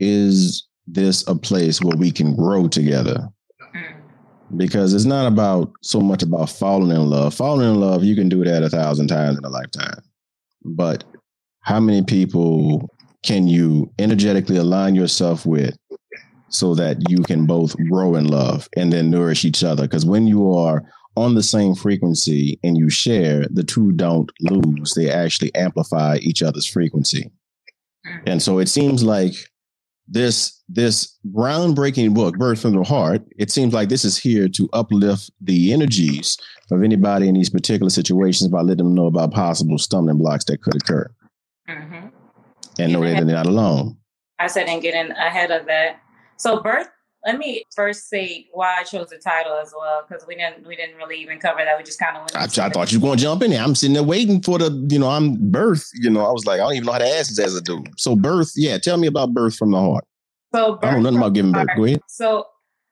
is 0.00 0.66
this 0.86 1.26
a 1.28 1.34
place 1.34 1.80
where 1.80 1.96
we 1.96 2.10
can 2.10 2.34
grow 2.34 2.68
together? 2.68 3.28
Mm. 3.74 4.00
Because 4.56 4.94
it's 4.94 5.04
not 5.04 5.26
about 5.26 5.72
so 5.82 6.00
much 6.00 6.22
about 6.22 6.50
falling 6.50 6.90
in 6.90 7.08
love. 7.08 7.34
Falling 7.34 7.68
in 7.68 7.80
love, 7.80 8.04
you 8.04 8.16
can 8.16 8.28
do 8.28 8.44
that 8.44 8.62
a 8.62 8.70
thousand 8.70 9.08
times 9.08 9.38
in 9.38 9.44
a 9.44 9.48
lifetime. 9.48 10.02
But 10.64 11.04
how 11.62 11.80
many 11.80 12.02
people 12.02 12.90
can 13.22 13.46
you 13.46 13.90
energetically 13.98 14.56
align 14.56 14.94
yourself 14.94 15.46
with 15.46 15.76
so 16.48 16.74
that 16.74 16.98
you 17.08 17.22
can 17.22 17.46
both 17.46 17.76
grow 17.88 18.14
in 18.16 18.26
love 18.26 18.68
and 18.76 18.92
then 18.92 19.10
nourish 19.10 19.44
each 19.44 19.64
other? 19.64 19.84
Because 19.84 20.04
when 20.04 20.26
you 20.26 20.52
are 20.52 20.82
on 21.16 21.34
the 21.34 21.42
same 21.42 21.74
frequency 21.74 22.58
and 22.64 22.76
you 22.76 22.90
share, 22.90 23.46
the 23.50 23.62
two 23.62 23.92
don't 23.92 24.30
lose. 24.40 24.94
They 24.94 25.10
actually 25.10 25.54
amplify 25.54 26.16
each 26.20 26.42
other's 26.42 26.66
frequency. 26.66 27.30
Mm. 28.06 28.22
And 28.26 28.42
so 28.42 28.58
it 28.58 28.68
seems 28.68 29.04
like 29.04 29.34
this 30.08 30.60
this 30.68 31.16
groundbreaking 31.32 32.12
book, 32.14 32.36
Birth 32.36 32.62
from 32.62 32.74
the 32.74 32.82
Heart, 32.82 33.22
it 33.38 33.50
seems 33.50 33.72
like 33.72 33.88
this 33.88 34.04
is 34.04 34.16
here 34.16 34.48
to 34.48 34.68
uplift 34.72 35.30
the 35.40 35.72
energies 35.72 36.36
of 36.72 36.82
anybody 36.82 37.28
in 37.28 37.34
these 37.34 37.50
particular 37.50 37.90
situations 37.90 38.50
by 38.50 38.62
letting 38.62 38.86
them 38.86 38.94
know 38.94 39.06
about 39.06 39.32
possible 39.32 39.78
stumbling 39.78 40.18
blocks 40.18 40.44
that 40.46 40.62
could 40.62 40.74
occur 40.74 41.08
mm-hmm. 41.68 42.08
and 42.78 42.92
know 42.92 43.00
that 43.00 43.26
they're 43.26 43.36
not 43.36 43.46
alone. 43.46 43.96
I 44.38 44.46
said, 44.48 44.68
and 44.68 44.82
getting 44.82 45.12
ahead 45.12 45.50
of 45.50 45.66
that. 45.66 46.00
So 46.36 46.60
birth. 46.60 46.88
Let 47.24 47.38
me 47.38 47.62
first 47.76 48.08
say 48.08 48.48
why 48.50 48.78
I 48.80 48.82
chose 48.82 49.10
the 49.10 49.16
title 49.16 49.52
as 49.52 49.72
well, 49.76 50.04
because 50.08 50.26
we 50.26 50.34
didn't 50.34 50.66
we 50.66 50.74
didn't 50.74 50.96
really 50.96 51.20
even 51.20 51.38
cover 51.38 51.60
that. 51.64 51.78
We 51.78 51.84
just 51.84 52.00
kind 52.00 52.16
of 52.16 52.22
went. 52.22 52.58
I, 52.58 52.66
I 52.66 52.68
thought 52.68 52.90
you 52.90 52.98
were 52.98 53.06
going 53.06 53.18
to 53.18 53.22
jump 53.22 53.44
in 53.44 53.52
there. 53.52 53.62
I'm 53.62 53.76
sitting 53.76 53.94
there 53.94 54.02
waiting 54.02 54.42
for 54.42 54.58
the, 54.58 54.72
you 54.90 54.98
know, 54.98 55.08
I'm 55.08 55.36
birth. 55.52 55.88
You 55.94 56.10
know, 56.10 56.26
I 56.26 56.32
was 56.32 56.46
like, 56.46 56.58
I 56.58 56.64
don't 56.64 56.72
even 56.74 56.86
know 56.86 56.92
how 56.92 56.98
to 56.98 57.06
ask 57.06 57.28
this 57.28 57.38
as 57.38 57.54
a 57.54 57.60
dude. 57.60 57.88
So 57.96 58.16
birth, 58.16 58.50
yeah. 58.56 58.76
Tell 58.78 58.96
me 58.96 59.06
about 59.06 59.32
birth 59.32 59.54
from 59.54 59.70
the 59.70 59.78
heart. 59.78 60.04
So 60.52 60.80
I 60.82 60.90
don't 60.90 61.04
know 61.04 61.10
nothing 61.10 61.18
about 61.18 61.32
giving 61.34 61.52
birth. 61.52 61.68
Go 61.76 61.84
ahead. 61.84 62.00
So 62.08 62.46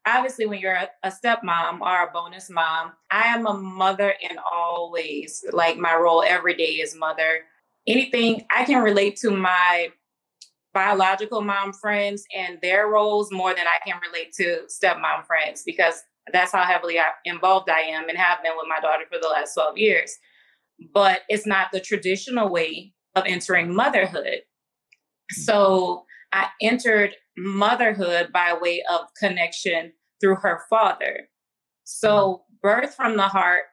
obviously 0.06 0.46
when 0.46 0.60
you're 0.60 0.74
a, 0.74 0.88
a 1.02 1.10
stepmom 1.10 1.80
or 1.80 2.04
a 2.04 2.10
bonus 2.12 2.48
mom, 2.50 2.92
I 3.10 3.34
am 3.34 3.48
a 3.48 3.54
mother 3.54 4.14
in 4.22 4.36
all 4.38 4.92
ways. 4.92 5.44
Like 5.52 5.76
my 5.76 5.96
role 5.96 6.22
every 6.22 6.54
day 6.54 6.74
is 6.74 6.94
mother 6.94 7.40
anything 7.86 8.46
I 8.50 8.64
can 8.64 8.82
relate 8.82 9.16
to 9.16 9.30
my 9.30 9.88
biological 10.72 11.42
mom 11.42 11.72
friends 11.72 12.24
and 12.36 12.58
their 12.62 12.88
roles 12.88 13.32
more 13.32 13.54
than 13.54 13.66
I 13.66 13.84
can 13.84 14.00
relate 14.00 14.32
to 14.34 14.62
stepmom 14.68 15.26
friends 15.26 15.62
because 15.64 15.94
that's 16.32 16.52
how 16.52 16.62
heavily 16.62 16.98
involved 17.24 17.68
I 17.68 17.80
am 17.80 18.08
and 18.08 18.16
have 18.16 18.42
been 18.42 18.52
with 18.56 18.68
my 18.68 18.80
daughter 18.80 19.04
for 19.10 19.18
the 19.20 19.28
last 19.28 19.54
12 19.54 19.78
years. 19.78 20.16
But 20.94 21.22
it's 21.28 21.46
not 21.46 21.68
the 21.72 21.80
traditional 21.80 22.48
way 22.48 22.92
of 23.16 23.24
entering 23.26 23.74
motherhood. 23.74 24.42
So 25.30 26.04
I 26.32 26.48
entered 26.60 27.14
motherhood 27.36 28.32
by 28.32 28.56
way 28.60 28.82
of 28.90 29.02
connection 29.18 29.92
through 30.20 30.36
her 30.36 30.62
father. 30.70 31.28
So, 31.84 32.44
birth 32.62 32.94
from 32.94 33.16
the 33.16 33.24
heart, 33.24 33.64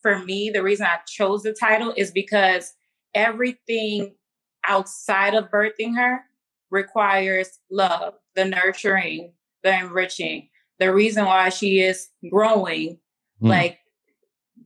for 0.00 0.18
me, 0.20 0.50
the 0.52 0.62
reason 0.62 0.86
I 0.86 0.98
chose 1.08 1.42
the 1.42 1.56
title 1.58 1.92
is 1.96 2.12
because 2.12 2.74
everything 3.14 4.14
outside 4.66 5.34
of 5.34 5.50
birthing 5.50 5.96
her 5.96 6.20
requires 6.70 7.60
love, 7.70 8.14
the 8.34 8.44
nurturing, 8.44 9.32
the 9.62 9.78
enriching, 9.78 10.48
the 10.78 10.92
reason 10.92 11.24
why 11.24 11.48
she 11.48 11.80
is 11.80 12.08
growing. 12.30 12.98
Mm. 13.42 13.48
Like 13.48 13.78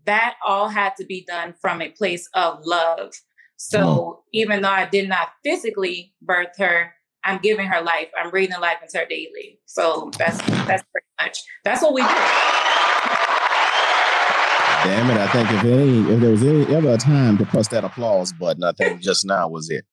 that 0.05 0.37
all 0.47 0.69
had 0.69 0.97
to 0.97 1.05
be 1.05 1.25
done 1.27 1.55
from 1.61 1.83
a 1.83 1.91
place 1.91 2.29
of 2.35 2.65
love. 2.65 3.13
So 3.57 3.79
mm. 3.79 4.17
even 4.33 4.63
though 4.63 4.71
I 4.71 4.87
did 4.87 5.09
not 5.09 5.29
physically 5.45 6.15
birth 6.23 6.57
her, 6.59 6.95
I'm 7.25 7.41
giving 7.41 7.67
her 7.67 7.83
life. 7.83 8.09
I'm 8.17 8.31
breathing 8.31 8.61
life 8.61 8.79
into 8.81 8.99
her 8.99 9.07
daily. 9.07 9.61
So 9.67 10.11
that's 10.17 10.39
that's 10.67 10.85
pretty 10.93 11.07
much 11.21 11.43
that's 11.65 11.83
what 11.83 11.93
we 11.93 12.03
do. 12.03 12.58
Damn 14.85 15.11
it! 15.11 15.17
I 15.17 15.27
think 15.29 15.51
if 15.51 15.65
any, 15.65 16.13
if 16.13 16.21
there 16.21 16.31
was 16.31 16.45
any 16.45 16.75
ever 16.75 16.95
a 16.95 16.97
time 16.97 17.37
to 17.39 17.47
press 17.47 17.69
that 17.69 17.85
applause 17.85 18.33
button, 18.33 18.63
I 18.63 18.73
think 18.73 19.01
just 19.01 19.25
now 19.27 19.49
was 19.49 19.69
it. 19.71 19.85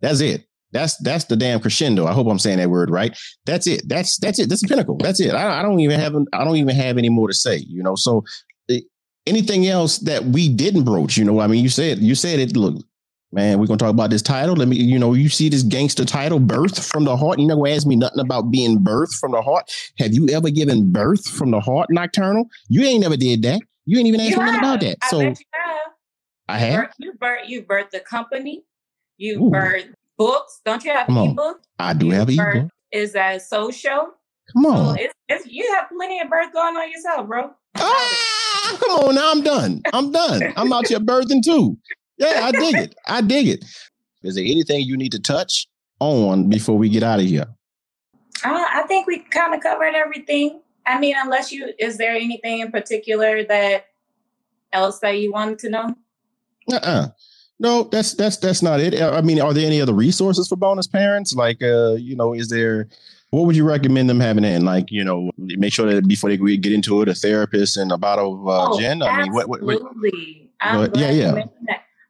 That's 0.00 0.20
it. 0.20 0.44
That's 0.72 0.96
that's 0.98 1.24
the 1.24 1.36
damn 1.36 1.60
crescendo. 1.60 2.06
I 2.06 2.12
hope 2.12 2.26
I'm 2.26 2.38
saying 2.38 2.58
that 2.58 2.68
word 2.68 2.90
right. 2.90 3.16
That's 3.46 3.66
it. 3.66 3.88
That's 3.88 4.18
that's 4.18 4.38
it. 4.38 4.48
That's 4.48 4.60
the 4.60 4.68
pinnacle. 4.68 4.98
That's 4.98 5.20
it. 5.20 5.34
I, 5.34 5.60
I 5.60 5.62
don't 5.62 5.80
even 5.80 5.98
have 5.98 6.14
I 6.32 6.44
don't 6.44 6.56
even 6.56 6.74
have 6.74 6.98
any 6.98 7.08
more 7.08 7.28
to 7.28 7.34
say. 7.34 7.64
You 7.66 7.82
know. 7.82 7.94
So 7.94 8.24
eh, 8.68 8.80
anything 9.26 9.66
else 9.66 9.98
that 10.00 10.24
we 10.24 10.48
didn't 10.48 10.84
broach, 10.84 11.16
you 11.16 11.24
know, 11.24 11.40
I 11.40 11.46
mean, 11.46 11.62
you 11.62 11.70
said 11.70 11.98
you 11.98 12.14
said 12.14 12.38
it. 12.38 12.56
Look, 12.56 12.84
man, 13.32 13.58
we're 13.58 13.66
gonna 13.66 13.78
talk 13.78 13.90
about 13.90 14.10
this 14.10 14.22
title. 14.22 14.56
Let 14.56 14.68
me, 14.68 14.76
you 14.76 14.98
know, 14.98 15.14
you 15.14 15.30
see 15.30 15.48
this 15.48 15.62
gangster 15.62 16.04
title, 16.04 16.40
"Birth 16.40 16.84
from 16.86 17.04
the 17.04 17.16
Heart." 17.16 17.38
You 17.38 17.46
never 17.46 17.66
asked 17.68 17.86
me 17.86 17.96
nothing 17.96 18.20
about 18.20 18.50
being 18.50 18.78
birth 18.78 19.14
from 19.14 19.32
the 19.32 19.40
heart. 19.40 19.70
Have 19.98 20.12
you 20.12 20.28
ever 20.28 20.50
given 20.50 20.90
birth 20.92 21.26
from 21.26 21.52
the 21.52 21.60
heart, 21.60 21.88
Nocturnal? 21.90 22.44
You 22.68 22.82
ain't 22.82 23.00
never 23.00 23.16
did 23.16 23.42
that. 23.42 23.62
You 23.86 23.98
ain't 23.98 24.08
even 24.08 24.20
asked 24.20 24.36
me 24.36 24.44
nothing 24.44 24.58
about 24.58 24.80
that. 24.80 24.98
I 25.02 25.08
so 25.08 25.20
have. 25.20 25.38
I 26.48 26.58
have. 26.58 26.90
You 26.98 27.12
birthed, 27.14 27.48
you 27.48 27.62
birthed 27.62 27.90
the 27.90 28.00
company. 28.00 28.64
You 29.16 29.44
Ooh. 29.44 29.50
birthed 29.50 29.94
books. 30.18 30.60
Don't 30.64 30.84
you 30.84 30.92
have 30.92 31.08
ebook? 31.08 31.60
I 31.78 31.94
do 31.94 32.06
you 32.06 32.12
have 32.12 32.28
ebook. 32.28 32.68
Is 32.92 33.12
that 33.12 33.42
social? 33.42 34.12
Come 34.52 34.66
on. 34.66 34.96
So 34.96 35.02
it's, 35.02 35.14
it's, 35.28 35.46
you 35.46 35.72
have 35.74 35.88
plenty 35.88 36.20
of 36.20 36.28
birth 36.28 36.52
going 36.52 36.76
on 36.76 36.90
yourself, 36.90 37.26
bro. 37.26 37.50
Ah, 37.76 38.76
come 38.80 38.90
on 38.90 39.14
now. 39.14 39.30
I'm 39.30 39.42
done. 39.42 39.82
I'm 39.92 40.12
done. 40.12 40.52
I'm 40.56 40.72
out 40.72 40.88
here 40.88 41.00
birthing 41.00 41.42
too. 41.44 41.76
Yeah, 42.18 42.40
I 42.44 42.52
dig 42.52 42.74
it. 42.76 42.94
I 43.06 43.20
dig 43.20 43.48
it. 43.48 43.64
Is 44.22 44.34
there 44.34 44.44
anything 44.44 44.80
you 44.80 44.96
need 44.96 45.12
to 45.12 45.20
touch 45.20 45.66
on 46.00 46.48
before 46.48 46.78
we 46.78 46.88
get 46.88 47.02
out 47.02 47.20
of 47.20 47.26
here? 47.26 47.46
Uh, 48.44 48.66
I 48.72 48.84
think 48.86 49.06
we 49.06 49.18
kind 49.18 49.54
of 49.54 49.60
covered 49.60 49.94
everything. 49.94 50.60
I 50.86 50.98
mean, 50.98 51.16
unless 51.18 51.50
you, 51.50 51.72
is 51.78 51.98
there 51.98 52.12
anything 52.12 52.60
in 52.60 52.70
particular 52.70 53.44
that 53.44 53.86
else 54.72 55.00
that 55.00 55.18
you 55.18 55.32
wanted 55.32 55.58
to 55.60 55.70
know? 55.70 55.96
Uh-uh. 56.72 57.08
No, 57.58 57.84
that's 57.84 58.12
that's 58.14 58.36
that's 58.36 58.62
not 58.62 58.80
it. 58.80 59.00
I 59.00 59.22
mean, 59.22 59.40
are 59.40 59.54
there 59.54 59.66
any 59.66 59.80
other 59.80 59.94
resources 59.94 60.46
for 60.46 60.56
bonus 60.56 60.86
parents? 60.86 61.34
Like, 61.34 61.62
uh, 61.62 61.94
you 61.94 62.14
know, 62.14 62.34
is 62.34 62.48
there? 62.48 62.86
What 63.30 63.46
would 63.46 63.56
you 63.56 63.64
recommend 63.64 64.10
them 64.10 64.20
having 64.20 64.44
in? 64.44 64.64
Like, 64.64 64.90
you 64.90 65.02
know, 65.02 65.30
make 65.38 65.72
sure 65.72 65.92
that 65.92 66.06
before 66.06 66.30
they 66.30 66.36
get 66.36 66.72
into 66.72 67.00
it, 67.02 67.08
a 67.08 67.14
therapist 67.14 67.76
and 67.76 67.90
a 67.90 67.96
bottle 67.96 68.34
of 68.34 68.48
uh, 68.48 68.74
oh, 68.74 68.78
gin. 68.78 69.02
I 69.02 69.22
mean, 69.22 69.32
what? 69.32 69.48
what, 69.48 69.62
what 69.62 69.82
yeah, 70.96 71.10
yeah. 71.10 71.44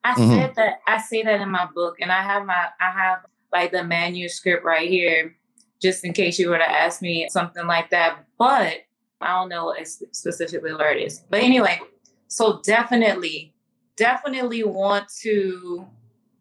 I 0.05 0.14
mm-hmm. 0.14 0.35
said 0.35 0.55
that. 0.57 0.81
I 0.87 1.01
say 1.01 1.22
that 1.22 1.41
in 1.41 1.51
my 1.51 1.68
book, 1.72 1.97
and 2.01 2.11
I 2.11 2.22
have 2.22 2.45
my 2.45 2.68
I 2.81 2.91
have 2.91 3.20
like 3.53 3.70
the 3.70 3.85
manuscript 3.85 4.64
right 4.64 4.89
here 4.89 5.37
just 5.81 6.05
in 6.05 6.12
case 6.12 6.39
you 6.39 6.49
were 6.49 6.59
to 6.59 6.70
ask 6.70 7.03
me 7.03 7.29
something 7.31 7.66
like 7.66 7.91
that. 7.91 8.24
But 8.39 8.79
I 9.20 9.29
don't 9.39 9.49
know 9.49 9.74
specifically 9.83 10.74
where 10.74 10.93
it 10.93 11.03
is. 11.03 11.22
But 11.31 11.43
anyway, 11.43 11.81
so 12.29 12.61
definitely, 12.62 13.55
definitely 13.97 14.64
want 14.64 15.09
to 15.22 15.87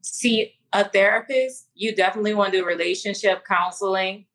see 0.01 0.53
a 0.73 0.87
therapist, 0.87 1.69
you 1.73 1.95
definitely 1.95 2.33
want 2.33 2.51
to 2.51 2.59
do 2.59 2.65
relationship 2.65 3.45
counseling, 3.45 4.25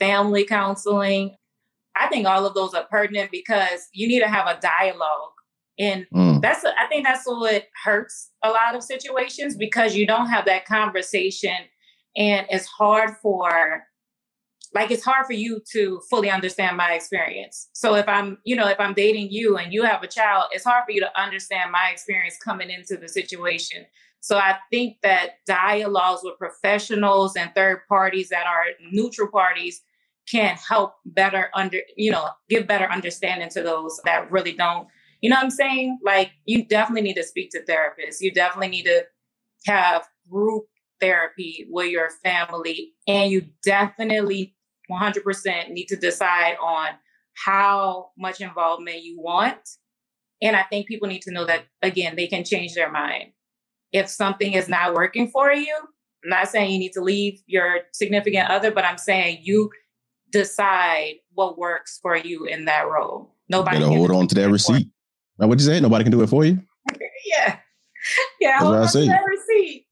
family 0.00 0.44
counseling. 0.44 1.36
I 1.94 2.08
think 2.08 2.26
all 2.26 2.44
of 2.44 2.54
those 2.54 2.74
are 2.74 2.84
pertinent 2.90 3.30
because 3.30 3.88
you 3.92 4.08
need 4.08 4.20
to 4.20 4.28
have 4.28 4.46
a 4.48 4.60
dialogue. 4.60 5.30
And 5.78 6.06
mm. 6.12 6.40
that's, 6.40 6.64
I 6.64 6.86
think 6.88 7.06
that's 7.06 7.24
what 7.26 7.66
hurts 7.84 8.30
a 8.42 8.50
lot 8.50 8.74
of 8.74 8.82
situations 8.82 9.56
because 9.56 9.94
you 9.94 10.04
don't 10.04 10.28
have 10.28 10.46
that 10.46 10.66
conversation 10.66 11.56
and 12.16 12.46
it's 12.50 12.66
hard 12.66 13.10
for 13.22 13.84
like 14.74 14.90
it's 14.90 15.04
hard 15.04 15.24
for 15.26 15.32
you 15.32 15.60
to 15.72 16.00
fully 16.10 16.28
understand 16.28 16.76
my 16.76 16.92
experience. 16.92 17.68
So 17.72 17.94
if 17.94 18.08
i'm 18.08 18.38
you 18.44 18.56
know 18.56 18.68
if 18.68 18.78
i'm 18.80 18.94
dating 18.94 19.30
you 19.30 19.56
and 19.56 19.72
you 19.72 19.84
have 19.84 20.02
a 20.02 20.08
child 20.08 20.46
it's 20.52 20.64
hard 20.64 20.84
for 20.84 20.92
you 20.92 21.00
to 21.00 21.20
understand 21.20 21.70
my 21.70 21.90
experience 21.90 22.36
coming 22.42 22.70
into 22.70 22.96
the 22.96 23.08
situation. 23.08 23.86
So 24.20 24.36
i 24.36 24.56
think 24.70 24.98
that 25.02 25.44
dialogues 25.46 26.22
with 26.24 26.38
professionals 26.38 27.36
and 27.36 27.54
third 27.54 27.82
parties 27.88 28.28
that 28.30 28.46
are 28.46 28.64
neutral 28.90 29.28
parties 29.28 29.82
can 30.30 30.56
help 30.56 30.94
better 31.04 31.50
under 31.54 31.78
you 31.96 32.10
know 32.10 32.28
give 32.48 32.66
better 32.66 32.90
understanding 32.90 33.48
to 33.50 33.62
those 33.62 34.00
that 34.04 34.30
really 34.30 34.52
don't. 34.52 34.88
You 35.20 35.30
know 35.30 35.36
what 35.36 35.44
i'm 35.44 35.50
saying? 35.50 36.00
Like 36.04 36.32
you 36.44 36.66
definitely 36.66 37.02
need 37.02 37.14
to 37.14 37.24
speak 37.24 37.50
to 37.50 37.62
therapists. 37.62 38.20
You 38.20 38.32
definitely 38.32 38.68
need 38.68 38.84
to 38.84 39.04
have 39.66 40.06
group 40.28 40.64
therapy 41.00 41.66
with 41.70 41.90
your 41.90 42.08
family 42.22 42.92
and 43.06 43.30
you 43.30 43.46
definitely 43.62 44.54
100% 44.90 45.70
need 45.70 45.86
to 45.86 45.96
decide 45.96 46.56
on 46.62 46.88
how 47.34 48.10
much 48.18 48.40
involvement 48.40 49.02
you 49.02 49.20
want. 49.20 49.58
And 50.42 50.56
I 50.56 50.62
think 50.62 50.86
people 50.86 51.08
need 51.08 51.22
to 51.22 51.32
know 51.32 51.44
that, 51.46 51.64
again, 51.82 52.16
they 52.16 52.26
can 52.26 52.44
change 52.44 52.74
their 52.74 52.90
mind. 52.90 53.32
If 53.92 54.08
something 54.08 54.52
is 54.52 54.68
not 54.68 54.94
working 54.94 55.28
for 55.28 55.52
you, 55.52 55.74
I'm 56.24 56.30
not 56.30 56.48
saying 56.48 56.70
you 56.70 56.78
need 56.78 56.92
to 56.92 57.00
leave 57.00 57.40
your 57.46 57.80
significant 57.92 58.50
other, 58.50 58.70
but 58.70 58.84
I'm 58.84 58.98
saying 58.98 59.40
you 59.42 59.70
decide 60.32 61.14
what 61.32 61.58
works 61.58 61.98
for 62.02 62.16
you 62.16 62.44
in 62.44 62.64
that 62.64 62.88
role. 62.88 63.34
Nobody 63.48 63.78
can 63.78 63.86
hold 63.86 64.10
on 64.10 64.26
to 64.28 64.34
that 64.36 64.50
receipt. 64.50 64.88
Now, 65.38 65.46
what 65.46 65.58
you 65.58 65.64
say? 65.64 65.80
Nobody 65.80 66.04
can 66.04 66.12
do 66.12 66.22
it 66.22 66.28
for 66.28 66.44
you. 66.44 66.60
yeah, 67.26 67.58
yeah. 68.40 68.58
Hold 68.58 68.74
on 68.74 68.88
to 68.88 68.98
that 69.06 69.24
receipt 69.26 69.33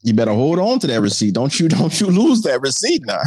you 0.03 0.15
better 0.15 0.33
hold 0.33 0.59
on 0.59 0.79
to 0.81 0.87
that 0.89 1.01
receipt. 1.01 1.35
Don't 1.35 1.59
you 1.59 1.69
don't 1.69 2.01
you 2.01 2.09
lose 2.09 2.43
that 2.43 2.61
receipt 2.61 3.03
now. 3.07 3.23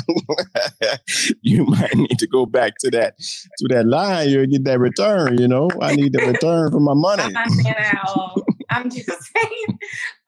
you 1.42 1.66
might 1.66 1.96
need 1.96 2.20
to 2.20 2.28
go 2.28 2.46
back 2.46 2.74
to 2.80 2.92
that 2.92 3.18
to 3.20 3.68
that 3.70 3.86
line 3.86 4.30
you 4.30 4.46
get 4.48 4.64
that 4.66 4.80
return, 4.80 5.38
you 5.38 5.48
know. 5.48 5.70
I 5.82 5.96
need 5.96 6.14
the 6.14 6.26
return 6.26 6.72
for 6.72 6.80
my 6.80 6.94
money. 6.96 7.24
I'm 7.24 7.34
not 7.34 7.50
saying 7.52 7.76
that 7.78 8.44
I'm 8.70 8.90
just 8.90 9.08
saying 9.08 9.80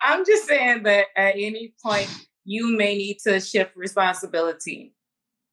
I'm 0.01 0.25
just 0.25 0.47
saying 0.47 0.83
that 0.83 1.07
at 1.15 1.35
any 1.35 1.73
point 1.83 2.09
you 2.45 2.77
may 2.77 2.95
need 2.97 3.19
to 3.19 3.39
shift 3.39 3.75
responsibility. 3.75 4.93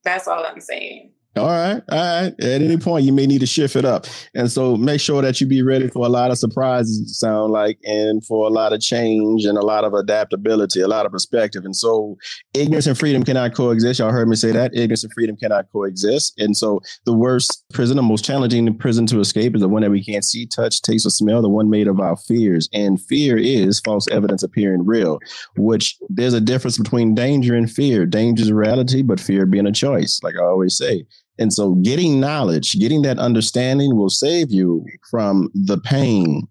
That's 0.04 0.28
all 0.28 0.44
I'm 0.44 0.60
saying. 0.60 1.12
All 1.36 1.46
right. 1.46 1.82
All 1.90 1.98
right. 1.98 2.34
At 2.38 2.62
any 2.62 2.76
point, 2.76 3.04
you 3.04 3.12
may 3.12 3.26
need 3.26 3.40
to 3.40 3.46
shift 3.46 3.74
it 3.74 3.84
up. 3.84 4.06
And 4.34 4.50
so 4.50 4.76
make 4.76 5.00
sure 5.00 5.20
that 5.20 5.40
you 5.40 5.48
be 5.48 5.62
ready 5.62 5.88
for 5.88 6.06
a 6.06 6.08
lot 6.08 6.30
of 6.30 6.38
surprises, 6.38 7.18
sound 7.18 7.52
like, 7.52 7.78
and 7.84 8.24
for 8.24 8.46
a 8.46 8.50
lot 8.50 8.72
of 8.72 8.80
change 8.80 9.44
and 9.44 9.58
a 9.58 9.64
lot 9.66 9.82
of 9.82 9.94
adaptability, 9.94 10.80
a 10.80 10.86
lot 10.86 11.06
of 11.06 11.12
perspective. 11.12 11.64
And 11.64 11.74
so 11.74 12.16
ignorance 12.54 12.86
and 12.86 12.96
freedom 12.96 13.24
cannot 13.24 13.52
coexist. 13.52 13.98
Y'all 13.98 14.12
heard 14.12 14.28
me 14.28 14.36
say 14.36 14.52
that. 14.52 14.74
Ignorance 14.74 15.02
and 15.02 15.12
freedom 15.12 15.36
cannot 15.36 15.66
coexist. 15.72 16.34
And 16.38 16.56
so 16.56 16.80
the 17.04 17.12
worst 17.12 17.64
prison, 17.72 17.96
the 17.96 18.02
most 18.02 18.24
challenging 18.24 18.72
prison 18.78 19.04
to 19.06 19.18
escape 19.18 19.56
is 19.56 19.60
the 19.60 19.68
one 19.68 19.82
that 19.82 19.90
we 19.90 20.04
can't 20.04 20.24
see, 20.24 20.46
touch, 20.46 20.82
taste, 20.82 21.04
or 21.04 21.10
smell, 21.10 21.42
the 21.42 21.48
one 21.48 21.68
made 21.68 21.88
of 21.88 21.98
our 21.98 22.16
fears. 22.16 22.68
And 22.72 23.02
fear 23.02 23.36
is 23.36 23.80
false 23.80 24.06
evidence 24.08 24.44
appearing 24.44 24.86
real, 24.86 25.18
which 25.56 25.96
there's 26.08 26.34
a 26.34 26.40
difference 26.40 26.78
between 26.78 27.16
danger 27.16 27.56
and 27.56 27.68
fear. 27.68 28.06
Danger 28.06 28.44
is 28.44 28.52
reality, 28.52 29.02
but 29.02 29.18
fear 29.18 29.46
being 29.46 29.66
a 29.66 29.72
choice, 29.72 30.20
like 30.22 30.36
I 30.40 30.44
always 30.44 30.76
say. 30.76 31.04
And 31.38 31.52
so 31.52 31.74
getting 31.76 32.20
knowledge, 32.20 32.72
getting 32.74 33.02
that 33.02 33.18
understanding 33.18 33.96
will 33.96 34.10
save 34.10 34.50
you 34.50 34.84
from 35.10 35.50
the 35.54 35.78
pain 35.78 36.46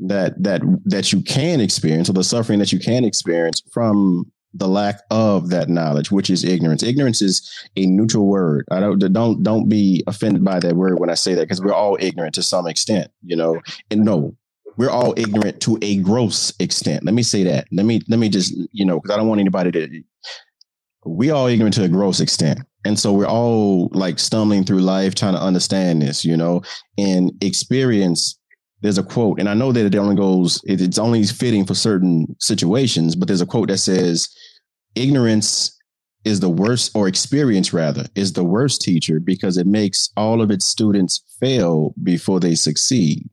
that 0.00 0.40
that 0.42 0.62
that 0.84 1.12
you 1.12 1.20
can 1.22 1.60
experience 1.60 2.08
or 2.08 2.12
the 2.12 2.22
suffering 2.22 2.60
that 2.60 2.72
you 2.72 2.78
can 2.78 3.04
experience 3.04 3.62
from 3.72 4.30
the 4.54 4.68
lack 4.68 5.00
of 5.10 5.50
that 5.50 5.68
knowledge, 5.68 6.10
which 6.10 6.30
is 6.30 6.44
ignorance. 6.44 6.82
Ignorance 6.82 7.20
is 7.20 7.50
a 7.76 7.86
neutral 7.86 8.26
word. 8.26 8.66
I 8.70 8.80
don't 8.80 8.98
don't 9.12 9.42
don't 9.42 9.68
be 9.68 10.04
offended 10.06 10.44
by 10.44 10.60
that 10.60 10.76
word 10.76 11.00
when 11.00 11.10
I 11.10 11.14
say 11.14 11.34
that 11.34 11.42
because 11.42 11.60
we're 11.60 11.74
all 11.74 11.96
ignorant 12.00 12.34
to 12.36 12.42
some 12.42 12.66
extent, 12.66 13.10
you 13.22 13.36
know. 13.36 13.60
And 13.90 14.04
no, 14.04 14.36
we're 14.76 14.90
all 14.90 15.14
ignorant 15.16 15.60
to 15.62 15.78
a 15.82 15.96
gross 15.98 16.54
extent. 16.60 17.04
Let 17.04 17.14
me 17.14 17.22
say 17.22 17.42
that. 17.44 17.66
Let 17.72 17.84
me 17.84 18.00
let 18.08 18.18
me 18.18 18.28
just 18.28 18.54
you 18.72 18.84
know 18.84 19.00
because 19.00 19.14
I 19.14 19.18
don't 19.18 19.28
want 19.28 19.40
anybody 19.40 19.70
to. 19.72 20.02
We 21.08 21.30
all 21.30 21.46
ignorant 21.46 21.74
to 21.74 21.84
a 21.84 21.88
gross 21.88 22.20
extent. 22.20 22.60
And 22.84 22.98
so 22.98 23.12
we're 23.12 23.26
all 23.26 23.88
like 23.92 24.18
stumbling 24.18 24.64
through 24.64 24.80
life 24.80 25.14
trying 25.14 25.34
to 25.34 25.42
understand 25.42 26.02
this, 26.02 26.24
you 26.24 26.36
know, 26.36 26.62
and 26.96 27.32
experience. 27.42 28.38
There's 28.80 28.98
a 28.98 29.02
quote, 29.02 29.40
and 29.40 29.48
I 29.48 29.54
know 29.54 29.72
that 29.72 29.86
it 29.86 29.98
only 29.98 30.14
goes, 30.14 30.60
it's 30.64 30.98
only 30.98 31.24
fitting 31.24 31.66
for 31.66 31.74
certain 31.74 32.36
situations, 32.38 33.16
but 33.16 33.26
there's 33.26 33.40
a 33.40 33.46
quote 33.46 33.68
that 33.68 33.78
says, 33.78 34.28
ignorance 34.94 35.76
is 36.24 36.40
the 36.40 36.48
worst, 36.48 36.92
or 36.94 37.08
experience 37.08 37.72
rather, 37.72 38.06
is 38.14 38.32
the 38.34 38.44
worst 38.44 38.80
teacher 38.80 39.18
because 39.18 39.56
it 39.56 39.66
makes 39.66 40.10
all 40.16 40.40
of 40.40 40.50
its 40.50 40.66
students 40.66 41.24
fail 41.40 41.92
before 42.02 42.38
they 42.38 42.54
succeed. 42.54 43.28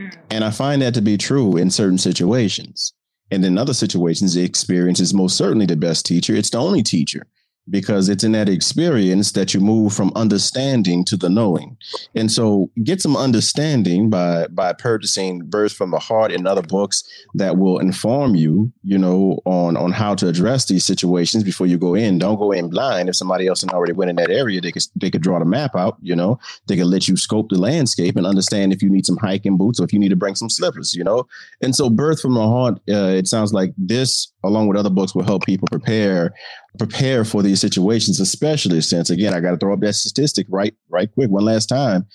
Mm. 0.00 0.16
And 0.30 0.44
I 0.44 0.50
find 0.50 0.80
that 0.82 0.94
to 0.94 1.02
be 1.02 1.18
true 1.18 1.56
in 1.56 1.70
certain 1.70 1.98
situations. 1.98 2.94
And 3.30 3.44
in 3.44 3.58
other 3.58 3.74
situations, 3.74 4.34
the 4.34 4.44
experience 4.44 5.00
is 5.00 5.12
most 5.12 5.36
certainly 5.36 5.66
the 5.66 5.76
best 5.76 6.06
teacher. 6.06 6.34
It's 6.34 6.50
the 6.50 6.58
only 6.58 6.82
teacher 6.82 7.26
because 7.70 8.08
it's 8.08 8.24
in 8.24 8.32
that 8.32 8.48
experience 8.48 9.32
that 9.32 9.54
you 9.54 9.60
move 9.60 9.92
from 9.92 10.12
understanding 10.16 11.04
to 11.04 11.16
the 11.16 11.28
knowing. 11.28 11.76
And 12.14 12.30
so 12.30 12.70
get 12.82 13.00
some 13.00 13.16
understanding 13.16 14.10
by 14.10 14.46
by 14.48 14.72
purchasing 14.72 15.40
Birth 15.44 15.72
from 15.72 15.90
the 15.90 15.98
Heart 15.98 16.32
and 16.32 16.46
other 16.46 16.62
books 16.62 17.04
that 17.34 17.58
will 17.58 17.78
inform 17.78 18.34
you, 18.34 18.72
you 18.82 18.98
know, 18.98 19.40
on 19.44 19.76
on 19.76 19.92
how 19.92 20.14
to 20.16 20.28
address 20.28 20.66
these 20.66 20.84
situations 20.84 21.44
before 21.44 21.66
you 21.66 21.78
go 21.78 21.94
in. 21.94 22.18
Don't 22.18 22.38
go 22.38 22.52
in 22.52 22.70
blind. 22.70 23.08
If 23.08 23.16
somebody 23.16 23.46
else 23.46 23.64
already 23.64 23.92
went 23.92 24.10
in 24.10 24.16
that 24.16 24.30
area, 24.30 24.60
they 24.60 24.72
could 24.72 24.84
they 24.96 25.10
could 25.10 25.22
draw 25.22 25.38
the 25.38 25.44
map 25.44 25.74
out, 25.76 25.98
you 26.00 26.16
know. 26.16 26.38
They 26.66 26.76
could 26.76 26.86
let 26.86 27.08
you 27.08 27.16
scope 27.16 27.48
the 27.48 27.58
landscape 27.58 28.16
and 28.16 28.26
understand 28.26 28.72
if 28.72 28.82
you 28.82 28.90
need 28.90 29.06
some 29.06 29.18
hiking 29.18 29.56
boots 29.56 29.80
or 29.80 29.84
if 29.84 29.92
you 29.92 29.98
need 29.98 30.10
to 30.10 30.16
bring 30.16 30.34
some 30.34 30.50
slippers, 30.50 30.94
you 30.94 31.04
know. 31.04 31.26
And 31.62 31.74
so 31.74 31.90
Birth 31.90 32.20
from 32.20 32.34
the 32.34 32.46
Heart, 32.46 32.74
uh, 32.90 33.16
it 33.16 33.26
sounds 33.26 33.52
like 33.52 33.72
this 33.76 34.32
along 34.44 34.68
with 34.68 34.76
other 34.76 34.90
books 34.90 35.14
will 35.14 35.24
help 35.24 35.44
people 35.44 35.68
prepare 35.68 36.32
prepare 36.78 37.24
for 37.24 37.42
these 37.42 37.60
situations, 37.60 38.20
especially 38.20 38.80
since 38.80 39.10
again, 39.10 39.34
I 39.34 39.40
got 39.40 39.50
to 39.50 39.56
throw 39.56 39.74
up 39.74 39.80
that 39.80 39.94
statistic 39.94 40.46
right, 40.48 40.74
right 40.88 41.12
quick 41.12 41.30
one 41.30 41.44
last 41.44 41.66
time. 41.66 42.06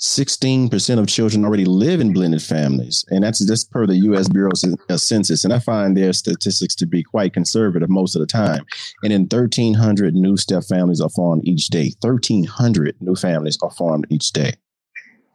16% 0.00 0.98
of 0.98 1.06
children 1.06 1.44
already 1.44 1.64
live 1.64 2.00
in 2.00 2.12
blended 2.12 2.42
families. 2.42 3.04
And 3.10 3.22
that's 3.22 3.38
just 3.44 3.70
per 3.70 3.86
the 3.86 3.94
US 3.96 4.28
Bureau 4.28 4.50
of 4.88 5.00
Census. 5.00 5.44
And 5.44 5.52
I 5.52 5.60
find 5.60 5.96
their 5.96 6.12
statistics 6.12 6.74
to 6.76 6.86
be 6.86 7.04
quite 7.04 7.32
conservative 7.32 7.88
most 7.88 8.16
of 8.16 8.20
the 8.20 8.26
time. 8.26 8.64
And 9.04 9.12
then 9.12 9.22
1,300 9.22 10.14
new 10.14 10.36
step 10.36 10.64
families 10.64 11.00
are 11.00 11.08
formed 11.08 11.46
each 11.46 11.68
day. 11.68 11.92
1,300 12.00 12.96
new 13.00 13.14
families 13.14 13.56
are 13.62 13.70
formed 13.70 14.06
each 14.10 14.32
day. 14.32 14.54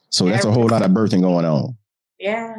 So 0.10 0.26
that's 0.26 0.46
a 0.46 0.52
whole 0.52 0.68
lot 0.68 0.82
of 0.82 0.92
birthing 0.92 1.22
going 1.22 1.46
on. 1.46 1.78
Yeah. 2.20 2.56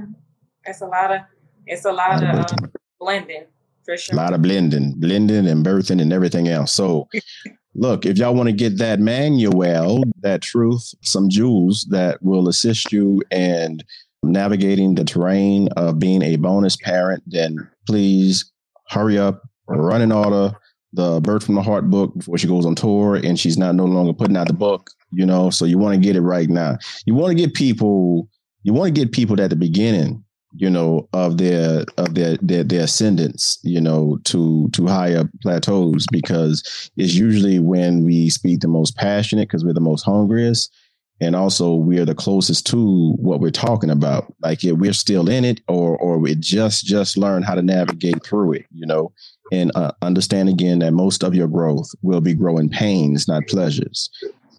That's 0.64 0.80
a 0.80 0.86
lot 0.86 1.12
of, 1.12 1.20
it's 1.66 1.84
a 1.84 1.92
lot, 1.92 2.22
a 2.22 2.26
lot 2.26 2.52
of, 2.52 2.58
of 2.58 2.64
uh, 2.64 2.78
blending 2.98 3.44
for 3.88 3.96
sure. 3.96 4.14
A 4.14 4.16
lot 4.16 4.34
of 4.34 4.42
blending, 4.42 4.92
blending 4.98 5.46
and 5.46 5.64
birthing 5.64 6.02
and 6.02 6.12
everything 6.12 6.48
else. 6.48 6.72
So, 6.74 7.08
look, 7.74 8.04
if 8.04 8.18
y'all 8.18 8.34
want 8.34 8.50
to 8.50 8.54
get 8.54 8.76
that 8.78 9.00
manual, 9.00 10.04
that 10.20 10.42
truth, 10.42 10.92
some 11.02 11.30
jewels 11.30 11.86
that 11.88 12.22
will 12.22 12.48
assist 12.48 12.92
you 12.92 13.22
in 13.30 13.80
navigating 14.22 14.94
the 14.94 15.04
terrain 15.04 15.68
of 15.76 15.98
being 15.98 16.22
a 16.22 16.36
bonus 16.36 16.76
parent, 16.76 17.22
then 17.26 17.56
please 17.86 18.52
hurry 18.88 19.18
up, 19.18 19.42
run 19.66 20.02
and 20.02 20.12
order 20.12 20.52
the 20.92 21.20
Birth 21.20 21.44
from 21.44 21.54
the 21.54 21.62
Heart 21.62 21.88
book 21.88 22.14
before 22.16 22.36
she 22.38 22.46
goes 22.46 22.66
on 22.66 22.74
tour 22.74 23.16
and 23.16 23.38
she's 23.38 23.56
not 23.56 23.74
no 23.74 23.84
longer 23.84 24.12
putting 24.12 24.36
out 24.36 24.48
the 24.48 24.54
book, 24.54 24.90
you 25.12 25.24
know. 25.24 25.48
So 25.48 25.64
you 25.64 25.78
want 25.78 25.94
to 25.94 26.00
get 26.00 26.16
it 26.16 26.22
right 26.22 26.48
now. 26.48 26.76
You 27.06 27.14
want 27.14 27.30
to 27.30 27.34
get 27.34 27.54
people, 27.54 28.28
you 28.64 28.72
want 28.74 28.94
to 28.94 29.00
get 29.00 29.12
people 29.12 29.40
at 29.40 29.50
the 29.50 29.56
beginning 29.56 30.24
you 30.58 30.68
know, 30.68 31.08
of 31.12 31.38
their 31.38 31.84
of 31.96 32.14
their 32.14 32.36
their, 32.42 32.64
their 32.64 32.82
ascendance, 32.84 33.58
you 33.62 33.80
know, 33.80 34.18
to 34.24 34.68
to 34.72 34.86
higher 34.86 35.30
plateaus 35.40 36.04
because 36.10 36.90
it's 36.96 37.14
usually 37.14 37.60
when 37.60 38.04
we 38.04 38.28
speak 38.28 38.60
the 38.60 38.68
most 38.68 38.96
passionate 38.96 39.48
because 39.48 39.64
we're 39.64 39.72
the 39.72 39.80
most 39.80 40.02
hungriest. 40.02 40.74
And 41.20 41.34
also 41.34 41.74
we 41.74 41.98
are 41.98 42.04
the 42.04 42.14
closest 42.14 42.66
to 42.68 43.12
what 43.14 43.40
we're 43.40 43.50
talking 43.50 43.90
about. 43.90 44.32
Like 44.40 44.64
if 44.64 44.76
we're 44.76 44.92
still 44.92 45.28
in 45.28 45.44
it 45.44 45.60
or 45.68 45.96
or 45.98 46.18
we 46.18 46.34
just 46.34 46.84
just 46.84 47.16
learn 47.16 47.42
how 47.44 47.54
to 47.54 47.62
navigate 47.62 48.24
through 48.24 48.54
it, 48.54 48.66
you 48.72 48.86
know, 48.86 49.12
and 49.52 49.70
uh, 49.76 49.92
understand 50.02 50.48
again 50.48 50.80
that 50.80 50.92
most 50.92 51.22
of 51.22 51.36
your 51.36 51.48
growth 51.48 51.88
will 52.02 52.20
be 52.20 52.34
growing 52.34 52.68
pains, 52.68 53.28
not 53.28 53.46
pleasures. 53.46 54.10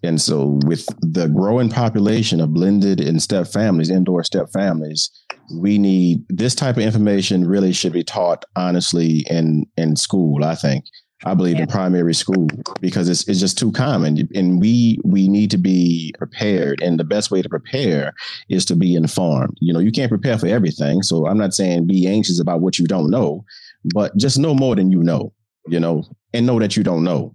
And 0.02 0.20
so, 0.20 0.58
with 0.64 0.86
the 1.00 1.28
growing 1.28 1.68
population 1.68 2.40
of 2.40 2.54
blended 2.54 3.00
and 3.00 3.22
step 3.22 3.46
families, 3.46 3.90
indoor 3.90 4.24
step 4.24 4.50
families, 4.52 5.10
we 5.54 5.78
need 5.78 6.24
this 6.28 6.54
type 6.54 6.76
of 6.76 6.82
information 6.82 7.46
really 7.46 7.72
should 7.72 7.92
be 7.92 8.04
taught 8.04 8.44
honestly 8.56 9.24
in 9.30 9.66
in 9.76 9.96
school 9.96 10.44
i 10.44 10.54
think. 10.54 10.84
I 11.26 11.34
believe 11.34 11.56
yeah. 11.56 11.64
in 11.64 11.68
primary 11.68 12.14
school 12.14 12.48
because 12.80 13.06
it's, 13.10 13.28
it's 13.28 13.40
just 13.40 13.58
too 13.58 13.72
common. 13.72 14.26
And 14.34 14.58
we 14.58 14.98
we 15.04 15.28
need 15.28 15.50
to 15.50 15.58
be 15.58 16.14
prepared. 16.16 16.80
And 16.80 16.98
the 16.98 17.04
best 17.04 17.30
way 17.30 17.42
to 17.42 17.48
prepare 17.50 18.14
is 18.48 18.64
to 18.64 18.74
be 18.74 18.94
informed. 18.94 19.54
You 19.60 19.74
know 19.74 19.80
you 19.80 19.92
can't 19.92 20.08
prepare 20.08 20.38
for 20.38 20.46
everything. 20.46 21.02
So 21.02 21.26
i'm 21.26 21.36
not 21.36 21.52
saying 21.52 21.86
be 21.86 22.06
anxious 22.06 22.40
about 22.40 22.62
what 22.62 22.78
you 22.78 22.86
don't 22.86 23.10
know 23.10 23.44
but 23.84 24.16
just 24.16 24.38
know 24.38 24.54
more 24.54 24.76
than 24.76 24.90
you 24.90 25.02
know 25.02 25.32
you 25.66 25.80
know 25.80 26.04
and 26.32 26.46
know 26.46 26.58
that 26.58 26.76
you 26.76 26.82
don't 26.82 27.04
know 27.04 27.34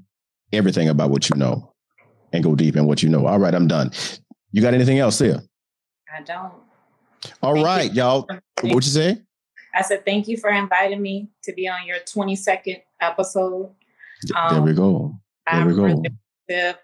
everything 0.53 0.89
about 0.89 1.09
what 1.09 1.30
you 1.30 1.36
know 1.36 1.74
and 2.34 2.43
go 2.43 2.55
deep 2.55 2.76
in 2.76 2.86
what 2.86 3.01
you 3.01 3.09
know 3.09 3.26
all 3.26 3.39
right 3.39 3.55
i'm 3.55 3.67
done 3.67 3.91
you 4.51 4.61
got 4.61 4.73
anything 4.73 4.99
else 4.99 5.17
there 5.17 5.41
i 6.15 6.21
don't 6.21 6.53
all 7.41 7.63
right, 7.63 7.91
you. 7.91 8.01
y'all. 8.01 8.28
What'd 8.61 8.86
you 8.86 8.91
say? 8.91 9.21
I 9.73 9.82
said 9.82 10.05
thank 10.05 10.28
you 10.28 10.38
for 10.38 10.49
inviting 10.49 11.01
me 11.01 11.30
to 11.43 11.53
be 11.53 11.67
on 11.67 11.86
your 11.86 11.97
22nd 11.99 12.82
episode. 13.01 13.71
Um, 14.36 14.53
there 14.53 14.61
we 14.61 14.69
um, 14.71 14.76
go. 14.76 15.19
There 15.51 15.61
I'm 15.61 15.67
we 15.67 15.73
go. 15.76 16.03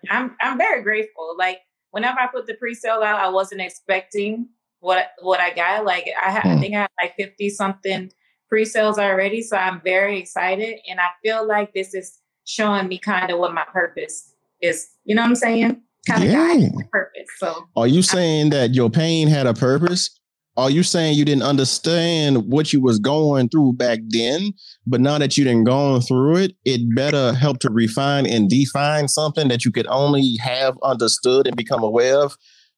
I'm 0.09 0.35
I'm 0.41 0.57
very 0.57 0.83
grateful. 0.83 1.35
Like 1.37 1.59
whenever 1.91 2.19
I 2.19 2.27
put 2.27 2.47
the 2.47 2.55
pre-sale 2.55 3.01
out, 3.03 3.19
I 3.19 3.29
wasn't 3.29 3.61
expecting 3.61 4.49
what 4.79 5.11
what 5.21 5.39
I 5.39 5.53
got. 5.53 5.85
Like 5.85 6.09
I, 6.21 6.39
hmm. 6.39 6.47
I 6.47 6.59
think 6.59 6.75
I 6.75 6.81
had 6.81 6.89
like 6.99 7.15
50 7.15 7.49
something 7.49 8.11
pre-sales 8.49 8.99
already. 8.99 9.41
So 9.41 9.55
I'm 9.55 9.81
very 9.81 10.19
excited. 10.19 10.79
And 10.89 10.99
I 10.99 11.09
feel 11.23 11.47
like 11.47 11.73
this 11.73 11.93
is 11.93 12.19
showing 12.43 12.87
me 12.87 12.97
kind 12.97 13.31
of 13.31 13.39
what 13.39 13.53
my 13.53 13.63
purpose 13.63 14.33
is. 14.61 14.89
You 15.11 15.15
know 15.15 15.23
what 15.23 15.27
I'm 15.27 15.35
saying? 15.35 15.81
Kind 16.07 16.23
of 16.23 16.29
yeah. 16.29 16.69
purpose. 16.89 17.27
So 17.37 17.67
are 17.75 17.85
you 17.85 18.01
saying 18.01 18.51
that 18.51 18.73
your 18.73 18.89
pain 18.89 19.27
had 19.27 19.45
a 19.45 19.53
purpose? 19.53 20.09
Are 20.55 20.69
you 20.69 20.83
saying 20.83 21.17
you 21.17 21.25
didn't 21.25 21.43
understand 21.43 22.49
what 22.49 22.71
you 22.71 22.79
was 22.79 22.97
going 22.97 23.49
through 23.49 23.73
back 23.73 23.99
then, 24.07 24.53
but 24.87 25.01
now 25.01 25.17
that 25.17 25.37
you 25.37 25.43
didn't 25.43 25.65
gone 25.65 25.99
through 25.99 26.37
it, 26.37 26.53
it 26.63 26.95
better 26.95 27.33
help 27.33 27.59
to 27.59 27.69
refine 27.69 28.25
and 28.25 28.49
define 28.49 29.09
something 29.09 29.49
that 29.49 29.65
you 29.65 29.71
could 29.73 29.87
only 29.87 30.37
have 30.37 30.77
understood 30.81 31.45
and 31.45 31.57
become 31.57 31.83
aware 31.83 32.23
of 32.23 32.37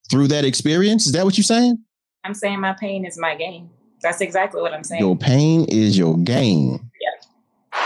through 0.10 0.30
that 0.30 0.44
experience? 0.44 1.06
Is 1.06 1.12
that 1.12 1.24
what 1.24 1.38
you're 1.38 1.44
saying? 1.44 1.78
I'm 2.24 2.34
saying 2.34 2.60
my 2.60 2.74
pain 2.74 3.06
is 3.06 3.20
my 3.20 3.36
gain. 3.36 3.70
That's 4.02 4.22
exactly 4.22 4.60
what 4.60 4.74
I'm 4.74 4.84
saying. 4.84 5.02
Your 5.02 5.16
pain 5.16 5.66
is 5.66 5.96
your 5.96 6.18
gain. 6.18 6.90
Yeah. 7.00 7.80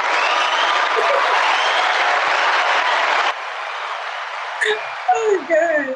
oh, 5.28 5.46
God. 5.50 5.96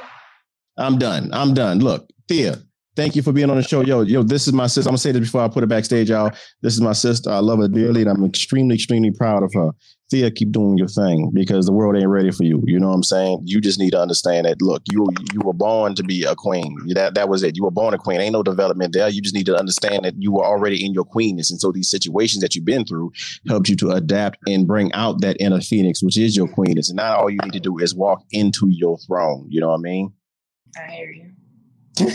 I'm 0.77 0.97
done. 0.97 1.29
I'm 1.33 1.53
done. 1.53 1.79
Look, 1.79 2.07
Thea, 2.27 2.57
Thank 2.93 3.15
you 3.15 3.21
for 3.21 3.31
being 3.31 3.49
on 3.49 3.55
the 3.55 3.63
show. 3.63 3.81
Yo, 3.81 4.01
yo, 4.01 4.21
this 4.21 4.47
is 4.47 4.53
my 4.53 4.67
sister. 4.67 4.89
I'm 4.89 4.91
gonna 4.91 4.97
say 4.97 5.13
this 5.13 5.21
before 5.21 5.41
I 5.41 5.47
put 5.47 5.63
it 5.63 5.67
backstage, 5.67 6.09
y'all. 6.09 6.31
This 6.61 6.73
is 6.73 6.81
my 6.81 6.91
sister. 6.91 7.29
I 7.29 7.39
love 7.39 7.59
her 7.59 7.69
dearly, 7.69 8.01
and 8.01 8.09
I'm 8.09 8.25
extremely, 8.25 8.75
extremely 8.75 9.11
proud 9.11 9.43
of 9.43 9.53
her. 9.53 9.71
Thea, 10.09 10.29
keep 10.29 10.51
doing 10.51 10.77
your 10.77 10.89
thing 10.89 11.31
because 11.33 11.65
the 11.65 11.71
world 11.71 11.95
ain't 11.95 12.09
ready 12.09 12.31
for 12.31 12.43
you. 12.43 12.61
You 12.67 12.81
know 12.81 12.89
what 12.89 12.95
I'm 12.95 13.03
saying? 13.03 13.43
You 13.45 13.61
just 13.61 13.79
need 13.79 13.91
to 13.91 13.99
understand 13.99 14.45
that. 14.45 14.61
Look, 14.61 14.81
you 14.91 15.07
you 15.31 15.39
were 15.39 15.53
born 15.53 15.95
to 15.95 16.03
be 16.03 16.25
a 16.25 16.35
queen. 16.35 16.75
That 16.89 17.13
that 17.13 17.29
was 17.29 17.43
it. 17.43 17.55
You 17.55 17.63
were 17.63 17.71
born 17.71 17.93
a 17.93 17.97
queen. 17.97 18.19
Ain't 18.19 18.33
no 18.33 18.43
development 18.43 18.91
there. 18.91 19.07
You 19.07 19.21
just 19.21 19.35
need 19.35 19.45
to 19.45 19.57
understand 19.57 20.03
that 20.03 20.15
you 20.17 20.33
were 20.33 20.43
already 20.43 20.85
in 20.85 20.91
your 20.91 21.05
queenness, 21.05 21.49
and 21.49 21.61
so 21.61 21.71
these 21.71 21.89
situations 21.89 22.41
that 22.41 22.55
you've 22.55 22.65
been 22.65 22.83
through 22.83 23.13
helped 23.47 23.69
you 23.69 23.77
to 23.77 23.91
adapt 23.91 24.37
and 24.47 24.67
bring 24.67 24.91
out 24.91 25.21
that 25.21 25.37
inner 25.39 25.61
phoenix, 25.61 26.03
which 26.03 26.17
is 26.17 26.35
your 26.35 26.49
queenness. 26.49 26.89
And 26.89 26.97
now 26.97 27.15
all 27.15 27.29
you 27.29 27.39
need 27.41 27.53
to 27.53 27.61
do 27.61 27.77
is 27.77 27.95
walk 27.95 28.21
into 28.31 28.67
your 28.69 28.97
throne. 29.07 29.47
You 29.49 29.61
know 29.61 29.69
what 29.69 29.79
I 29.79 29.81
mean? 29.81 30.13
I 30.77 30.91
hear 30.91 31.11
you 31.11 31.31
all 31.99 32.07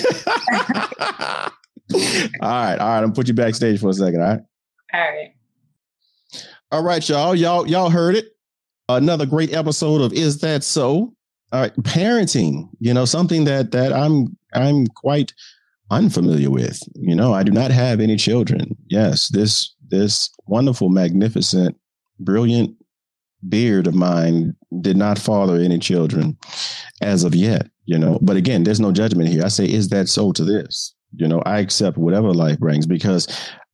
right, 2.42 2.78
all 2.78 2.88
right. 2.88 3.02
I'm 3.02 3.12
put 3.12 3.28
you 3.28 3.34
backstage 3.34 3.80
for 3.80 3.90
a 3.90 3.92
second. 3.92 4.20
All 4.20 4.28
right. 4.28 4.40
All 4.92 5.00
right. 5.00 5.32
All 6.72 6.82
right, 6.82 7.08
y'all. 7.08 7.34
Y'all, 7.34 7.66
y'all 7.68 7.90
heard 7.90 8.16
it. 8.16 8.36
Another 8.88 9.26
great 9.26 9.52
episode 9.52 10.00
of 10.00 10.12
Is 10.12 10.38
That 10.38 10.64
So? 10.64 11.14
All 11.52 11.60
right, 11.60 11.74
parenting. 11.78 12.68
You 12.80 12.94
know, 12.94 13.04
something 13.04 13.44
that 13.44 13.70
that 13.72 13.92
I'm 13.92 14.36
I'm 14.52 14.86
quite 14.88 15.32
unfamiliar 15.90 16.50
with. 16.50 16.80
You 16.94 17.14
know, 17.14 17.32
I 17.32 17.42
do 17.42 17.52
not 17.52 17.70
have 17.70 18.00
any 18.00 18.16
children. 18.16 18.76
Yes, 18.88 19.28
this 19.28 19.74
this 19.88 20.30
wonderful, 20.46 20.88
magnificent, 20.88 21.76
brilliant 22.18 22.74
beard 23.48 23.86
of 23.86 23.94
mine 23.94 24.56
did 24.80 24.96
not 24.96 25.18
father 25.18 25.56
any 25.56 25.78
children 25.78 26.36
as 27.00 27.22
of 27.22 27.34
yet 27.34 27.68
you 27.86 27.98
know 27.98 28.18
but 28.22 28.36
again 28.36 28.62
there's 28.62 28.80
no 28.80 28.92
judgment 28.92 29.28
here. 29.28 29.44
I 29.44 29.48
say 29.48 29.64
is 29.64 29.88
that 29.88 30.08
so 30.08 30.32
to 30.32 30.44
this? 30.44 30.94
You 31.14 31.28
know 31.28 31.40
i 31.46 31.60
accept 31.60 31.96
whatever 31.96 32.34
life 32.34 32.58
brings 32.58 32.86
because 32.86 33.26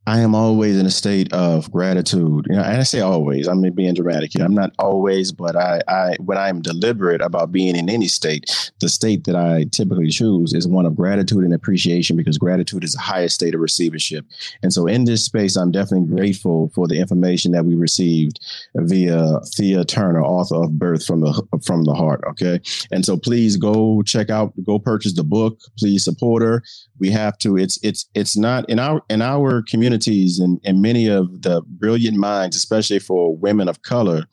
I 0.07 0.19
am 0.19 0.35
always 0.35 0.79
in 0.79 0.85
a 0.85 0.91
state 0.91 1.33
of 1.33 1.71
gratitude. 1.71 2.47
You 2.51 2.57
know, 2.57 2.63
and 2.63 2.79
I 2.79 2.83
say 2.83 3.01
always, 3.01 3.47
I'm 3.47 3.61
being 3.71 3.95
dramatic 3.95 4.33
here. 4.33 4.45
I'm 4.45 4.55
not 4.55 4.73
always, 4.81 5.31
but 5.31 5.55
I, 5.55 5.81
I, 5.87 6.17
when 6.19 6.39
I'm 6.39 6.61
deliberate 6.61 7.21
about 7.21 7.53
being 7.53 7.77
in 7.77 7.89
any 7.89 8.09
state, 8.09 8.73
the 8.81 8.89
state 8.89 9.25
that 9.25 9.37
I 9.37 9.65
typically 9.71 10.09
choose 10.09 10.55
is 10.55 10.67
one 10.67 10.87
of 10.87 10.97
gratitude 10.97 11.45
and 11.45 11.55
appreciation 11.55 12.17
because 12.17 12.37
gratitude 12.37 12.83
is 12.83 12.95
the 12.95 13.01
highest 13.01 13.37
state 13.37 13.55
of 13.55 13.61
receivership. 13.61 14.27
And 14.63 14.73
so 14.73 14.89
in 14.89 15.05
this 15.05 15.25
space, 15.25 15.57
I'm 15.57 15.71
definitely 15.71 16.09
grateful 16.09 16.73
for 16.75 16.89
the 16.89 16.99
information 16.99 17.53
that 17.53 17.65
we 17.65 17.77
received 17.77 18.41
via 18.75 19.39
Thea 19.55 19.85
Turner, 19.85 20.23
author 20.23 20.65
of 20.65 20.79
Birth 20.81 21.07
from 21.07 21.21
the, 21.21 21.47
from 21.65 21.85
the 21.85 21.95
Heart. 21.95 22.25
Okay. 22.31 22.61
And 22.91 23.05
so 23.07 23.17
please 23.17 23.57
go 23.57 24.03
check 24.03 24.31
out, 24.31 24.53
go 24.65 24.81
purchase 24.81 25.15
the 25.15 25.23
book. 25.23 25.61
Please 25.79 26.03
support 26.03 26.43
her. 26.43 26.65
We 27.03 27.11
have 27.11 27.37
to, 27.39 27.57
it's, 27.57 27.79
it's, 27.83 28.09
it's 28.15 28.37
not 28.37 28.69
in 28.71 28.79
our, 28.79 29.03
in 29.11 29.21
our 29.21 29.63
communities 29.63 30.39
and, 30.39 30.61
and 30.65 30.81
many 30.81 31.09
of 31.09 31.43
the 31.43 31.63
brilliant 31.67 32.17
minds, 32.17 32.57
especially 32.57 33.01
for 33.01 33.37
women 33.37 33.69
of 33.69 33.83
color, 33.83 34.27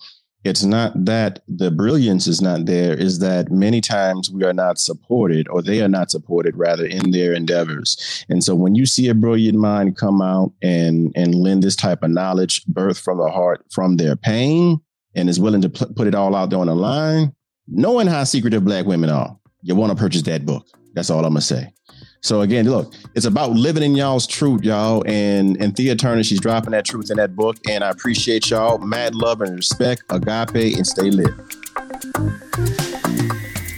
it's 0.43 0.63
not 0.63 0.93
that 1.05 1.41
the 1.47 1.72
brilliance 1.72 2.28
is 2.28 2.41
not 2.41 2.65
there, 2.65 2.93
is 2.93 3.20
that 3.20 3.51
many 3.51 3.82
times 3.82 4.32
we 4.32 4.45
are 4.45 4.53
not 4.53 4.80
supported 4.80 5.47
or 5.49 5.61
they 5.61 5.82
are 5.82 5.89
not 5.89 6.11
supported 6.11 6.55
rather 6.55 6.86
in 6.86 7.11
their 7.11 7.34
endeavors. 7.34 8.24
And 8.30 8.43
so 8.43 8.55
when 8.55 8.76
you 8.76 8.86
see 8.86 9.09
a 9.09 9.13
brilliant 9.13 9.57
mind 9.57 9.97
come 9.97 10.22
out 10.22 10.53
and 10.61 11.11
and 11.15 11.36
lend 11.36 11.63
this 11.63 11.76
type 11.76 12.03
of 12.03 12.11
knowledge, 12.11 12.63
birth 12.67 12.99
from 12.99 13.17
the 13.17 13.30
heart, 13.30 13.65
from 13.72 13.97
their 13.97 14.15
pain, 14.15 14.80
and 15.15 15.28
is 15.28 15.39
willing 15.39 15.61
to 15.61 15.70
put, 15.70 16.07
it 16.07 16.15
all 16.15 16.36
out 16.36 16.51
there 16.51 16.59
on 16.59 16.67
the 16.67 16.76
line, 16.76 17.34
knowing 17.67 18.07
how 18.07 18.24
secretive 18.24 18.63
black 18.63 18.86
women 18.86 19.09
are, 19.09 19.38
you 19.61 19.76
want 19.76 19.91
to 19.91 20.01
purchase 20.01 20.22
that 20.22 20.45
book. 20.45 20.65
That's 20.93 21.09
all 21.09 21.26
I'm 21.26 21.34
gonna 21.34 21.41
say. 21.41 21.74
So 22.22 22.41
again, 22.41 22.70
look, 22.70 22.93
it's 23.15 23.26
about 23.26 23.51
living 23.51 23.82
in 23.84 23.95
y'all's 23.95 24.28
truth, 24.28 24.63
y'all. 24.63 25.03
And 25.07 25.55
and 25.61 25.76
Thea 25.76 25.95
Turner, 25.95 26.24
she's 26.24 26.39
dropping 26.39 26.72
that 26.72 26.86
truth 26.86 27.09
in 27.09 27.17
that 27.17 27.36
book. 27.36 27.57
And 27.70 27.84
I 27.84 27.89
appreciate 27.89 28.49
y'all. 28.49 28.78
Mad 28.78 29.15
love 29.15 29.41
and 29.41 29.55
respect, 29.55 30.03
agape, 30.09 30.76
and 30.76 30.86
stay 30.86 31.09
lit. 31.09 31.32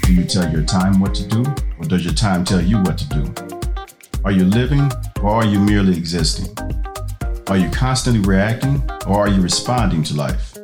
Do 0.03 0.13
you 0.13 0.23
tell 0.25 0.51
your 0.51 0.63
time 0.63 0.99
what 0.99 1.13
to 1.15 1.27
do, 1.27 1.43
or 1.77 1.85
does 1.85 2.03
your 2.03 2.13
time 2.13 2.43
tell 2.43 2.61
you 2.61 2.77
what 2.81 2.97
to 2.97 3.07
do? 3.09 3.33
Are 4.25 4.31
you 4.31 4.45
living, 4.45 4.91
or 5.21 5.29
are 5.29 5.45
you 5.45 5.59
merely 5.59 5.95
existing? 5.97 6.55
Are 7.47 7.57
you 7.57 7.69
constantly 7.69 8.21
reacting, 8.21 8.81
or 9.07 9.19
are 9.19 9.29
you 9.29 9.41
responding 9.41 10.03
to 10.03 10.15
life? 10.15 10.57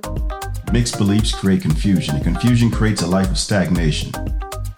Mixed 0.72 0.98
beliefs 0.98 1.34
create 1.34 1.62
confusion, 1.62 2.16
and 2.16 2.24
confusion 2.24 2.70
creates 2.70 3.02
a 3.02 3.08
life 3.08 3.30
of 3.30 3.38
stagnation. 3.38 4.12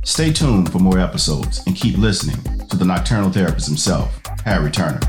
Stay 0.05 0.31
tuned 0.31 0.71
for 0.71 0.79
more 0.79 0.99
episodes 0.99 1.67
and 1.67 1.75
keep 1.75 1.97
listening 1.97 2.69
to 2.69 2.77
the 2.77 2.85
nocturnal 2.85 3.31
therapist 3.31 3.67
himself 3.67 4.21
harry 4.45 4.71
turner 4.71 5.01